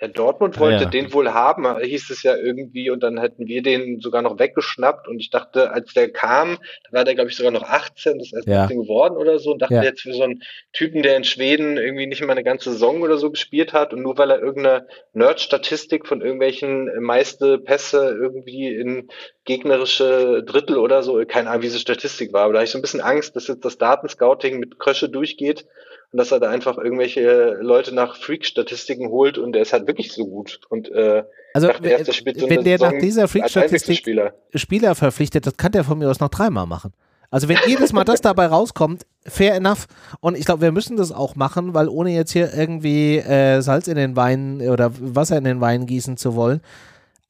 [0.03, 0.91] Ja, Dortmund wollte ja.
[0.91, 5.07] den wohl haben, hieß es ja irgendwie, und dann hätten wir den sogar noch weggeschnappt.
[5.07, 6.59] Und ich dachte, als der kam,
[6.91, 8.65] da war der, glaube ich, sogar noch 18, das ist erst ja.
[8.65, 9.85] 18 geworden oder so, und dachte ja.
[9.85, 10.43] jetzt für so einen
[10.73, 14.03] Typen, der in Schweden irgendwie nicht mal eine ganze Saison oder so gespielt hat, und
[14.03, 19.09] nur weil er irgendeine Nerd-Statistik von irgendwelchen meiste Pässe irgendwie in
[19.45, 22.79] gegnerische Drittel oder so, keine Ahnung, wie diese Statistik war, aber da habe ich so
[22.79, 25.65] ein bisschen Angst, dass jetzt das Datenscouting mit Krösche durchgeht
[26.13, 30.13] und dass er da einfach irgendwelche Leute nach Freak-Statistiken holt und der ist halt wirklich
[30.13, 30.61] so gut.
[30.69, 34.35] Und äh, also dachte, wenn, so wenn der nach dieser Freak-Statistik Spieler.
[34.55, 36.93] Spieler verpflichtet, das kann der von mir aus noch dreimal machen.
[37.31, 39.87] Also wenn jedes Mal das dabei rauskommt, fair enough.
[40.21, 43.89] Und ich glaube, wir müssen das auch machen, weil ohne jetzt hier irgendwie äh, Salz
[43.89, 46.61] in den Wein oder Wasser in den Wein gießen zu wollen.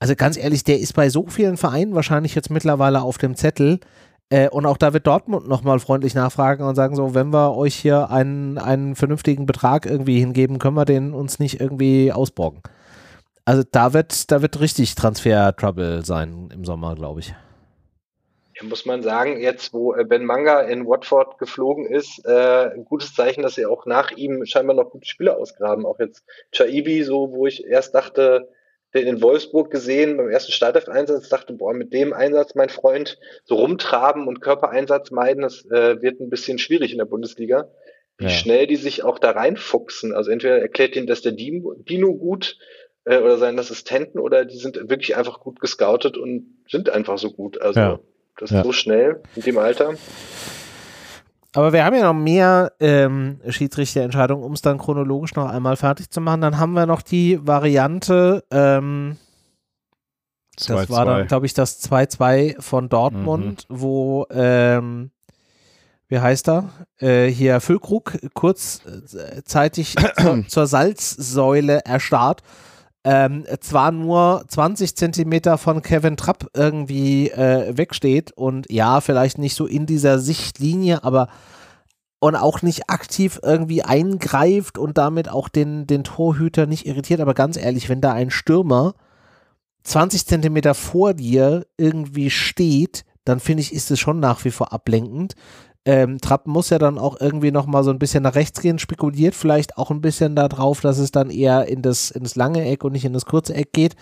[0.01, 3.79] Also ganz ehrlich, der ist bei so vielen Vereinen wahrscheinlich jetzt mittlerweile auf dem Zettel.
[4.31, 7.75] Äh, und auch da wird Dortmund nochmal freundlich nachfragen und sagen so, wenn wir euch
[7.75, 12.63] hier einen, einen vernünftigen Betrag irgendwie hingeben, können wir den uns nicht irgendwie ausborgen.
[13.45, 17.35] Also da wird, da wird richtig Transfer-Trouble sein im Sommer, glaube ich.
[18.55, 22.85] Ja, muss man sagen, jetzt wo äh, Ben Manga in Watford geflogen ist, äh, ein
[22.85, 25.87] gutes Zeichen, dass sie auch nach ihm scheinbar noch gute Spieler ausgraben.
[25.87, 28.49] Auch jetzt Chaibi, so wo ich erst dachte,
[28.95, 33.55] den in Wolfsburg gesehen beim ersten Startelf-Einsatz, dachte, boah, mit dem Einsatz, mein Freund, so
[33.57, 37.71] rumtraben und Körpereinsatz meiden, das äh, wird ein bisschen schwierig in der Bundesliga.
[38.19, 38.31] Wie ja.
[38.31, 40.13] schnell die sich auch da reinfuchsen.
[40.13, 42.59] Also entweder erklärt ihnen das der Dino gut
[43.05, 47.33] äh, oder seinen Assistenten oder die sind wirklich einfach gut gescoutet und sind einfach so
[47.33, 47.61] gut.
[47.61, 48.01] Also ja.
[48.37, 48.65] das ist ja.
[48.65, 49.95] so schnell in dem Alter.
[51.55, 56.11] Aber wir haben ja noch mehr ähm, Schiedsrichterentscheidungen, um es dann chronologisch noch einmal fertig
[56.11, 56.41] zu machen.
[56.41, 59.19] Dann haben wir noch die Variante, ähm,
[60.57, 63.81] das war dann, glaube ich, das 2-2 von Dortmund, mhm.
[63.81, 65.11] wo, ähm,
[66.09, 66.69] wie heißt er?
[66.99, 72.43] Äh, hier Füllkrug kurzzeitig zur, zur Salzsäule erstarrt
[73.05, 79.57] ähm, zwar nur 20 Zentimeter von Kevin Trapp irgendwie äh, wegsteht und ja, vielleicht nicht
[79.57, 81.29] so in dieser Sichtlinie, aber
[82.21, 87.21] und auch nicht aktiv irgendwie eingreift und damit auch den, den Torhüter nicht irritiert.
[87.21, 88.95] Aber ganz ehrlich, wenn da ein Stürmer
[89.83, 94.73] 20 Zentimeter vor dir irgendwie steht, dann finde ich, ist es schon nach wie vor
[94.73, 95.35] ablenkend.
[95.85, 99.35] Ähm, Trapp muss ja dann auch irgendwie nochmal so ein bisschen nach rechts gehen, spekuliert
[99.35, 102.85] vielleicht auch ein bisschen darauf, dass es dann eher in das, in das lange Eck
[102.85, 103.97] und nicht in das kurze Eck geht.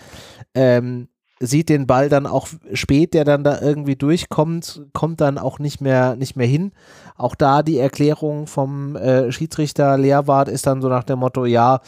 [0.53, 1.07] Ähm,
[1.39, 5.81] sieht den Ball dann auch spät, der dann da irgendwie durchkommt, kommt dann auch nicht
[5.81, 6.71] mehr, nicht mehr hin.
[7.15, 11.81] Auch da die Erklärung vom äh, Schiedsrichter Lehrwart ist dann so nach dem Motto, ja,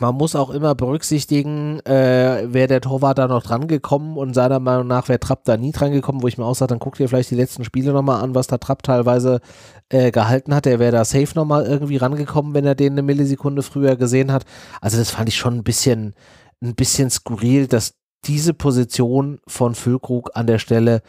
[0.00, 4.60] man muss auch immer berücksichtigen, äh, wer der Torwart da noch dran gekommen und seiner
[4.60, 6.96] Meinung nach wäre Trapp da nie dran gekommen, wo ich mir auch sage, dann guck
[6.96, 9.40] dir vielleicht die letzten Spiele nochmal an, was da Trapp teilweise
[9.88, 10.66] äh, gehalten hat.
[10.66, 14.44] Der wäre da safe nochmal irgendwie rangekommen, wenn er den eine Millisekunde früher gesehen hat.
[14.80, 16.14] Also das fand ich schon ein bisschen,
[16.62, 17.94] ein bisschen skurril, dass
[18.24, 21.02] diese Position von Füllkrug an der Stelle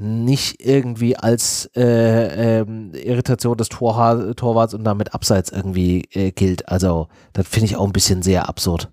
[0.00, 6.68] nicht irgendwie als äh, ähm, Irritation des Torha Torwarts und damit abseits irgendwie äh, gilt.
[6.68, 8.90] Also das finde ich auch ein bisschen sehr absurd.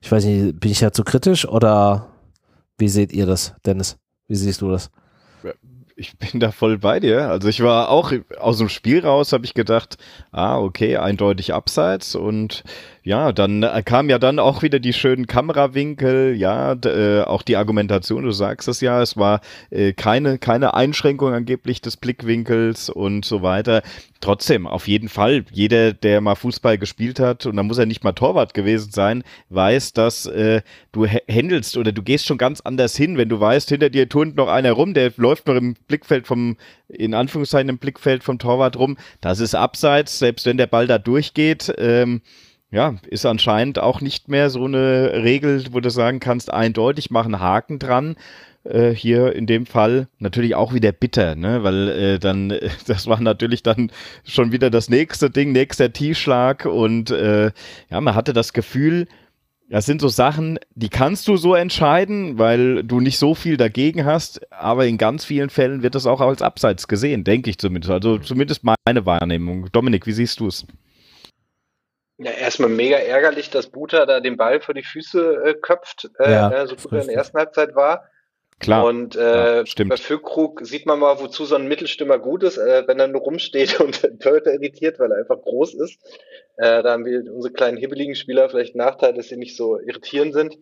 [0.00, 2.06] Ich weiß nicht, bin ich ja zu kritisch oder
[2.78, 3.98] wie seht ihr das, Dennis?
[4.28, 4.90] Wie siehst du das?
[5.98, 7.30] Ich bin da voll bei dir.
[7.30, 9.96] Also ich war auch aus dem Spiel raus, habe ich gedacht,
[10.30, 12.64] ah, okay, eindeutig abseits und
[13.06, 17.56] ja, dann äh, kam ja dann auch wieder die schönen Kamerawinkel, ja, äh, auch die
[17.56, 23.24] Argumentation, du sagst es ja, es war äh, keine, keine Einschränkung angeblich des Blickwinkels und
[23.24, 23.82] so weiter.
[24.20, 28.02] Trotzdem, auf jeden Fall, jeder, der mal Fußball gespielt hat, und da muss er nicht
[28.02, 32.96] mal Torwart gewesen sein, weiß, dass äh, du händelst oder du gehst schon ganz anders
[32.96, 36.26] hin, wenn du weißt, hinter dir turnt noch einer rum, der läuft noch im Blickfeld
[36.26, 36.56] vom,
[36.88, 38.96] in Anführungszeichen im Blickfeld vom Torwart rum.
[39.20, 41.72] Das ist abseits, selbst wenn der Ball da durchgeht.
[41.78, 42.20] Ähm,
[42.70, 47.40] ja, ist anscheinend auch nicht mehr so eine Regel, wo du sagen kannst, eindeutig machen
[47.40, 48.16] Haken dran.
[48.64, 51.62] Äh, hier in dem Fall natürlich auch wieder bitter, ne?
[51.62, 52.52] weil äh, dann,
[52.86, 53.90] das war natürlich dann
[54.24, 57.52] schon wieder das nächste Ding, nächster Tiefschlag und äh,
[57.90, 59.06] ja, man hatte das Gefühl,
[59.68, 64.04] das sind so Sachen, die kannst du so entscheiden, weil du nicht so viel dagegen
[64.04, 67.90] hast, aber in ganz vielen Fällen wird das auch als Abseits gesehen, denke ich zumindest.
[67.90, 69.68] Also zumindest meine Wahrnehmung.
[69.72, 70.66] Dominik, wie siehst du es?
[72.18, 76.30] Ja, erstmal mega ärgerlich, dass Buta da den Ball vor die Füße äh, köpft, äh,
[76.30, 78.08] ja, äh, so gut er in der ersten Halbzeit war.
[78.58, 78.86] Klar.
[78.86, 82.84] Und äh, ja, bei Füllkrug sieht man mal, wozu so ein Mittelstimmer gut ist, äh,
[82.86, 86.00] wenn er nur rumsteht und Torhüter irritiert, weil er einfach groß ist.
[86.56, 89.78] Äh, da haben wir unsere kleinen hibbeligen Spieler vielleicht einen Nachteil, dass sie nicht so
[89.78, 90.58] irritierend sind.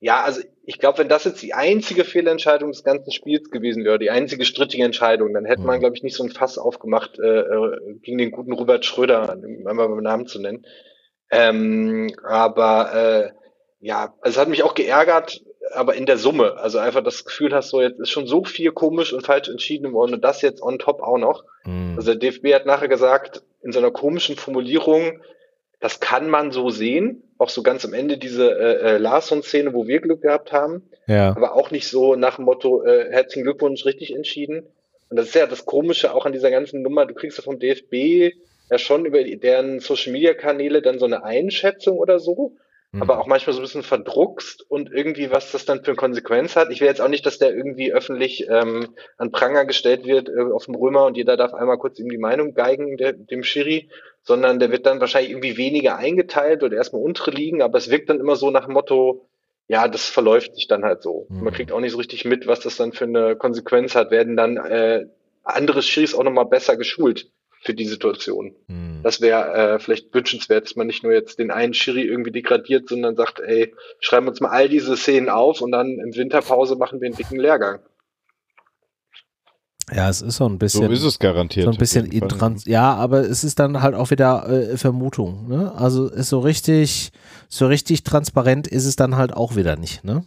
[0.00, 3.98] Ja, also ich glaube, wenn das jetzt die einzige Fehlentscheidung des ganzen Spiels gewesen wäre,
[3.98, 5.80] die einzige strittige Entscheidung, dann hätte man, mhm.
[5.80, 9.88] glaube ich, nicht so ein Fass aufgemacht äh, äh gegen den guten Robert Schröder, einmal
[9.88, 10.66] beim Namen zu nennen.
[11.30, 13.30] Ähm, aber äh,
[13.80, 15.42] ja, also es hat mich auch geärgert,
[15.72, 16.56] aber in der Summe.
[16.56, 19.92] Also einfach das Gefühl hast, so jetzt ist schon so viel komisch und falsch entschieden
[19.92, 21.44] worden und das jetzt on top auch noch.
[21.64, 21.94] Mhm.
[21.96, 25.20] Also der DFB hat nachher gesagt, in so einer komischen Formulierung,
[25.80, 29.86] das kann man so sehen, auch so ganz am Ende diese äh, äh, Larsson-Szene, wo
[29.86, 31.30] wir Glück gehabt haben, ja.
[31.30, 34.66] aber auch nicht so nach dem Motto, äh, herzlichen Glückwunsch, richtig entschieden.
[35.10, 37.58] Und das ist ja das Komische auch an dieser ganzen Nummer, du kriegst ja vom
[37.58, 38.34] DFB
[38.70, 42.56] ja schon über deren Social Media Kanäle dann so eine Einschätzung oder so,
[42.92, 43.02] mhm.
[43.02, 46.56] aber auch manchmal so ein bisschen verdruckst und irgendwie, was das dann für eine Konsequenz
[46.56, 46.70] hat.
[46.70, 48.88] Ich will jetzt auch nicht, dass der irgendwie öffentlich ähm,
[49.18, 52.18] an Pranger gestellt wird äh, auf dem Römer und jeder darf einmal kurz ihm die
[52.18, 53.88] Meinung geigen, der, dem Schiri,
[54.22, 58.10] sondern der wird dann wahrscheinlich irgendwie weniger eingeteilt oder erstmal untere liegen, aber es wirkt
[58.10, 59.28] dann immer so nach dem Motto,
[59.68, 61.26] ja, das verläuft sich dann halt so.
[61.28, 61.44] Mhm.
[61.44, 64.12] Man kriegt auch nicht so richtig mit, was das dann für eine Konsequenz hat.
[64.12, 65.06] Werden dann äh,
[65.42, 67.30] andere Schiris auch nochmal besser geschult
[67.66, 68.54] für die Situation.
[68.68, 69.00] Hm.
[69.02, 72.88] Das wäre äh, vielleicht wünschenswert, dass man nicht nur jetzt den einen Schiri irgendwie degradiert,
[72.88, 77.00] sondern sagt, ey, schreiben uns mal all diese Szenen auf und dann im Winterpause machen
[77.00, 77.80] wir einen dicken Lehrgang.
[79.92, 80.86] Ja, es ist so ein bisschen.
[80.86, 81.64] So ist es garantiert.
[81.64, 82.64] So ein bisschen intrans.
[82.64, 85.48] Ja, aber es ist dann halt auch wieder äh, Vermutung.
[85.48, 85.72] Ne?
[85.76, 87.12] Also ist so richtig,
[87.48, 90.02] so richtig transparent ist es dann halt auch wieder nicht.
[90.02, 90.24] Ne?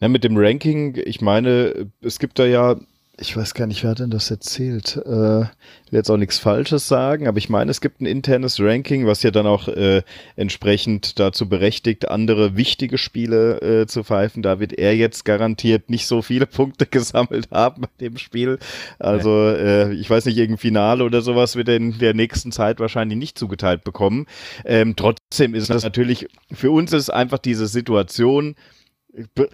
[0.00, 2.76] Ja, mit dem Ranking, ich meine, es gibt da ja
[3.20, 4.96] ich weiß gar nicht, wer hat denn das erzählt?
[4.96, 5.48] Äh, will
[5.90, 9.30] jetzt auch nichts Falsches sagen, aber ich meine, es gibt ein internes Ranking, was ja
[9.30, 10.02] dann auch äh,
[10.36, 14.42] entsprechend dazu berechtigt, andere wichtige Spiele äh, zu pfeifen.
[14.42, 18.58] Da wird er jetzt garantiert nicht so viele Punkte gesammelt haben bei dem Spiel.
[18.98, 22.80] Also äh, ich weiß nicht, irgendein Finale oder sowas wird er in der nächsten Zeit
[22.80, 24.26] wahrscheinlich nicht zugeteilt bekommen.
[24.64, 28.56] Ähm, trotzdem ist das natürlich, für uns ist einfach diese Situation,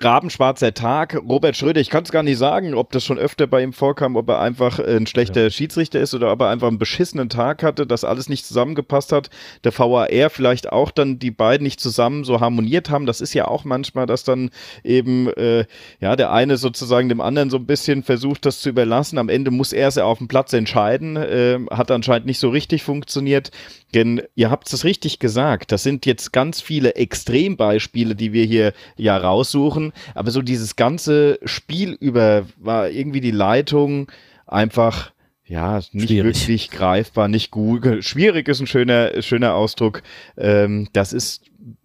[0.01, 1.19] Rabenschwarzer Tag.
[1.27, 4.17] Robert Schröder, ich kann es gar nicht sagen, ob das schon öfter bei ihm vorkam,
[4.17, 5.51] ob er einfach ein schlechter ja.
[5.51, 9.31] Schiedsrichter ist oder ob er einfach einen beschissenen Tag hatte, dass alles nicht zusammengepasst hat.
[9.65, 13.07] Der VAR vielleicht auch dann die beiden nicht zusammen so harmoniert haben.
[13.07, 14.51] Das ist ja auch manchmal, dass dann
[14.85, 15.65] eben äh,
[16.01, 19.17] ja der eine sozusagen dem anderen so ein bisschen versucht, das zu überlassen.
[19.17, 21.17] Am Ende muss er es ja auf dem Platz entscheiden.
[21.17, 23.51] Äh, hat anscheinend nicht so richtig funktioniert.
[23.95, 28.73] Denn ihr habt es richtig gesagt, das sind jetzt ganz viele Extrembeispiele, die wir hier
[28.97, 29.17] ja
[29.47, 29.93] raussuchen.
[30.15, 34.11] Aber so dieses ganze Spiel über war irgendwie die Leitung
[34.47, 35.13] einfach
[35.45, 36.41] ja, nicht Schwierig.
[36.41, 38.05] wirklich greifbar, nicht gut.
[38.05, 40.03] Schwierig ist ein schöner, schöner Ausdruck.
[40.37, 41.45] Ähm, das ist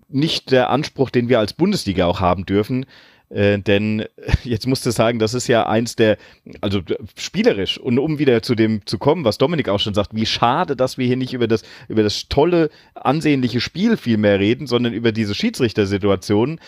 [0.09, 2.87] nicht der Anspruch, den wir als Bundesliga auch haben dürfen.
[3.31, 4.05] Äh, denn
[4.43, 6.17] jetzt musst du sagen, das ist ja eins der,
[6.59, 6.81] also
[7.15, 10.75] spielerisch und um wieder zu dem zu kommen, was Dominik auch schon sagt, wie schade,
[10.75, 14.93] dass wir hier nicht über das, über das tolle, ansehnliche Spiel viel mehr reden, sondern
[14.93, 16.59] über diese Schiedsrichtersituationen.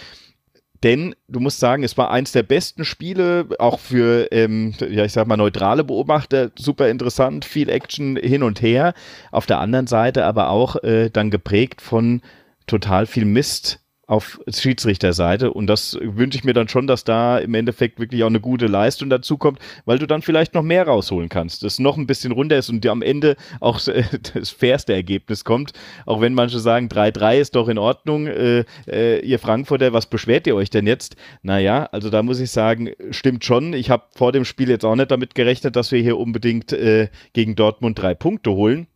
[0.83, 5.13] Denn du musst sagen, es war eins der besten Spiele, auch für, ähm, ja, ich
[5.13, 8.93] sag mal, neutrale Beobachter, super interessant, viel Action hin und her.
[9.31, 12.21] Auf der anderen Seite aber auch äh, dann geprägt von
[12.67, 15.53] total viel Mist auf Schiedsrichterseite.
[15.53, 18.67] Und das wünsche ich mir dann schon, dass da im Endeffekt wirklich auch eine gute
[18.67, 22.33] Leistung dazu kommt, weil du dann vielleicht noch mehr rausholen kannst, das noch ein bisschen
[22.33, 23.79] runter ist und am Ende auch
[24.33, 25.71] das fairste Ergebnis kommt,
[26.05, 30.47] auch wenn manche sagen, 3-3 ist doch in Ordnung, äh, äh, ihr Frankfurter, was beschwert
[30.47, 31.15] ihr euch denn jetzt?
[31.41, 34.95] Naja, also da muss ich sagen, stimmt schon, ich habe vor dem Spiel jetzt auch
[34.95, 38.87] nicht damit gerechnet, dass wir hier unbedingt äh, gegen Dortmund drei Punkte holen,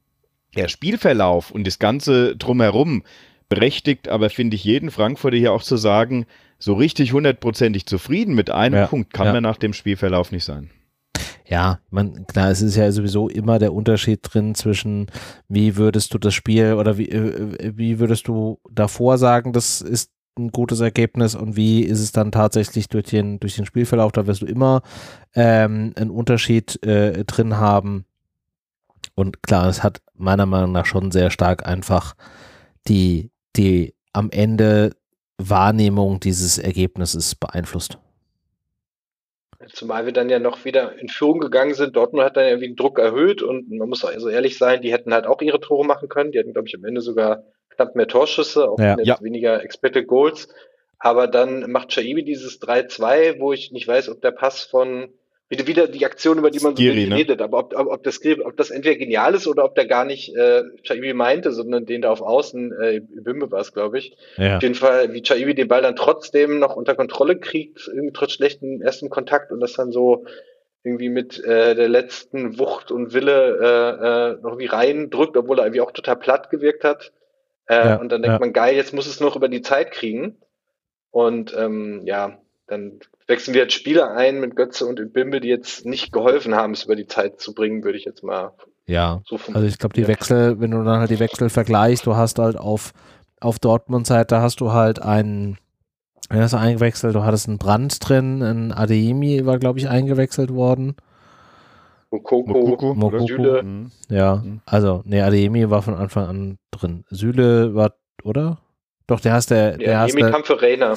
[0.58, 3.04] der Spielverlauf und das Ganze drumherum
[3.50, 6.26] berechtigt, aber finde ich jeden Frankfurter hier auch zu sagen,
[6.60, 9.34] so richtig hundertprozentig zufrieden mit einem ja, Punkt kann ja.
[9.34, 10.70] man nach dem Spielverlauf nicht sein.
[11.46, 15.08] Ja, man, klar, es ist ja sowieso immer der Unterschied drin zwischen,
[15.48, 20.12] wie würdest du das Spiel oder wie, äh, wie würdest du davor sagen, das ist
[20.38, 24.28] ein gutes Ergebnis und wie ist es dann tatsächlich durch den, durch den Spielverlauf, da
[24.28, 24.82] wirst du immer
[25.34, 28.06] ähm, einen Unterschied äh, drin haben.
[29.16, 32.14] Und klar, es hat meiner Meinung nach schon sehr stark einfach
[32.88, 34.92] die, die am Ende
[35.38, 37.98] Wahrnehmung dieses Ergebnisses beeinflusst.
[39.74, 41.96] Zumal wir dann ja noch wieder in Führung gegangen sind.
[41.96, 45.14] Dortmund hat dann irgendwie den Druck erhöht und man muss also ehrlich sein, die hätten
[45.14, 46.32] halt auch ihre Tore machen können.
[46.32, 48.96] Die hatten, glaube ich, am Ende sogar knapp mehr Torschüsse, auch ja.
[49.02, 49.18] ja.
[49.22, 50.48] weniger Expected Goals.
[51.00, 55.10] Aber dann macht Shaibi dieses 3-2, wo ich nicht weiß, ob der Pass von
[55.50, 57.16] wieder, wieder die Aktion, über die man Skiri, so ne?
[57.16, 60.04] redet, aber ob, ob, ob, das, ob das entweder genial ist oder ob der gar
[60.04, 64.18] nicht äh, Chaibi meinte, sondern den da auf Außen, äh, Bimbe war es, glaube ich.
[64.38, 64.58] Ja.
[64.58, 68.34] Auf jeden Fall, wie Chaibi den Ball dann trotzdem noch unter Kontrolle kriegt, irgendwie trotz
[68.34, 70.26] schlechten ersten Kontakt und das dann so
[70.84, 75.66] irgendwie mit äh, der letzten Wucht und Wille äh, äh, noch irgendwie reindrückt, obwohl er
[75.66, 77.14] irgendwie auch total platt gewirkt hat.
[77.68, 78.40] Äh, ja, und dann denkt ja.
[78.40, 80.38] man, geil, jetzt muss es noch über die Zeit kriegen.
[81.12, 85.86] Und ähm, ja, dann wechseln wir jetzt Spieler ein mit Götze und Bimbe, die jetzt
[85.86, 88.54] nicht geholfen haben, es über die Zeit zu bringen, würde ich jetzt mal
[88.88, 89.22] ja.
[89.26, 92.40] so Also ich glaube, die Wechsel, wenn du dann halt die Wechsel vergleichst, du hast
[92.40, 92.94] halt auf,
[93.42, 95.58] auf Dortmund-Seite hast du halt einen,
[96.30, 97.14] wer hast du eingewechselt?
[97.14, 100.96] Du hattest einen Brand drin, ein Adeyemi war, glaube ich, eingewechselt worden.
[102.10, 103.28] Mokoko, Mokoko, Mokoko.
[103.28, 103.64] Süle.
[103.64, 103.92] Mhm.
[104.10, 104.62] Ja, mhm.
[104.66, 107.04] also, nee, Adeyemi war von Anfang an drin.
[107.10, 107.94] Süle war,
[108.24, 108.60] oder?
[109.08, 110.96] Doch, der hast der, der, der hast kam für Rainer.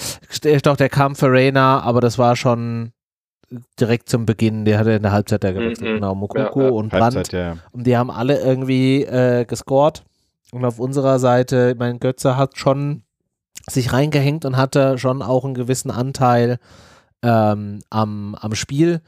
[0.62, 2.92] Doch, der kam für Rainer, aber das war schon
[3.78, 5.94] direkt zum Beginn, der hatte in der Halbzeit da gewechselt, mm -hmm.
[5.94, 6.72] genau, Mokoko ja, ja.
[6.72, 7.32] und Brandt.
[7.32, 7.56] Ja.
[7.72, 10.04] Und die haben alle irgendwie äh, gescored.
[10.52, 13.02] Und auf unserer Seite, mein Götze hat schon
[13.68, 16.58] sich reingehängt und hatte schon auch einen gewissen Anteil
[17.22, 19.00] ähm, am, am Spiel.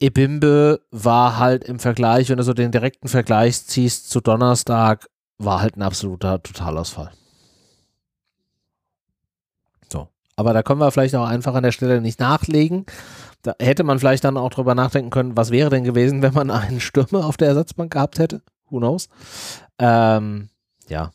[0.00, 5.08] Ebimbe war halt im Vergleich, wenn du so den direkten Vergleich ziehst zu Donnerstag,
[5.38, 7.10] war halt ein absoluter Totalausfall.
[10.38, 12.86] Aber da können wir vielleicht auch einfach an der Stelle nicht nachlegen.
[13.42, 16.52] Da hätte man vielleicht dann auch drüber nachdenken können, was wäre denn gewesen, wenn man
[16.52, 18.40] einen Stürmer auf der Ersatzbank gehabt hätte.
[18.70, 19.08] Who knows?
[19.80, 20.48] Ähm,
[20.86, 21.12] ja.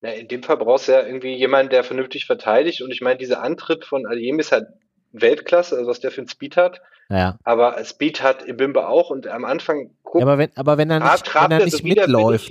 [0.00, 0.10] ja.
[0.10, 2.82] In dem Fall brauchst du ja irgendwie jemanden, der vernünftig verteidigt.
[2.82, 4.66] Und ich meine, dieser Antritt von Adeyemi ist halt
[5.12, 6.80] Weltklasse, also was der für ein Speed hat.
[7.08, 7.38] Ja.
[7.44, 10.98] Aber Speed hat Ibimbe auch und am Anfang guck, ja, aber wenn, aber wenn er
[10.98, 12.50] nicht, wenn er nicht mitläuft,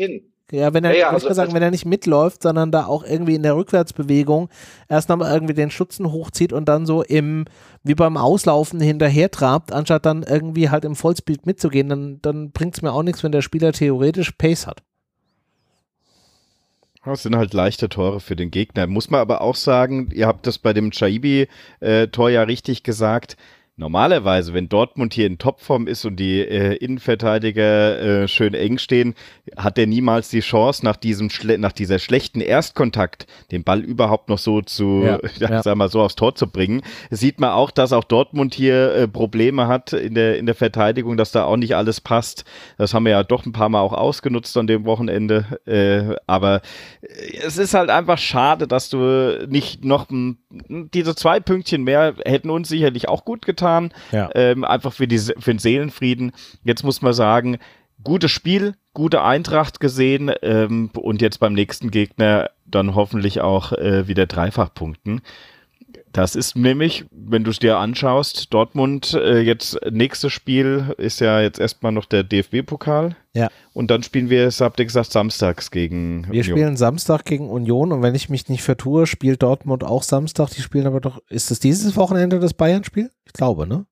[0.52, 3.36] ja, wenn er, ja, ja, also, sagen, wenn er nicht mitläuft, sondern da auch irgendwie
[3.36, 4.50] in der Rückwärtsbewegung
[4.90, 7.46] erst nochmal irgendwie den Schutzen hochzieht und dann so im,
[7.84, 12.76] wie beim Auslaufen hinterher trabt, anstatt dann irgendwie halt im Vollspeed mitzugehen, dann, dann bringt
[12.76, 14.84] es mir auch nichts, wenn der Spieler theoretisch Pace hat.
[17.04, 18.86] Das sind halt leichte Tore für den Gegner.
[18.86, 23.38] Muss man aber auch sagen, ihr habt das bei dem Chaibi-Tor äh, ja richtig gesagt,
[23.78, 29.16] Normalerweise, wenn Dortmund hier in Topform ist und die äh, Innenverteidiger äh, schön eng stehen,
[29.56, 34.38] hat er niemals die Chance, nach diesem nach dieser schlechten Erstkontakt den Ball überhaupt noch
[34.40, 35.04] so zu,
[35.40, 35.64] ja, ja.
[35.64, 36.82] sag mal so aufs Tor zu bringen.
[37.10, 41.16] Sieht man auch, dass auch Dortmund hier äh, Probleme hat in der in der Verteidigung,
[41.16, 42.44] dass da auch nicht alles passt.
[42.78, 45.46] Das haben wir ja doch ein paar Mal auch ausgenutzt an dem Wochenende.
[45.66, 46.62] Äh, aber
[47.44, 50.08] es ist halt einfach schade, dass du nicht noch
[50.52, 53.94] diese zwei Pünktchen mehr hätten uns sicherlich auch gut getan getan.
[54.12, 54.30] Ja.
[54.36, 56.32] Ähm, einfach für, die, für den Seelenfrieden.
[56.64, 57.58] Jetzt muss man sagen,
[58.04, 64.08] gutes Spiel, gute Eintracht gesehen ähm, und jetzt beim nächsten Gegner dann hoffentlich auch äh,
[64.08, 65.22] wieder Dreifachpunkten.
[66.12, 71.40] Das ist nämlich, wenn du es dir anschaust, Dortmund, äh, jetzt nächstes Spiel ist ja
[71.40, 73.16] jetzt erstmal noch der DFB-Pokal.
[73.34, 73.50] Ja.
[73.74, 76.44] Und dann spielen wir, habt ihr gesagt, samstags gegen Wir Union.
[76.44, 80.50] spielen Samstag gegen Union und wenn ich mich nicht vertue, spielt Dortmund auch Samstag.
[80.50, 83.10] Die spielen aber doch, ist das dieses Wochenende das Bayern-Spiel?
[83.26, 83.86] Ich glaube, ne?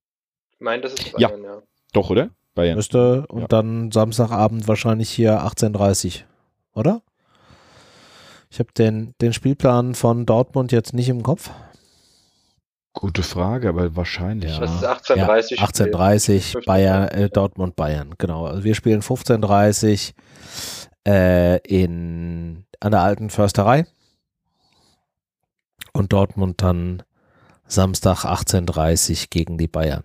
[0.52, 1.50] Ich meine, das ist Bayern, ja.
[1.50, 1.62] ja.
[1.94, 2.32] Doch, oder?
[2.54, 2.76] Bayern.
[2.76, 3.48] Müsste, und ja.
[3.48, 6.24] dann Samstagabend wahrscheinlich hier 18.30
[6.74, 7.02] oder?
[8.50, 11.52] Ich habe den, den Spielplan von Dortmund jetzt nicht im Kopf.
[12.94, 14.52] Gute Frage, aber wahrscheinlich.
[14.52, 14.60] Ja.
[14.60, 15.58] Das ist 1830.
[15.58, 18.46] Ja, 1830 Bayern, äh, Dortmund Bayern, genau.
[18.46, 20.14] Also wir spielen 1530
[21.08, 23.86] äh, in an der alten Försterei
[25.94, 27.04] und Dortmund dann
[27.68, 30.04] Samstag 1830 gegen die Bayern.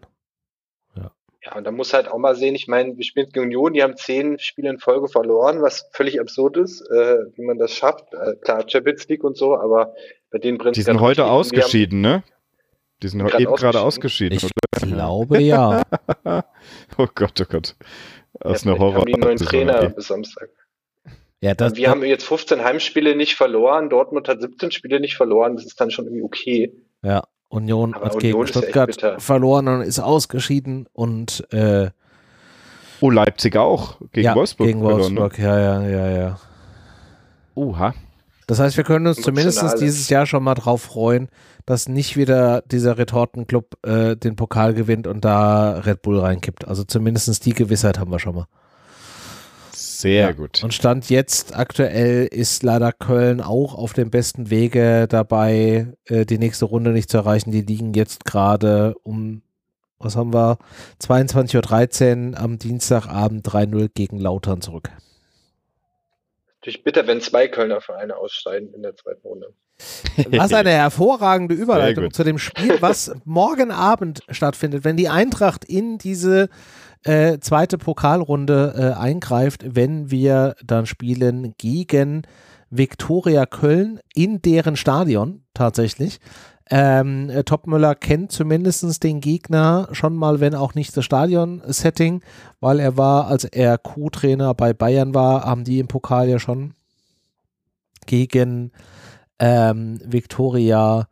[0.96, 1.10] Ja.
[1.42, 3.82] ja, und da muss halt auch mal sehen, ich meine, wir spielen gegen Union, die
[3.82, 8.12] haben zehn Spiele in Folge verloren, was völlig absurd ist, äh, wie man das schafft.
[8.12, 9.94] Äh, klar, Champions League und so, aber
[10.30, 12.22] bei denen brennt Die sind heute ausgeschieden, ne?
[13.02, 14.36] Die sind gerade eben gerade ausgeschieden.
[14.36, 14.86] Ich oder?
[14.86, 15.82] glaube ja.
[16.98, 17.76] oh Gott, oh Gott.
[18.40, 19.00] aus ja, einer Horror.
[19.00, 20.48] Haben die neuen Trainer bis Samstag.
[21.40, 25.16] Ja, das, wir das, haben jetzt 15 Heimspiele nicht verloren, Dortmund hat 17 Spiele nicht
[25.16, 26.72] verloren, das ist dann schon irgendwie okay.
[27.02, 31.90] Ja, Union Aber hat Union gegen Stuttgart verloren und ist ausgeschieden und äh,
[33.00, 34.66] Oh, Leipzig auch gegen ja, Wolfsburg.
[34.66, 35.88] Gegen Wolfsburg, verloren, ne?
[35.88, 36.40] ja, ja, ja, ja.
[37.54, 37.94] Oha.
[38.46, 41.28] Das heißt, wir können uns zumindest dieses Jahr schon mal drauf freuen,
[41.66, 46.66] dass nicht wieder dieser Retortenclub äh, den Pokal gewinnt und da Red Bull reinkippt.
[46.66, 48.46] Also zumindest die Gewissheit haben wir schon mal.
[49.72, 50.32] Sehr ja.
[50.32, 50.62] gut.
[50.62, 56.38] Und Stand jetzt aktuell ist leider Köln auch auf dem besten Wege dabei, äh, die
[56.38, 57.52] nächste Runde nicht zu erreichen.
[57.52, 59.40] Die liegen jetzt gerade um,
[59.98, 60.58] was haben wir,
[61.00, 64.90] 22.13 Uhr am Dienstagabend 3-0 gegen Lautern zurück.
[66.64, 69.52] Natürlich bitter, wenn zwei Kölner Vereine ausscheiden in der zweiten Runde.
[70.28, 75.98] Was eine hervorragende Überleitung zu dem Spiel, was morgen Abend stattfindet, wenn die Eintracht in
[75.98, 76.48] diese
[77.02, 82.22] äh, zweite Pokalrunde äh, eingreift, wenn wir dann spielen gegen
[82.70, 86.18] Viktoria Köln in deren Stadion tatsächlich.
[86.70, 92.22] Ähm, äh, Topmüller kennt zumindest den Gegner schon mal, wenn auch nicht das Stadion-Setting,
[92.60, 96.74] weil er war, als er Co-Trainer bei Bayern war, haben die im Pokal ja schon
[98.06, 98.72] gegen
[99.38, 101.08] ähm, Victoria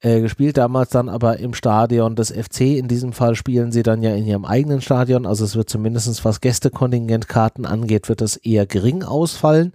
[0.00, 2.60] äh, gespielt, damals dann aber im Stadion des FC.
[2.60, 6.24] In diesem Fall spielen sie dann ja in ihrem eigenen Stadion, also es wird zumindest
[6.24, 9.72] was Gästekontingentkarten angeht, wird das eher gering ausfallen.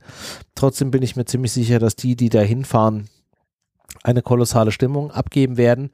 [0.56, 3.08] Trotzdem bin ich mir ziemlich sicher, dass die, die da hinfahren,
[4.04, 5.92] eine kolossale Stimmung abgeben werden.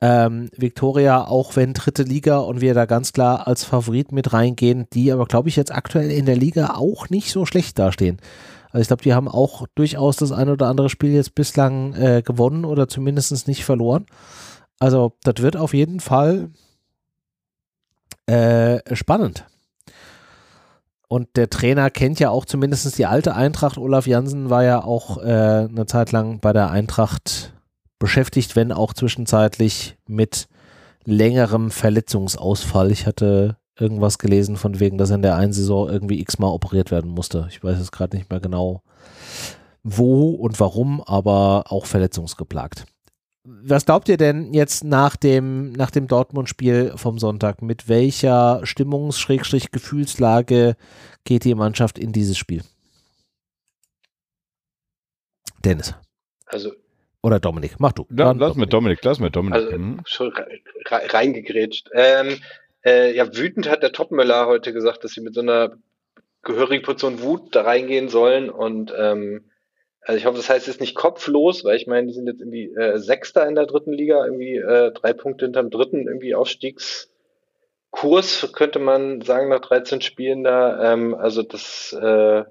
[0.00, 4.86] Ähm, Victoria, auch wenn dritte Liga und wir da ganz klar als Favorit mit reingehen,
[4.92, 8.18] die aber, glaube ich, jetzt aktuell in der Liga auch nicht so schlecht dastehen.
[8.72, 12.22] Also ich glaube, die haben auch durchaus das ein oder andere Spiel jetzt bislang äh,
[12.24, 14.06] gewonnen oder zumindest nicht verloren.
[14.80, 16.50] Also das wird auf jeden Fall
[18.26, 19.44] äh, spannend.
[21.12, 23.76] Und der Trainer kennt ja auch zumindest die alte Eintracht.
[23.76, 27.52] Olaf Jansen war ja auch äh, eine Zeit lang bei der Eintracht
[27.98, 30.48] beschäftigt, wenn auch zwischenzeitlich mit
[31.04, 32.90] längerem Verletzungsausfall.
[32.90, 36.90] Ich hatte irgendwas gelesen von wegen, dass er in der einen Saison irgendwie x-mal operiert
[36.90, 37.46] werden musste.
[37.50, 38.80] Ich weiß jetzt gerade nicht mehr genau
[39.82, 42.86] wo und warum, aber auch verletzungsgeplagt.
[43.44, 47.60] Was glaubt ihr denn jetzt nach dem, nach dem Dortmund-Spiel vom Sonntag?
[47.60, 50.76] Mit welcher Stimmungs-Gefühlslage
[51.24, 52.62] geht die Mannschaft in dieses Spiel?
[55.64, 55.96] Dennis.
[56.46, 56.70] Also
[57.22, 58.06] oder Dominik, mach du.
[58.10, 59.54] Ja, lass mir Dominik, lass mir Dominik.
[59.54, 60.00] Also, mhm.
[60.04, 60.32] schon
[60.90, 61.88] reingegrätscht.
[61.94, 62.40] Ähm,
[62.84, 65.76] äh, ja, wütend hat der Topmüller heute gesagt, dass sie mit so einer
[66.42, 69.44] gehörigen Portion Wut da reingehen sollen und ähm,
[70.04, 72.74] also ich hoffe, das heißt jetzt nicht kopflos, weil ich meine, die sind jetzt irgendwie
[72.74, 77.08] äh, Sechster in der dritten Liga, irgendwie äh, drei Punkte hinterm dritten irgendwie Aufstiegskurs,
[78.52, 80.92] könnte man sagen, nach 13 Spielen da.
[80.92, 82.42] Ähm, also das äh,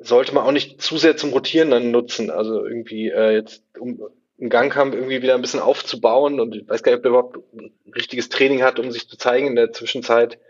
[0.00, 2.30] sollte man auch nicht zu sehr zum Rotieren dann nutzen.
[2.30, 4.02] Also irgendwie äh, jetzt um
[4.40, 7.10] einen Gang haben, irgendwie wieder ein bisschen aufzubauen und ich weiß gar nicht, ob er
[7.10, 10.40] überhaupt ein richtiges Training hat, um sich zu zeigen in der Zwischenzeit.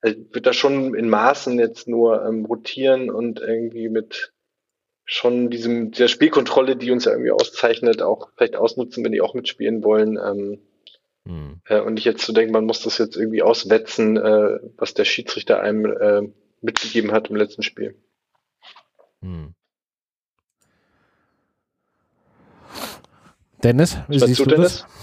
[0.00, 4.32] Also wird da schon in Maßen jetzt nur ähm, rotieren und irgendwie mit
[5.12, 9.34] schon diesem, dieser Spielkontrolle, die uns ja irgendwie auszeichnet, auch vielleicht ausnutzen, wenn die auch
[9.34, 10.16] mitspielen wollen.
[10.16, 10.60] Ähm,
[11.26, 11.60] hm.
[11.64, 14.94] äh, und ich jetzt zu so denken, man muss das jetzt irgendwie auswetzen, äh, was
[14.94, 17.96] der Schiedsrichter einem äh, mitgegeben hat im letzten Spiel.
[19.20, 19.52] Hm.
[23.64, 24.86] Dennis, wie Was siehst du, Dennis?
[24.86, 24.99] das?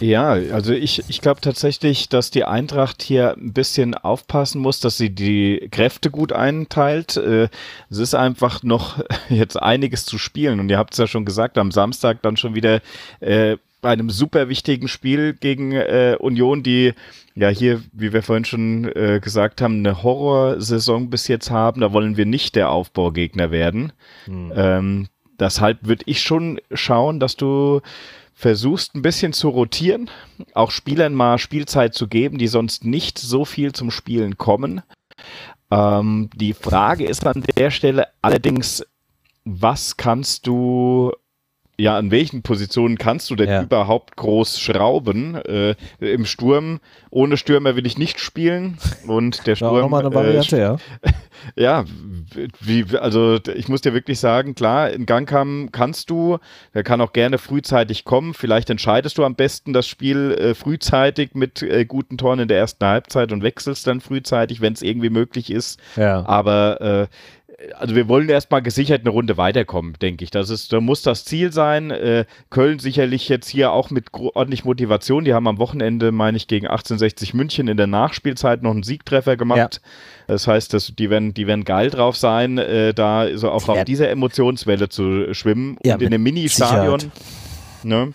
[0.00, 4.96] Ja, also ich, ich glaube tatsächlich, dass die Eintracht hier ein bisschen aufpassen muss, dass
[4.96, 7.16] sie die Kräfte gut einteilt.
[7.16, 7.48] Äh,
[7.90, 11.58] es ist einfach noch jetzt einiges zu spielen und ihr habt es ja schon gesagt,
[11.58, 12.80] am Samstag dann schon wieder
[13.20, 16.92] äh, bei einem super wichtigen Spiel gegen äh, Union, die
[17.34, 21.80] ja hier, wie wir vorhin schon äh, gesagt haben, eine Horrorsaison bis jetzt haben.
[21.80, 23.92] Da wollen wir nicht der Aufbaugegner werden.
[24.26, 24.52] Hm.
[24.54, 25.08] Ähm,
[25.40, 27.80] Deshalb würde ich schon schauen, dass du
[28.40, 30.08] versuchst ein bisschen zu rotieren,
[30.54, 34.80] auch Spielern mal Spielzeit zu geben, die sonst nicht so viel zum Spielen kommen.
[35.70, 38.82] Ähm, die Frage ist an der Stelle allerdings,
[39.44, 41.12] was kannst du
[41.80, 43.62] ja, an welchen Positionen kannst du denn ja.
[43.62, 45.34] überhaupt groß schrauben?
[45.34, 46.80] Äh, Im Sturm,
[47.10, 48.76] ohne Stürmer will ich nicht spielen.
[49.06, 49.76] Und der Sturm.
[49.76, 50.76] Ja, nochmal eine Variante, äh, ja.
[51.56, 51.84] ja,
[52.60, 56.38] wie, also ich muss dir wirklich sagen, klar, in Gangkam kannst du,
[56.74, 58.34] der kann auch gerne frühzeitig kommen.
[58.34, 62.58] Vielleicht entscheidest du am besten das Spiel äh, frühzeitig mit äh, guten Toren in der
[62.58, 65.80] ersten Halbzeit und wechselst dann frühzeitig, wenn es irgendwie möglich ist.
[65.96, 66.26] Ja.
[66.26, 67.06] Aber äh,
[67.78, 70.30] also wir wollen erstmal gesichert eine Runde weiterkommen, denke ich.
[70.30, 71.90] Das ist, da muss das Ziel sein.
[71.90, 75.24] Äh, Köln sicherlich jetzt hier auch mit ordentlich Motivation.
[75.24, 79.36] Die haben am Wochenende, meine ich, gegen 1860 München in der Nachspielzeit noch einen Siegtreffer
[79.36, 79.80] gemacht.
[79.82, 79.90] Ja.
[80.26, 83.84] Das heißt, dass die werden, die werden geil drauf sein, äh, da so auch auf
[83.84, 87.12] dieser Emotionswelle zu schwimmen ja, und in einem Mini-Stadion.
[87.82, 88.12] Ne?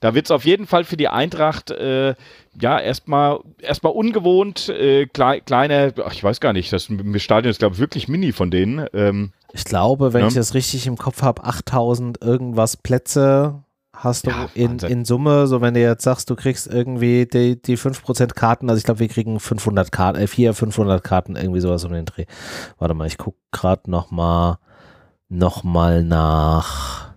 [0.00, 2.14] Da wird es auf jeden Fall für die Eintracht äh,
[2.58, 7.58] ja erstmal erstmal ungewohnt, äh, klei kleine, ach, ich weiß gar nicht, das Stadion ist
[7.58, 8.86] glaube ich wirklich mini von denen.
[8.92, 10.28] Ähm, ich glaube, wenn ja.
[10.28, 13.62] ich das richtig im Kopf habe, 8000 irgendwas Plätze
[13.92, 17.60] hast du ja, in, in Summe, so wenn du jetzt sagst, du kriegst irgendwie die,
[17.60, 21.60] die 5% Karten, also ich glaube, wir kriegen 500 Karten, äh, 400, 500 Karten, irgendwie
[21.60, 22.24] sowas um den Dreh.
[22.78, 24.58] Warte mal, ich gucke gerade nochmal
[25.28, 27.09] noch mal nach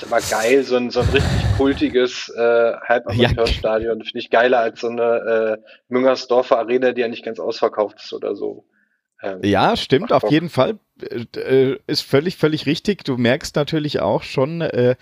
[0.00, 3.98] ist immer geil, so ein, so ein richtig kultiges äh, Halbamateurstadion.
[3.98, 4.04] Ja.
[4.04, 8.12] Finde ich geiler als so eine äh, Müngersdorfer Arena, die ja nicht ganz ausverkauft ist
[8.12, 8.64] oder so.
[9.22, 10.78] Ähm, ja, stimmt, auf jeden Fall.
[11.36, 13.04] Äh, ist völlig, völlig richtig.
[13.04, 14.96] Du merkst natürlich auch schon, äh,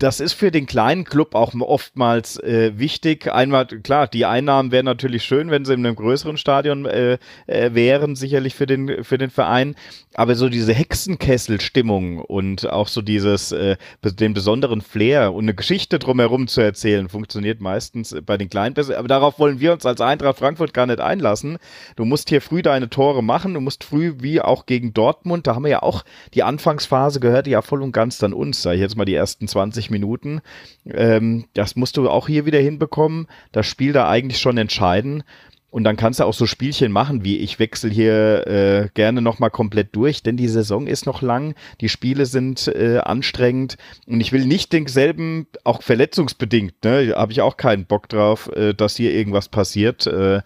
[0.00, 3.30] das ist für den kleinen Club auch oftmals äh, wichtig.
[3.30, 7.74] Einmal, klar, die Einnahmen wären natürlich schön, wenn sie in einem größeren Stadion äh, äh,
[7.74, 9.74] wären, sicherlich für den, für den Verein.
[10.14, 15.98] Aber so diese Hexenkessel-Stimmung und auch so dieses, äh, den besonderen Flair und eine Geschichte
[15.98, 18.98] drumherum zu erzählen, funktioniert meistens bei den Kleinen besser.
[18.98, 21.58] Aber darauf wollen wir uns als Eintracht Frankfurt gar nicht einlassen.
[21.96, 23.52] Du musst hier früh deine Tore machen.
[23.52, 27.46] Du musst früh, wie auch gegen Dortmund, da haben wir ja auch die Anfangsphase gehört
[27.46, 30.40] ja voll und ganz dann uns, sag ich jetzt mal die ersten 20 Minuten.
[30.86, 33.26] Ähm, das musst du auch hier wieder hinbekommen.
[33.52, 35.22] Das Spiel da eigentlich schon entscheiden.
[35.70, 39.50] Und dann kannst du auch so Spielchen machen, wie ich wechsle hier äh, gerne nochmal
[39.50, 43.76] komplett durch, denn die Saison ist noch lang, die Spiele sind äh, anstrengend
[44.06, 48.74] und ich will nicht denselben, auch verletzungsbedingt, ne, habe ich auch keinen Bock drauf, äh,
[48.74, 50.08] dass hier irgendwas passiert.
[50.08, 50.42] Äh,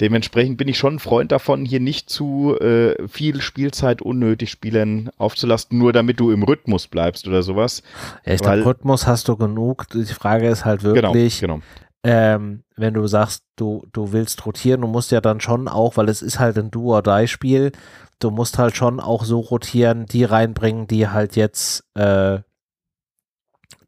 [0.00, 5.10] dementsprechend bin ich schon ein Freund davon, hier nicht zu äh, viel Spielzeit unnötig Spielern
[5.16, 7.82] aufzulasten, nur damit du im Rhythmus bleibst oder sowas.
[8.26, 9.86] Ja, ich glaube, Rhythmus hast du genug.
[9.94, 11.66] Die Frage ist halt genau, wirklich, genau, genau
[12.04, 16.08] ähm, wenn du sagst, du, du willst rotieren, du musst ja dann schon auch, weil
[16.08, 17.72] es ist halt ein Do-or-Die-Spiel,
[18.18, 22.38] du musst halt schon auch so rotieren, die reinbringen, die halt jetzt äh,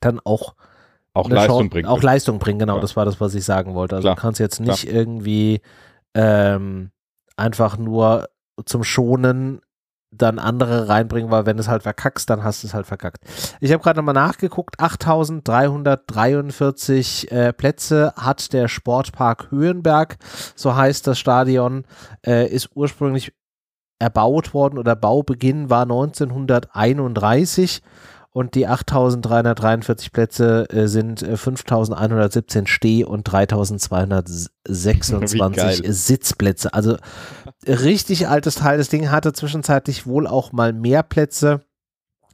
[0.01, 0.55] dann auch
[1.15, 1.89] auch Leistung Chance, bringen.
[1.89, 2.81] Auch Leistung bringen, genau, ja.
[2.81, 3.97] das war das, was ich sagen wollte.
[3.97, 4.15] Also Klar.
[4.15, 4.95] du kannst jetzt nicht Klar.
[4.95, 5.61] irgendwie
[6.15, 6.91] ähm,
[7.37, 8.29] einfach nur
[8.65, 9.61] zum Schonen
[10.11, 13.23] dann andere reinbringen, weil wenn du es halt verkackst, dann hast du es halt verkackt.
[13.61, 20.17] Ich habe gerade nochmal nachgeguckt, 8343 äh, Plätze hat der Sportpark Höhenberg,
[20.57, 21.85] so heißt das Stadion,
[22.27, 23.33] äh, ist ursprünglich
[23.99, 27.83] erbaut worden oder Baubeginn war 1931
[28.31, 36.73] und die 8.343 Plätze äh, sind äh, 5.117 Steh- und 3.226 Sitzplätze.
[36.73, 36.99] Also
[37.69, 38.79] richtig altes Teil.
[38.79, 41.61] Das Ding hatte zwischenzeitlich wohl auch mal mehr Plätze.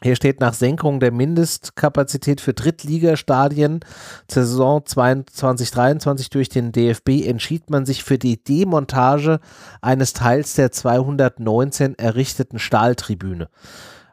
[0.02, 3.80] Hier steht nach Senkung der Mindestkapazität für Drittligastadien
[4.28, 9.40] zur Saison 2022-23 durch den DFB entschied man sich für die Demontage
[9.80, 13.48] eines Teils der 219 errichteten Stahltribüne.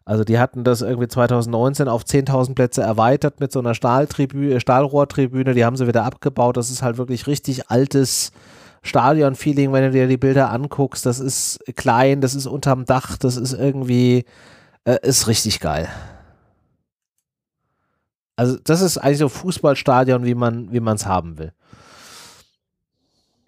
[0.05, 5.53] Also die hatten das irgendwie 2019 auf 10.000 Plätze erweitert mit so einer Stahltribüne, Stahlrohrtribüne.
[5.53, 6.57] Die haben sie wieder abgebaut.
[6.57, 8.31] Das ist halt wirklich richtig altes
[8.83, 11.05] Stadion-Feeling, wenn du dir die Bilder anguckst.
[11.05, 14.25] Das ist klein, das ist unterm Dach, das ist irgendwie,
[14.85, 15.87] äh, ist richtig geil.
[18.35, 21.53] Also das ist eigentlich so Fußballstadion, wie man wie es haben will.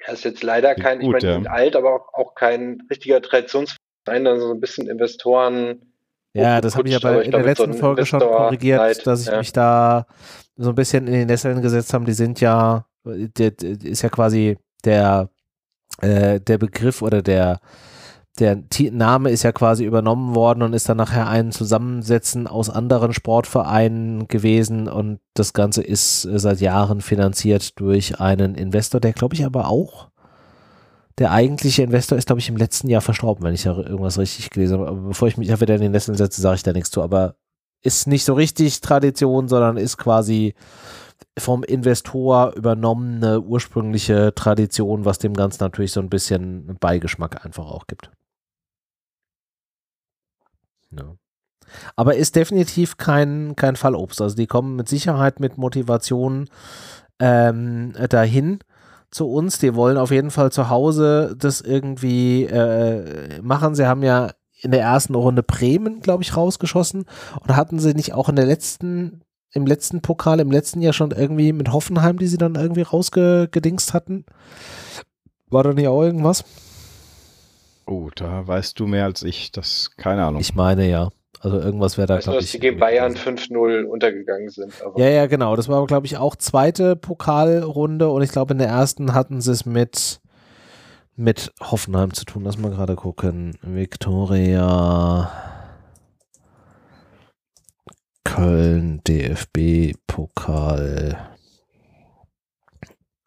[0.05, 1.51] Das ist jetzt leider kein, Gut, ich meine, ja.
[1.51, 5.93] alt, aber auch, auch kein richtiger Traditionsverein, also so ein bisschen Investoren
[6.33, 9.21] ja, das habe ich ja bei, in der letzten so Folge schon korrigiert, Zeit, dass
[9.21, 9.37] ich ja.
[9.37, 10.07] mich da
[10.57, 12.05] so ein bisschen in den Nesseln gesetzt habe.
[12.05, 15.29] Die sind ja, der ist ja quasi der,
[16.01, 17.59] äh, der Begriff oder der,
[18.39, 23.13] der Name ist ja quasi übernommen worden und ist dann nachher ein Zusammensetzen aus anderen
[23.13, 29.35] Sportvereinen gewesen und das Ganze ist äh, seit Jahren finanziert durch einen Investor, der glaube
[29.35, 30.09] ich aber auch
[31.19, 34.49] der eigentliche Investor ist, glaube ich, im letzten Jahr verstorben, wenn ich da irgendwas richtig
[34.49, 34.89] gelesen habe.
[34.89, 37.03] Aber bevor ich mich da wieder in den Nesseln setze, sage ich da nichts zu.
[37.03, 37.35] Aber
[37.83, 40.55] ist nicht so richtig Tradition, sondern ist quasi
[41.37, 47.87] vom Investor übernommene ursprüngliche Tradition, was dem Ganzen natürlich so ein bisschen Beigeschmack einfach auch
[47.87, 48.11] gibt.
[50.91, 51.15] Ja.
[51.95, 54.21] Aber ist definitiv kein, kein Fallobst.
[54.21, 56.49] Also die kommen mit Sicherheit mit Motivation
[57.19, 58.59] ähm, dahin
[59.09, 59.59] zu uns.
[59.59, 63.75] Die wollen auf jeden Fall zu Hause das irgendwie äh, machen.
[63.75, 64.31] Sie haben ja
[64.61, 67.05] in der ersten Runde Bremen, glaube ich, rausgeschossen.
[67.39, 69.21] Und hatten sie nicht auch in der letzten,
[69.53, 73.93] im letzten Pokal, im letzten Jahr schon irgendwie mit Hoffenheim, die sie dann irgendwie rausgedingst
[73.93, 74.25] hatten?
[75.49, 76.43] War da nicht auch irgendwas?
[77.85, 79.51] Oh, da weißt du mehr als ich.
[79.51, 80.41] Das, keine Ahnung.
[80.41, 81.09] Ich meine ja.
[81.41, 82.45] Also irgendwas wäre da, glaube ich.
[82.45, 84.73] dass die gegen Bayern 5-0 untergegangen sind.
[84.95, 85.57] ja, ja, genau.
[85.57, 89.51] Das war, glaube ich, auch zweite Pokalrunde und ich glaube, in der ersten hatten sie
[89.51, 90.21] es mit,
[91.17, 92.43] mit Hoffenheim zu tun.
[92.45, 93.57] Lass mal gerade gucken.
[93.61, 95.29] Viktoria
[98.35, 99.95] Köln DFB-Pokal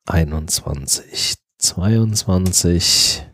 [0.05, 3.25] 21, 22.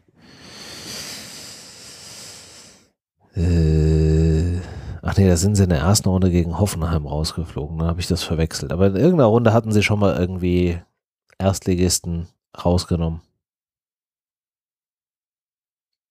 [3.35, 4.61] Äh,
[5.01, 7.79] ach nee, da sind sie in der ersten Runde gegen Hoffenheim rausgeflogen.
[7.79, 8.71] Dann habe ich das verwechselt.
[8.71, 10.79] Aber in irgendeiner Runde hatten sie schon mal irgendwie
[11.39, 12.29] Erstligisten
[12.63, 13.23] rausgenommen.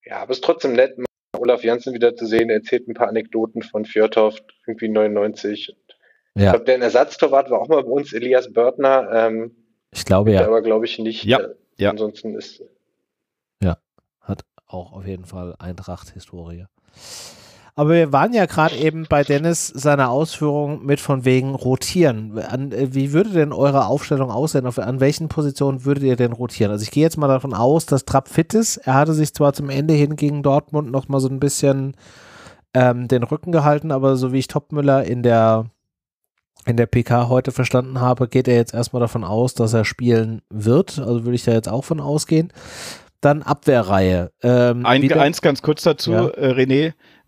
[0.05, 0.97] Ja, aber es ist trotzdem nett,
[1.41, 2.49] Olaf Janssen wieder zu sehen.
[2.49, 4.37] Er erzählt ein paar Anekdoten von Fjordhoff,
[4.67, 5.75] irgendwie 99.
[6.35, 6.43] Ja.
[6.43, 9.09] Ich glaube, der Ersatztorwart war auch mal bei uns, Elias Börtner.
[9.11, 9.55] Ähm,
[9.91, 10.45] ich glaube ja.
[10.45, 11.25] Aber glaube ich nicht.
[11.25, 11.39] Ja.
[11.39, 11.89] Äh, ja.
[11.89, 12.63] Ansonsten ist.
[13.61, 13.77] Ja,
[14.21, 16.65] hat auch auf jeden Fall Eintracht-Historie.
[17.75, 22.37] Aber wir waren ja gerade eben bei Dennis seiner Ausführung mit von wegen rotieren.
[22.39, 24.65] An, äh, wie würde denn eure Aufstellung aussehen?
[24.65, 26.71] Auf, an welchen Positionen würdet ihr denn rotieren?
[26.71, 28.77] Also ich gehe jetzt mal davon aus, dass Trapp fit ist.
[28.77, 31.95] Er hatte sich zwar zum Ende hin gegen Dortmund noch mal so ein bisschen
[32.73, 35.65] ähm, den Rücken gehalten, aber so wie ich Topmüller in der
[36.65, 40.43] in der PK heute verstanden habe, geht er jetzt erstmal davon aus, dass er spielen
[40.49, 40.99] wird.
[40.99, 42.53] Also würde ich da jetzt auch von ausgehen.
[43.19, 44.31] Dann Abwehrreihe.
[44.43, 46.27] Ähm, Ein, eins ganz kurz dazu, ja.
[46.27, 46.51] äh,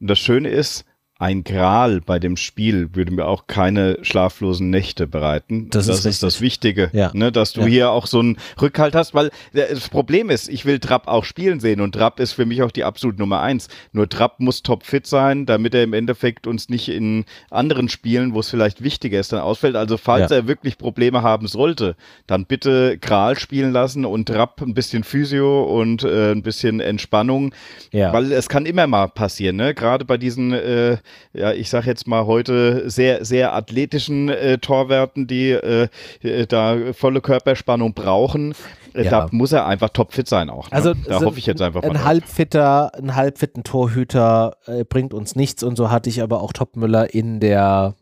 [0.05, 0.83] Das Schöne ist,
[1.23, 5.69] ein Gral bei dem Spiel würde mir auch keine schlaflosen Nächte bereiten.
[5.69, 7.11] Das, das ist, ist, das Wichtige, ja.
[7.13, 7.67] ne, dass du ja.
[7.67, 11.61] hier auch so einen Rückhalt hast, weil das Problem ist, ich will Trapp auch spielen
[11.61, 13.69] sehen und Trapp ist für mich auch die absolute Nummer eins.
[13.93, 18.41] Nur Trapp muss topfit sein, damit er im Endeffekt uns nicht in anderen Spielen, wo
[18.41, 19.77] es vielleicht wichtiger ist, dann ausfällt.
[19.77, 20.37] Also falls ja.
[20.37, 21.95] er wirklich Probleme haben sollte,
[22.27, 27.55] dann bitte Gral spielen lassen und Trapp ein bisschen Physio und äh, ein bisschen Entspannung,
[27.93, 29.73] weil es kann immer mal passieren, ne?
[29.73, 30.97] gerade bei diesen äh,
[31.33, 35.87] ja, ich sage jetzt mal heute sehr, sehr athletischen äh, Torwerten, die äh,
[36.21, 38.53] äh da volle Körperspannung brauchen.
[38.93, 39.09] Äh, ja.
[39.09, 40.69] Da muss er einfach topfit sein auch.
[40.69, 40.77] Ne?
[40.77, 41.89] Also da hoffe ich jetzt einfach mal.
[41.89, 46.53] Ein halbfitter, ein halbfitten Torhüter äh, bringt uns nichts und so hatte ich aber auch
[46.53, 47.95] Topmüller in der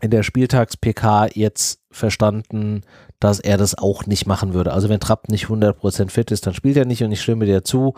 [0.00, 2.82] in der Spieltags-PK jetzt verstanden,
[3.18, 4.72] dass er das auch nicht machen würde.
[4.72, 7.64] Also wenn Trapp nicht 100% fit ist, dann spielt er nicht und ich stimme dir
[7.64, 7.94] zu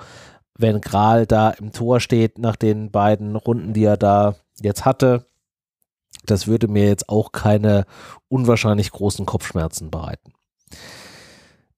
[0.60, 5.26] wenn Gral da im Tor steht nach den beiden Runden, die er da jetzt hatte,
[6.26, 7.86] das würde mir jetzt auch keine
[8.28, 10.32] unwahrscheinlich großen Kopfschmerzen bereiten.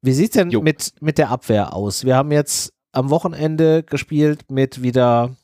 [0.00, 2.04] Wie sieht es denn mit, mit der Abwehr aus?
[2.04, 5.36] Wir haben jetzt am Wochenende gespielt mit wieder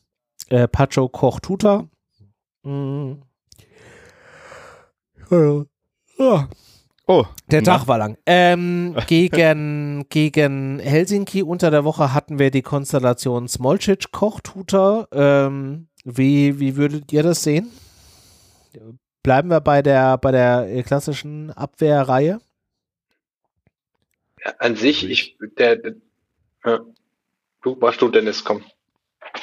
[0.48, 1.88] äh, Pacho Koch Tuta.
[2.64, 3.22] Mhm.
[6.18, 6.48] Ja.
[7.10, 8.18] Oh, der Tag war lang.
[8.26, 15.08] Ähm, gegen, gegen Helsinki unter der Woche hatten wir die Konstellation Smolcic, Kochtuter.
[15.12, 17.70] Ähm, wie, wie würdet ihr das sehen?
[19.22, 22.40] Bleiben wir bei der, bei der klassischen Abwehrreihe?
[24.44, 25.94] Ja, an sich, ich, der, der
[26.66, 26.80] ja.
[27.62, 28.62] du, warst du, Dennis, komm.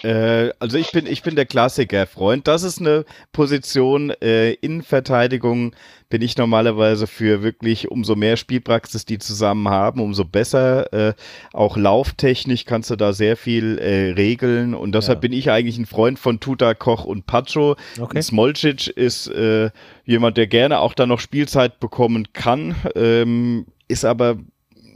[0.04, 2.48] Äh, also ich bin, ich bin der Klassiker-Freund.
[2.48, 5.76] Das ist eine Position äh, in Verteidigung,
[6.10, 10.94] bin ich normalerweise für wirklich umso mehr Spielpraxis die zusammen haben, umso besser.
[10.94, 11.14] Äh,
[11.54, 15.22] auch lauftechnisch kannst du da sehr viel äh, regeln und deshalb ja.
[15.22, 17.76] bin ich eigentlich ein Freund von Tuta, Koch und Pacho.
[18.00, 18.22] Okay.
[18.22, 19.72] Smolcic ist äh,
[20.06, 24.38] jemand, der gerne auch da noch Spielzeit bekommen kann, ähm, ist aber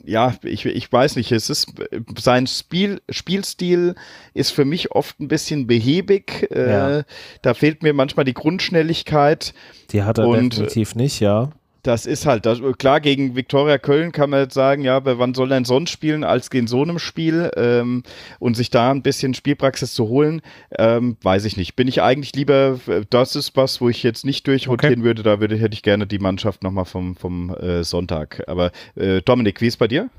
[0.10, 1.74] ja, ich, ich weiß nicht, es ist
[2.18, 3.96] sein Spiel, Spielstil
[4.34, 6.48] ist für mich oft ein bisschen behäbig.
[6.52, 7.04] Äh, ja.
[7.42, 9.54] da fehlt mir manchmal die Grundschnelligkeit.
[9.92, 11.52] Die hat er und, definitiv nicht, ja
[11.84, 15.34] das ist halt, das, klar, gegen Viktoria Köln kann man jetzt sagen, ja, aber wann
[15.34, 18.04] soll er denn sonst spielen als in so einem Spiel ähm,
[18.40, 20.42] und sich da ein bisschen Spielpraxis zu holen,
[20.78, 21.76] ähm, weiß ich nicht.
[21.76, 22.80] Bin ich eigentlich lieber,
[23.10, 25.04] das ist was, wo ich jetzt nicht durchrotieren okay.
[25.04, 28.44] würde, da würde, hätte ich gerne die Mannschaft nochmal vom, vom äh, Sonntag.
[28.48, 30.10] Aber äh, Dominik, wie ist bei dir?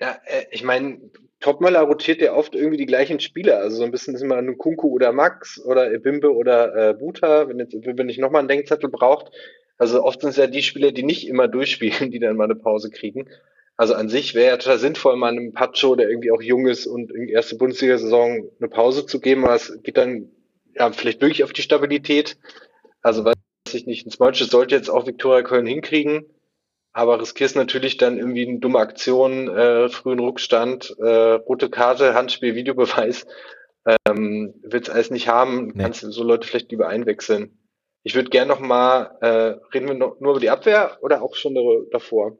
[0.00, 0.98] Ja, äh, ich meine,
[1.40, 3.58] Topmöller rotiert ja oft irgendwie die gleichen Spieler.
[3.58, 7.58] Also so ein bisschen ist immer Kunku oder Max oder Ebimbe oder äh, Buta, wenn
[7.58, 9.30] jetzt Ebimbe nicht nochmal einen Denkzettel braucht.
[9.78, 12.54] Also oft sind es ja die Spieler, die nicht immer durchspielen, die dann mal eine
[12.54, 13.28] Pause kriegen.
[13.76, 16.86] Also an sich wäre ja total sinnvoll, mal einem Pacho, der irgendwie auch jung ist
[16.86, 20.30] und in die erste Bundesliga-Saison eine Pause zu geben, aber es geht dann
[20.74, 22.36] ja vielleicht wirklich auf die Stabilität.
[23.02, 23.34] Also weiß
[23.72, 26.26] ich nicht, ein Smolch sollte jetzt auch Viktoria Köln hinkriegen,
[26.92, 32.54] aber riskierst natürlich dann irgendwie eine dumme Aktion, äh, frühen Rückstand, äh, rote Karte, Handspiel,
[32.54, 33.26] Videobeweis.
[34.08, 35.82] Ähm, willst alles nicht haben, nee.
[35.82, 37.58] kannst du so Leute vielleicht lieber einwechseln.
[38.06, 41.34] Ich würde gerne noch mal, äh, reden wir noch, nur über die Abwehr oder auch
[41.34, 41.56] schon
[41.90, 42.36] davor?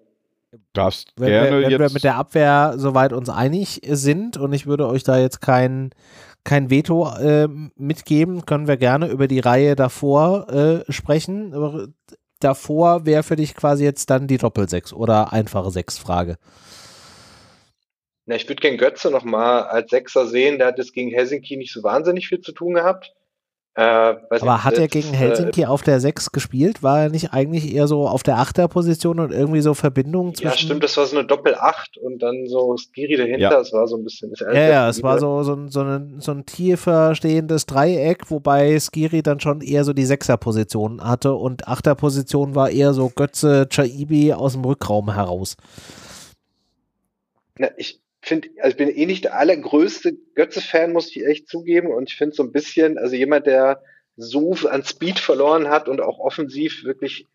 [0.74, 4.66] Darfst wenn, gerne wenn jetzt wir mit der Abwehr soweit uns einig sind und ich
[4.66, 5.91] würde euch da jetzt kein,
[6.45, 11.55] kein Veto äh, mitgeben, können wir gerne über die Reihe davor äh, sprechen.
[11.55, 11.89] Aber
[12.41, 16.36] davor wäre für dich quasi jetzt dann die Doppel-6 oder einfache 6-Frage.
[18.27, 20.59] Na, ich würde gern Götze nochmal als Sechser sehen.
[20.59, 23.15] Der hat jetzt gegen Helsinki nicht so wahnsinnig viel zu tun gehabt.
[23.76, 26.84] Äh, Aber hat er gegen Helsinki äh, auf der 6 gespielt?
[26.84, 30.52] War er nicht eigentlich eher so auf der 8er Position und irgendwie so Verbindungen zwischen.
[30.52, 33.38] Ja, stimmt, das war so eine Doppel-8 und dann so Skiri dahinter.
[33.38, 33.51] Ja.
[33.51, 34.32] Das war so ein bisschen.
[34.52, 38.78] ja, ja, es war so, so, ein, so, ein, so ein tiefer stehendes Dreieck, wobei
[38.78, 44.34] Skiri dann schon eher so die 6er-Position hatte und 8er-Position war eher so Götze, Chaibi
[44.34, 45.56] aus dem Rückraum heraus.
[47.59, 51.92] Na, ich, finde, also ich bin eh nicht der allergrößte Götze-Fan, muss ich echt zugeben.
[51.92, 53.82] Und ich finde so ein bisschen, also jemand, der
[54.16, 57.26] so an Speed verloren hat und auch offensiv wirklich,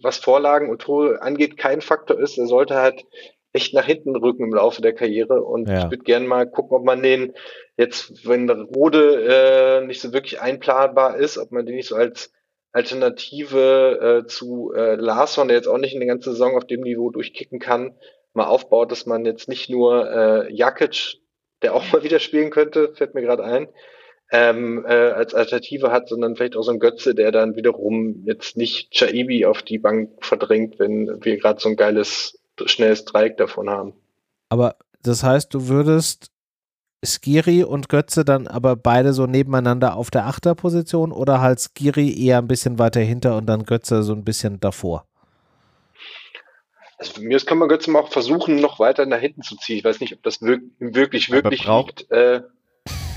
[0.00, 3.04] was Vorlagen und Tore angeht, kein Faktor ist, der sollte halt
[3.52, 5.42] echt nach hinten rücken im Laufe der Karriere.
[5.42, 5.78] Und ja.
[5.78, 7.34] ich würde gerne mal gucken, ob man den
[7.76, 12.32] jetzt, wenn Rode äh, nicht so wirklich einplanbar ist, ob man den nicht so als
[12.72, 16.82] Alternative äh, zu äh, Larsson, der jetzt auch nicht in der ganzen Saison auf dem
[16.82, 17.94] Niveau durchkicken kann,
[18.34, 21.18] mal aufbaut, dass man jetzt nicht nur äh, Jakic,
[21.62, 23.68] der auch mal wieder spielen könnte, fällt mir gerade ein,
[24.30, 28.56] ähm, äh, als Alternative hat, sondern vielleicht auch so ein Götze, der dann wiederum jetzt
[28.56, 33.70] nicht Chaibi auf die Bank verdrängt, wenn wir gerade so ein geiles, schnelles Dreieck davon
[33.70, 33.94] haben.
[34.50, 36.30] Aber das heißt, du würdest
[37.04, 42.38] Skiri und Götze dann aber beide so nebeneinander auf der Achterposition oder halt Skiri eher
[42.38, 45.06] ein bisschen weiter hinter und dann Götze so ein bisschen davor?
[46.98, 49.78] Also mir kann man Götze mal auch versuchen, noch weiter nach hinten zu ziehen.
[49.78, 52.10] Ich weiß nicht, ob das wirklich, wirklich, wirklich liegt.
[52.10, 52.42] Äh,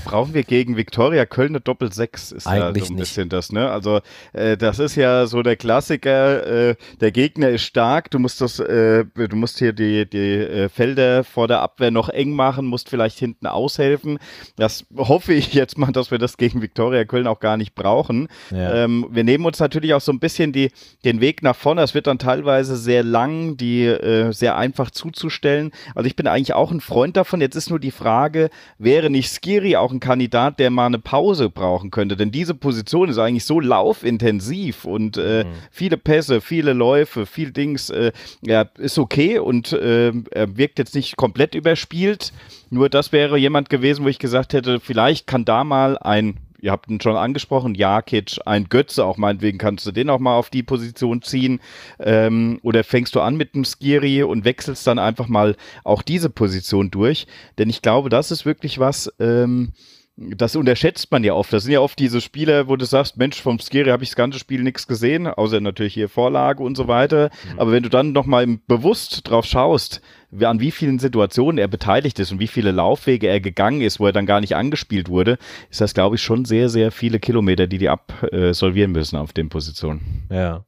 [0.04, 2.96] brauchen wir gegen Viktoria Köln eine Doppel-6, ist Eigentlich ja so ein nicht.
[2.96, 3.70] bisschen das, ne?
[3.70, 4.00] Also
[4.32, 8.58] äh, das ist ja so der Klassiker, äh, der Gegner ist stark, du musst das,
[8.58, 12.88] äh, du musst hier die, die äh, Felder vor der Abwehr noch eng machen, musst
[12.88, 14.18] vielleicht hinten aushelfen.
[14.56, 18.28] Das hoffe ich jetzt mal, dass wir das gegen Viktoria Köln auch gar nicht brauchen.
[18.50, 18.84] Ja.
[18.84, 20.70] Ähm, wir nehmen uns natürlich auch so ein bisschen die,
[21.04, 21.82] den Weg nach vorne.
[21.82, 25.70] Es wird dann teilweise sehr lang, die äh, sehr einfach zuzustellen.
[25.94, 27.40] Also ich bin eigentlich auch ein Freund davon.
[27.40, 31.50] Jetzt ist nur die Frage, wäre nicht Skiri auch ein Kandidat, der mal eine Pause
[31.50, 32.16] brauchen könnte.
[32.16, 35.48] Denn diese Position ist eigentlich so laufintensiv und äh, mhm.
[35.70, 37.90] viele Pässe, viele Läufe, viel Dings.
[37.90, 42.32] Äh, ja, ist okay und äh, er wirkt jetzt nicht komplett überspielt.
[42.70, 46.70] Nur das wäre jemand gewesen, wo ich gesagt hätte, vielleicht kann da mal ein ihr
[46.70, 50.48] habt ihn schon angesprochen, Jakic, ein Götze, auch meinetwegen kannst du den auch mal auf
[50.48, 51.60] die Position ziehen.
[51.98, 56.30] Ähm, oder fängst du an mit einem Skiri und wechselst dann einfach mal auch diese
[56.30, 57.26] Position durch.
[57.58, 59.72] Denn ich glaube, das ist wirklich was, ähm,
[60.16, 61.52] das unterschätzt man ja oft.
[61.52, 64.16] Das sind ja oft diese Spiele, wo du sagst, Mensch, vom Skiri habe ich das
[64.16, 67.30] ganze Spiel nichts gesehen, außer natürlich hier Vorlage und so weiter.
[67.52, 67.58] Mhm.
[67.58, 70.00] Aber wenn du dann nochmal bewusst drauf schaust,
[70.40, 74.06] an wie vielen Situationen er beteiligt ist und wie viele Laufwege er gegangen ist, wo
[74.06, 75.38] er dann gar nicht angespielt wurde,
[75.70, 79.48] ist das, glaube ich, schon sehr, sehr viele Kilometer, die die absolvieren müssen auf den
[79.48, 80.26] Positionen.
[80.30, 80.64] Ja.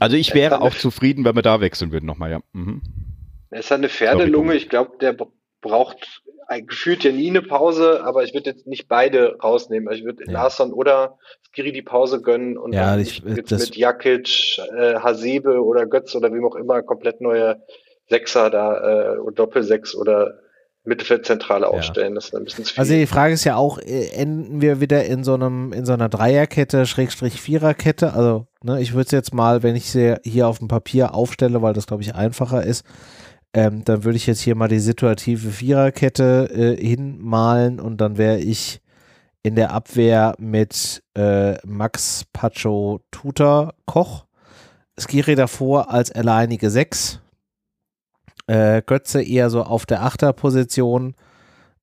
[0.00, 2.40] Also ich wäre auch zufrieden, wenn wir da wechseln würden nochmal, ja.
[2.52, 2.82] Mhm.
[3.50, 4.54] Er ist eine Pferdelunge.
[4.54, 5.16] Ich glaube, der
[5.60, 6.23] braucht
[6.66, 9.88] gefühlt ja nie eine Pause, aber ich würde jetzt nicht beide rausnehmen.
[9.88, 10.32] Also ich würde ja.
[10.32, 11.18] Larsson oder
[11.50, 16.14] Skiri die Pause gönnen und ja, dann ich, jetzt mit Jakic, äh, Hasebe oder Götz
[16.14, 17.62] oder wem auch immer komplett neue
[18.08, 20.38] Sechser da äh, Doppelsechs oder
[20.84, 22.12] Mittelfeldzentrale aufstellen.
[22.12, 22.14] Ja.
[22.16, 22.96] Das ist ein bisschen zu also viel.
[22.98, 25.94] Also die Frage ist ja auch, äh, enden wir wieder in so einem, in so
[25.94, 28.12] einer Dreierkette, Schrägstrich Viererkette?
[28.12, 31.62] Also, ne, ich würde es jetzt mal, wenn ich sie hier auf dem Papier aufstelle,
[31.62, 32.84] weil das, glaube ich, einfacher ist,
[33.54, 38.38] ähm, dann würde ich jetzt hier mal die situative Viererkette äh, hinmalen und dann wäre
[38.38, 38.80] ich
[39.44, 44.24] in der Abwehr mit äh, Max Pacho Tutor Koch.
[44.98, 47.20] Skiri davor als alleinige Sechs.
[48.48, 51.14] Äh, Götze eher so auf der Achterposition.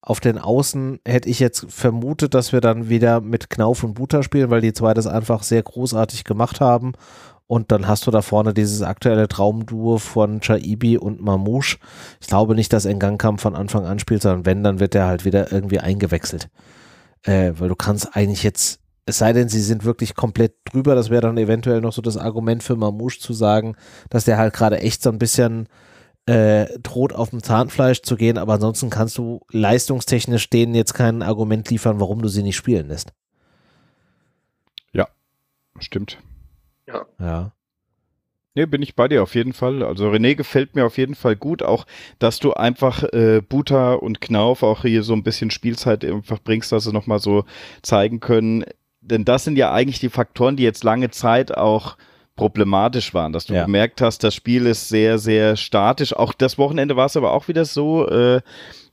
[0.01, 4.23] Auf den Außen hätte ich jetzt vermutet, dass wir dann wieder mit Knauf und Buter
[4.23, 6.93] spielen, weil die zwei das einfach sehr großartig gemacht haben.
[7.51, 11.79] Und dann hast du da vorne dieses aktuelle Traumduo von Chaibi und Mamouche.
[12.21, 15.25] Ich glaube nicht, dass Engankamp von Anfang an spielt, sondern wenn, dann wird er halt
[15.25, 16.47] wieder irgendwie eingewechselt.
[17.23, 21.09] Äh, weil du kannst eigentlich jetzt, es sei denn, sie sind wirklich komplett drüber, das
[21.09, 23.75] wäre dann eventuell noch so das Argument für Mamouche zu sagen,
[24.09, 25.67] dass der halt gerade echt so ein bisschen
[26.27, 31.21] äh, droht auf dem Zahnfleisch zu gehen, aber ansonsten kannst du leistungstechnisch denen jetzt kein
[31.21, 33.11] Argument liefern, warum du sie nicht spielen lässt.
[34.93, 35.09] Ja,
[35.81, 36.17] stimmt.
[36.91, 37.05] Ja.
[37.19, 37.51] Ja.
[38.53, 39.81] Nee, bin ich bei dir auf jeden Fall.
[39.81, 41.85] Also René gefällt mir auf jeden Fall gut, auch
[42.19, 46.71] dass du einfach äh, Buta und Knauf auch hier so ein bisschen Spielzeit einfach bringst,
[46.71, 47.45] dass sie nochmal so
[47.81, 48.65] zeigen können.
[48.99, 51.95] Denn das sind ja eigentlich die Faktoren, die jetzt lange Zeit auch
[52.35, 53.63] problematisch waren, dass du ja.
[53.65, 56.13] gemerkt hast, das Spiel ist sehr, sehr statisch.
[56.13, 58.41] Auch das Wochenende war es aber auch wieder so, äh,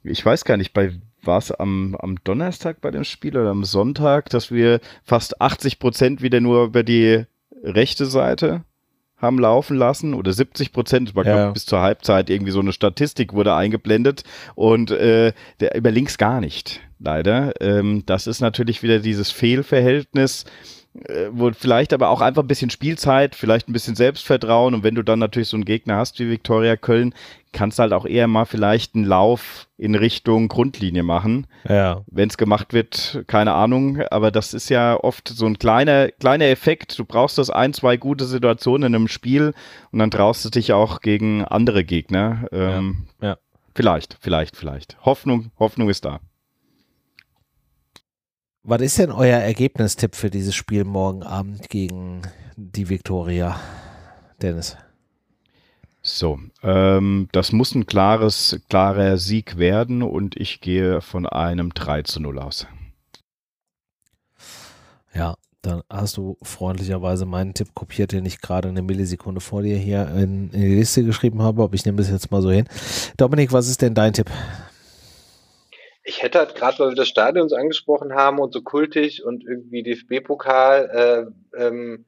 [0.05, 0.93] ich weiß gar nicht, bei
[1.25, 5.79] war es am, am Donnerstag bei dem Spiel oder am Sonntag, dass wir fast 80
[5.79, 7.25] Prozent wieder nur über die
[7.63, 8.65] rechte Seite
[9.17, 11.51] haben laufen lassen oder 70 Prozent, war ja.
[11.51, 14.23] bis zur Halbzeit irgendwie so eine Statistik wurde eingeblendet
[14.55, 17.61] und äh, der über links gar nicht, leider.
[17.61, 20.45] Ähm, das ist natürlich wieder dieses Fehlverhältnis
[21.31, 25.03] wo vielleicht aber auch einfach ein bisschen Spielzeit, vielleicht ein bisschen Selbstvertrauen und wenn du
[25.03, 27.15] dann natürlich so einen Gegner hast wie Viktoria Köln,
[27.53, 31.47] kannst du halt auch eher mal vielleicht einen Lauf in Richtung Grundlinie machen.
[31.69, 32.03] Ja.
[32.07, 36.47] Wenn es gemacht wird, keine Ahnung, aber das ist ja oft so ein kleiner, kleiner
[36.47, 36.99] Effekt.
[36.99, 39.55] Du brauchst das ein, zwei gute Situationen in einem Spiel
[39.93, 42.47] und dann traust du dich auch gegen andere Gegner.
[42.53, 43.29] Ähm, ja.
[43.29, 43.37] ja.
[43.75, 44.97] Vielleicht, vielleicht, vielleicht.
[45.05, 46.21] Hoffnung, Hoffnung ist da.
[48.71, 52.21] Was ist denn euer Ergebnistipp für dieses Spiel morgen Abend gegen
[52.55, 53.59] die Viktoria,
[54.43, 54.77] Dennis?
[56.03, 62.03] So, ähm, das muss ein klares, klarer Sieg werden und ich gehe von einem 3
[62.03, 62.67] zu 0 aus.
[65.15, 69.79] Ja, dann hast du freundlicherweise meinen Tipp kopiert, den ich gerade eine Millisekunde vor dir
[69.79, 72.69] hier in, in die Liste geschrieben habe, aber ich nehme das jetzt mal so hin.
[73.17, 74.31] Dominik, was ist denn dein Tipp?
[76.09, 79.45] Ich hätte halt gerade, weil wir das Stadion so angesprochen haben und so kultig und
[79.45, 82.07] irgendwie DFB-Pokal, äh, ähm,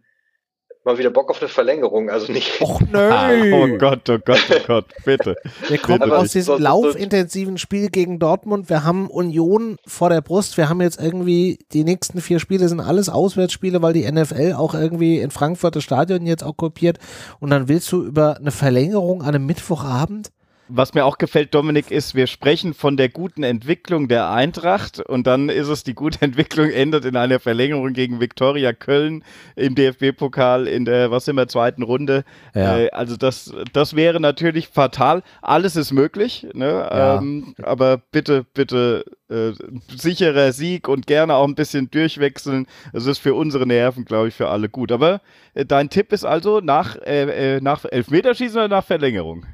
[0.85, 2.62] mal wieder Bock auf eine Verlängerung, also nicht.
[2.62, 3.52] Och nö.
[3.52, 5.36] oh Gott, oh Gott, oh Gott, bitte.
[5.68, 6.16] Wir kommen bitte.
[6.16, 8.70] aus diesem laufintensiven Spiel gegen Dortmund.
[8.70, 10.56] Wir haben Union vor der Brust.
[10.56, 14.72] Wir haben jetzt irgendwie die nächsten vier Spiele sind alles Auswärtsspiele, weil die NFL auch
[14.72, 16.98] irgendwie in Frankfurt das Stadion jetzt auch kopiert.
[17.39, 20.31] Und dann willst du über eine Verlängerung an einem Mittwochabend?
[20.70, 25.26] Was mir auch gefällt, Dominik, ist, wir sprechen von der guten Entwicklung der Eintracht und
[25.26, 29.24] dann ist es, die gute Entwicklung endet in einer Verlängerung gegen Viktoria Köln
[29.56, 32.24] im DFB-Pokal in der, was immer, zweiten Runde.
[32.55, 32.78] Ja.
[32.78, 35.22] Äh, also das, das wäre natürlich fatal.
[35.42, 36.66] Alles ist möglich, ne?
[36.66, 37.18] Ja.
[37.18, 39.52] Ähm, aber bitte, bitte äh,
[39.97, 42.66] sicherer Sieg und gerne auch ein bisschen durchwechseln.
[42.92, 44.92] Das ist für unsere Nerven, glaube ich, für alle gut.
[44.92, 45.20] Aber
[45.55, 49.47] äh, dein Tipp ist also nach, äh, äh nach Elfmeterschießen oder nach Verlängerung?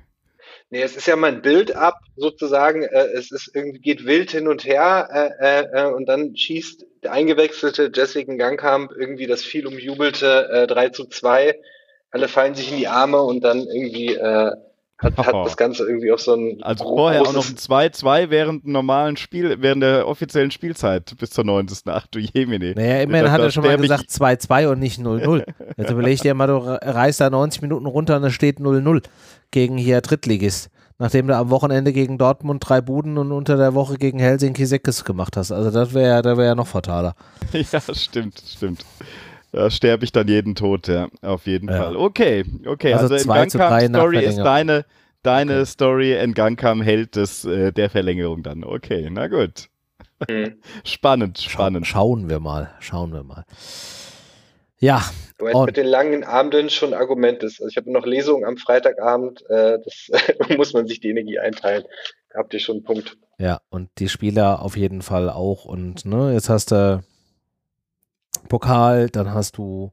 [0.70, 2.82] Nee, es ist ja mein Build-up sozusagen.
[2.82, 5.08] Äh, es ist irgendwie geht wild hin und her
[5.40, 10.66] äh, äh, äh und dann schießt der eingewechselte Jessica Gangkamp irgendwie das viel umjubelte äh,
[10.66, 11.56] 3 zu 2.
[12.10, 14.50] Alle fallen sich in die Arme und dann irgendwie äh,
[14.98, 16.58] hat, hat das Ganze irgendwie auf so ein.
[16.62, 21.44] Also vorher auch noch ein 2-2 während normalen Spiel, während der offiziellen Spielzeit bis zur
[21.44, 21.82] 90.
[21.86, 22.72] Ach du Jemine.
[22.74, 25.44] Naja, immerhin hat er schon mal gesagt 2-2 und nicht 0-0.
[25.76, 29.02] Jetzt überleg dir mal, du reißt da 90 Minuten runter und es steht 0-0
[29.56, 30.68] gegen hier Drittligist.
[30.98, 35.02] Nachdem du am Wochenende gegen Dortmund drei Buden und unter der Woche gegen Helsinki Seckes
[35.02, 35.50] gemacht hast.
[35.50, 37.14] Also das wäre das wär ja noch fataler.
[37.52, 38.84] Ja, stimmt, stimmt.
[39.52, 41.84] Da sterbe ich dann jeden Tod, ja, auf jeden ja.
[41.84, 41.96] Fall.
[41.96, 42.92] Okay, okay.
[42.92, 44.84] Also, also Gangkam Story ist deine,
[45.22, 45.64] deine okay.
[45.64, 48.62] Story in Gangkam hält des, äh, der Verlängerung dann.
[48.62, 49.70] Okay, na gut.
[50.28, 50.56] Mhm.
[50.84, 51.86] spannend, spannend.
[51.86, 53.46] Scha schauen wir mal, schauen wir mal.
[54.78, 55.04] Ja.
[55.38, 57.60] Weil und mit den langen Abenden schon ein Argument ist.
[57.60, 60.10] Also ich habe noch Lesungen am Freitagabend, äh, das
[60.56, 61.84] muss man sich die Energie einteilen.
[62.30, 63.16] Da habt ihr schon einen Punkt.
[63.38, 65.64] Ja, und die Spieler auf jeden Fall auch.
[65.64, 67.02] Und ne, jetzt hast du
[68.48, 69.92] Pokal, dann hast du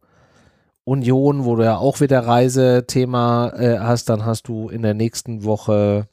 [0.85, 5.43] Union, wo du ja auch wieder Reisethema äh, hast, dann hast du in der nächsten
[5.43, 6.07] Woche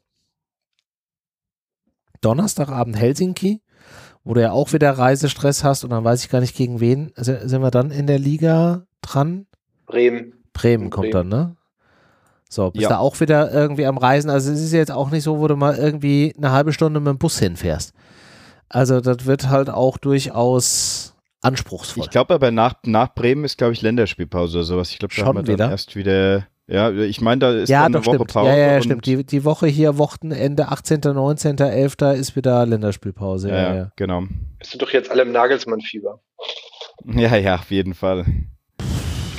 [2.21, 3.63] Donnerstagabend Helsinki
[4.25, 7.13] wo du ja auch wieder Reisestress hast und dann weiß ich gar nicht gegen wen.
[7.17, 9.47] Sind wir dann in der Liga dran?
[9.87, 10.35] Bremen.
[10.53, 11.31] Bremen kommt Bremen.
[11.31, 11.57] dann, ne?
[12.49, 12.89] So, bist ja.
[12.89, 14.29] da auch wieder irgendwie am Reisen.
[14.29, 17.09] Also es ist jetzt auch nicht so, wo du mal irgendwie eine halbe Stunde mit
[17.09, 17.93] dem Bus hinfährst.
[18.69, 22.05] Also das wird halt auch durchaus anspruchsvoll.
[22.05, 24.91] Ich glaube aber nach, nach Bremen ist, glaube ich, Länderspielpause oder sowas.
[24.91, 27.83] Ich glaube, da Schon haben wir dann erst wieder ja, ich meine, da ist ja,
[27.83, 28.33] dann eine Woche stimmt.
[28.33, 28.49] Pause.
[28.51, 29.05] Ja, ja, stimmt.
[29.07, 31.97] Die, die Woche hier, Wochenende 18., 19., 11.
[32.17, 33.49] ist wieder Länderspielpause.
[33.49, 33.93] Ja, ja, ja.
[33.97, 34.23] genau.
[34.59, 36.21] Bist du doch jetzt alle im Nagelsmann-Fieber.
[37.07, 38.25] Ja, ja, auf jeden Fall.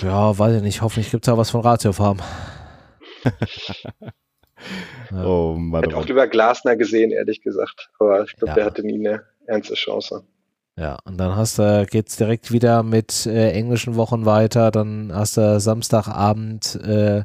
[0.02, 0.82] Ja, weiß ich nicht.
[0.82, 2.20] Hoffentlich gibt es da was von Ratio Farm.
[5.12, 5.24] ja.
[5.26, 5.82] Oh Mann.
[5.82, 7.90] Ich hätte oh auch lieber Glasner gesehen, ehrlich gesagt.
[7.99, 8.56] Aber ich glaube, ja.
[8.56, 10.26] der hatte nie eine ernste Chance.
[10.82, 14.72] Ja, und dann hast du, geht's direkt wieder mit äh, englischen Wochen weiter.
[14.72, 17.24] Dann hast du Samstagabend äh,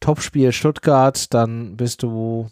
[0.00, 2.50] Topspiel Stuttgart, dann bist du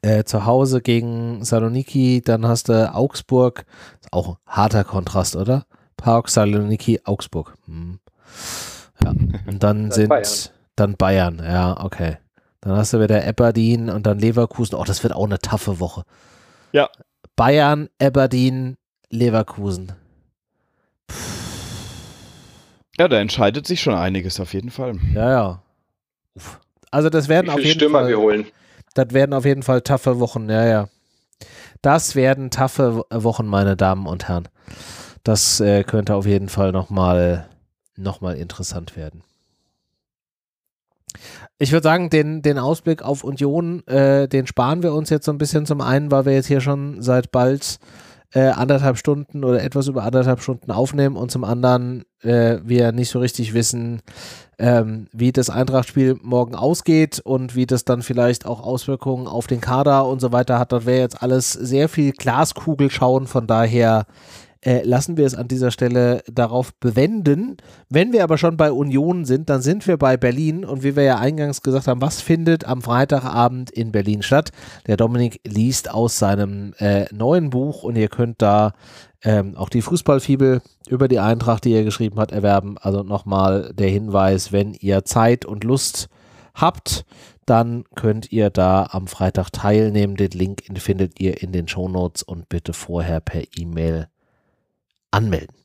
[0.00, 3.66] äh, zu Hause gegen Saloniki, dann hast du Augsburg,
[4.12, 5.66] auch ein harter Kontrast, oder?
[5.98, 7.52] Park, Saloniki, Augsburg.
[7.66, 7.98] Hm.
[9.04, 10.24] Ja, und dann sind Bayern.
[10.74, 12.16] dann Bayern, ja, okay.
[12.62, 14.74] Dann hast du wieder Aberdeen und dann Leverkusen.
[14.74, 16.04] Oh, das wird auch eine taffe Woche.
[16.72, 16.88] Ja.
[17.36, 18.78] Bayern, Aberdeen,
[19.10, 19.92] Leverkusen.
[22.98, 24.98] Ja, da entscheidet sich schon einiges auf jeden Fall.
[25.14, 25.62] Ja, ja.
[26.34, 26.60] Uff.
[26.90, 28.08] Also das werden auf jeden Stürmer Fall.
[28.08, 28.46] wir holen.
[28.94, 30.88] Das werden auf jeden Fall taffe Wochen, ja, ja.
[31.82, 34.48] Das werden taffe Wochen, meine Damen und Herren.
[35.24, 37.48] Das äh, könnte auf jeden Fall nochmal
[37.96, 39.22] noch mal interessant werden.
[41.58, 45.32] Ich würde sagen, den, den Ausblick auf Union, äh, den sparen wir uns jetzt so
[45.32, 47.78] ein bisschen zum einen, weil wir jetzt hier schon seit bald
[48.32, 53.10] äh, anderthalb Stunden oder etwas über anderthalb Stunden aufnehmen und zum anderen äh, wir nicht
[53.10, 54.02] so richtig wissen,
[54.58, 59.60] ähm, wie das Eintracht-Spiel morgen ausgeht und wie das dann vielleicht auch Auswirkungen auf den
[59.60, 60.72] Kader und so weiter hat.
[60.72, 64.06] Das wäre jetzt alles sehr viel Glaskugel schauen, von daher
[64.66, 67.56] äh, lassen wir es an dieser Stelle darauf bewenden.
[67.88, 71.04] Wenn wir aber schon bei Union sind, dann sind wir bei Berlin und wie wir
[71.04, 74.50] ja eingangs gesagt haben, was findet am Freitagabend in Berlin statt?
[74.88, 78.72] Der Dominik liest aus seinem äh, neuen Buch und ihr könnt da
[79.22, 82.76] ähm, auch die Fußballfibel über die Eintracht, die er geschrieben hat, erwerben.
[82.78, 86.08] Also nochmal der Hinweis, wenn ihr Zeit und Lust
[86.54, 87.04] habt,
[87.44, 90.16] dann könnt ihr da am Freitag teilnehmen.
[90.16, 94.08] Den Link findet ihr in den Shownotes und bitte vorher per E-Mail
[95.16, 95.56] anmelden.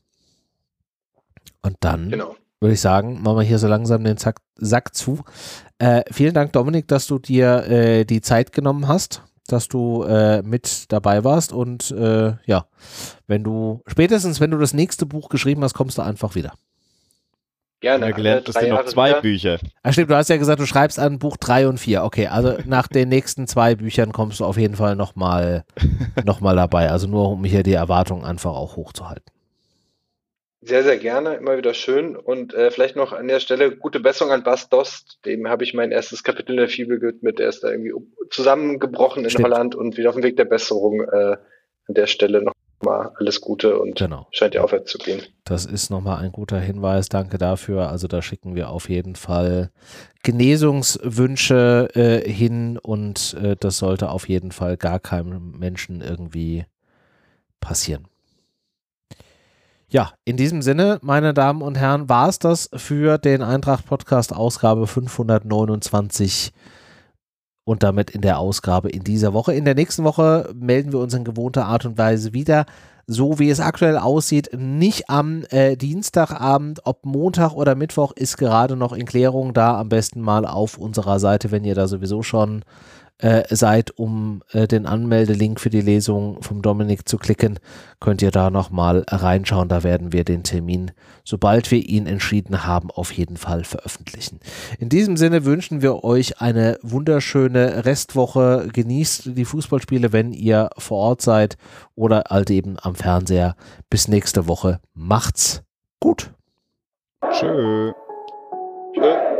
[1.62, 2.34] Und dann genau.
[2.60, 5.20] würde ich sagen, machen wir hier so langsam den Sack, Sack zu.
[5.78, 10.42] Äh, vielen Dank, Dominik, dass du dir äh, die Zeit genommen hast, dass du äh,
[10.42, 11.52] mit dabei warst.
[11.52, 12.66] Und äh, ja,
[13.26, 16.52] wenn du, spätestens wenn du das nächste Buch geschrieben hast, kommst du einfach wieder.
[17.82, 18.06] Gerne.
[18.06, 19.20] Ja, gelernt, das sind noch zwei wieder.
[19.20, 19.58] Bücher.
[19.82, 22.04] Ach stimmt, du hast ja gesagt, du schreibst an Buch 3 und 4.
[22.04, 25.64] Okay, also nach den nächsten zwei Büchern kommst du auf jeden Fall nochmal
[26.24, 26.90] noch mal dabei.
[26.90, 29.24] Also nur, um hier die Erwartungen einfach auch hochzuhalten.
[30.64, 32.16] Sehr, sehr gerne, immer wieder schön.
[32.16, 35.18] Und äh, vielleicht noch an der Stelle gute Besserung an Bas Dost.
[35.24, 37.40] Dem habe ich mein erstes Kapitel in der Fibel gewidmet.
[37.40, 37.92] Der ist da irgendwie
[38.30, 39.46] zusammengebrochen in Stimmt.
[39.46, 41.02] Holland und wieder auf dem Weg der Besserung.
[41.02, 41.36] Äh,
[41.88, 44.26] an der Stelle nochmal alles Gute und genau.
[44.30, 45.22] scheint ja aufwärts zu gehen.
[45.44, 47.08] Das ist nochmal ein guter Hinweis.
[47.08, 47.88] Danke dafür.
[47.88, 49.70] Also da schicken wir auf jeden Fall
[50.22, 56.64] Genesungswünsche äh, hin und äh, das sollte auf jeden Fall gar keinem Menschen irgendwie
[57.60, 58.06] passieren.
[59.92, 64.34] Ja, in diesem Sinne, meine Damen und Herren, war es das für den Eintracht Podcast
[64.34, 66.50] Ausgabe 529
[67.64, 69.52] und damit in der Ausgabe in dieser Woche.
[69.52, 72.64] In der nächsten Woche melden wir uns in gewohnter Art und Weise wieder,
[73.06, 78.76] so wie es aktuell aussieht, nicht am äh, Dienstagabend, ob Montag oder Mittwoch ist gerade
[78.76, 82.64] noch in Klärung, da am besten mal auf unserer Seite, wenn ihr da sowieso schon
[83.22, 87.60] äh, seid, um äh, den Anmeldelink für die Lesung vom Dominik zu klicken,
[88.00, 89.68] könnt ihr da nochmal reinschauen.
[89.68, 90.90] Da werden wir den Termin,
[91.24, 94.40] sobald wir ihn entschieden haben, auf jeden Fall veröffentlichen.
[94.80, 98.68] In diesem Sinne wünschen wir euch eine wunderschöne Restwoche.
[98.72, 101.56] Genießt die Fußballspiele, wenn ihr vor Ort seid
[101.94, 103.54] oder halt eben am Fernseher.
[103.88, 104.80] Bis nächste Woche.
[104.94, 105.62] Macht's
[106.00, 106.32] gut.
[107.30, 107.92] Tschö.
[108.94, 109.31] Tschö.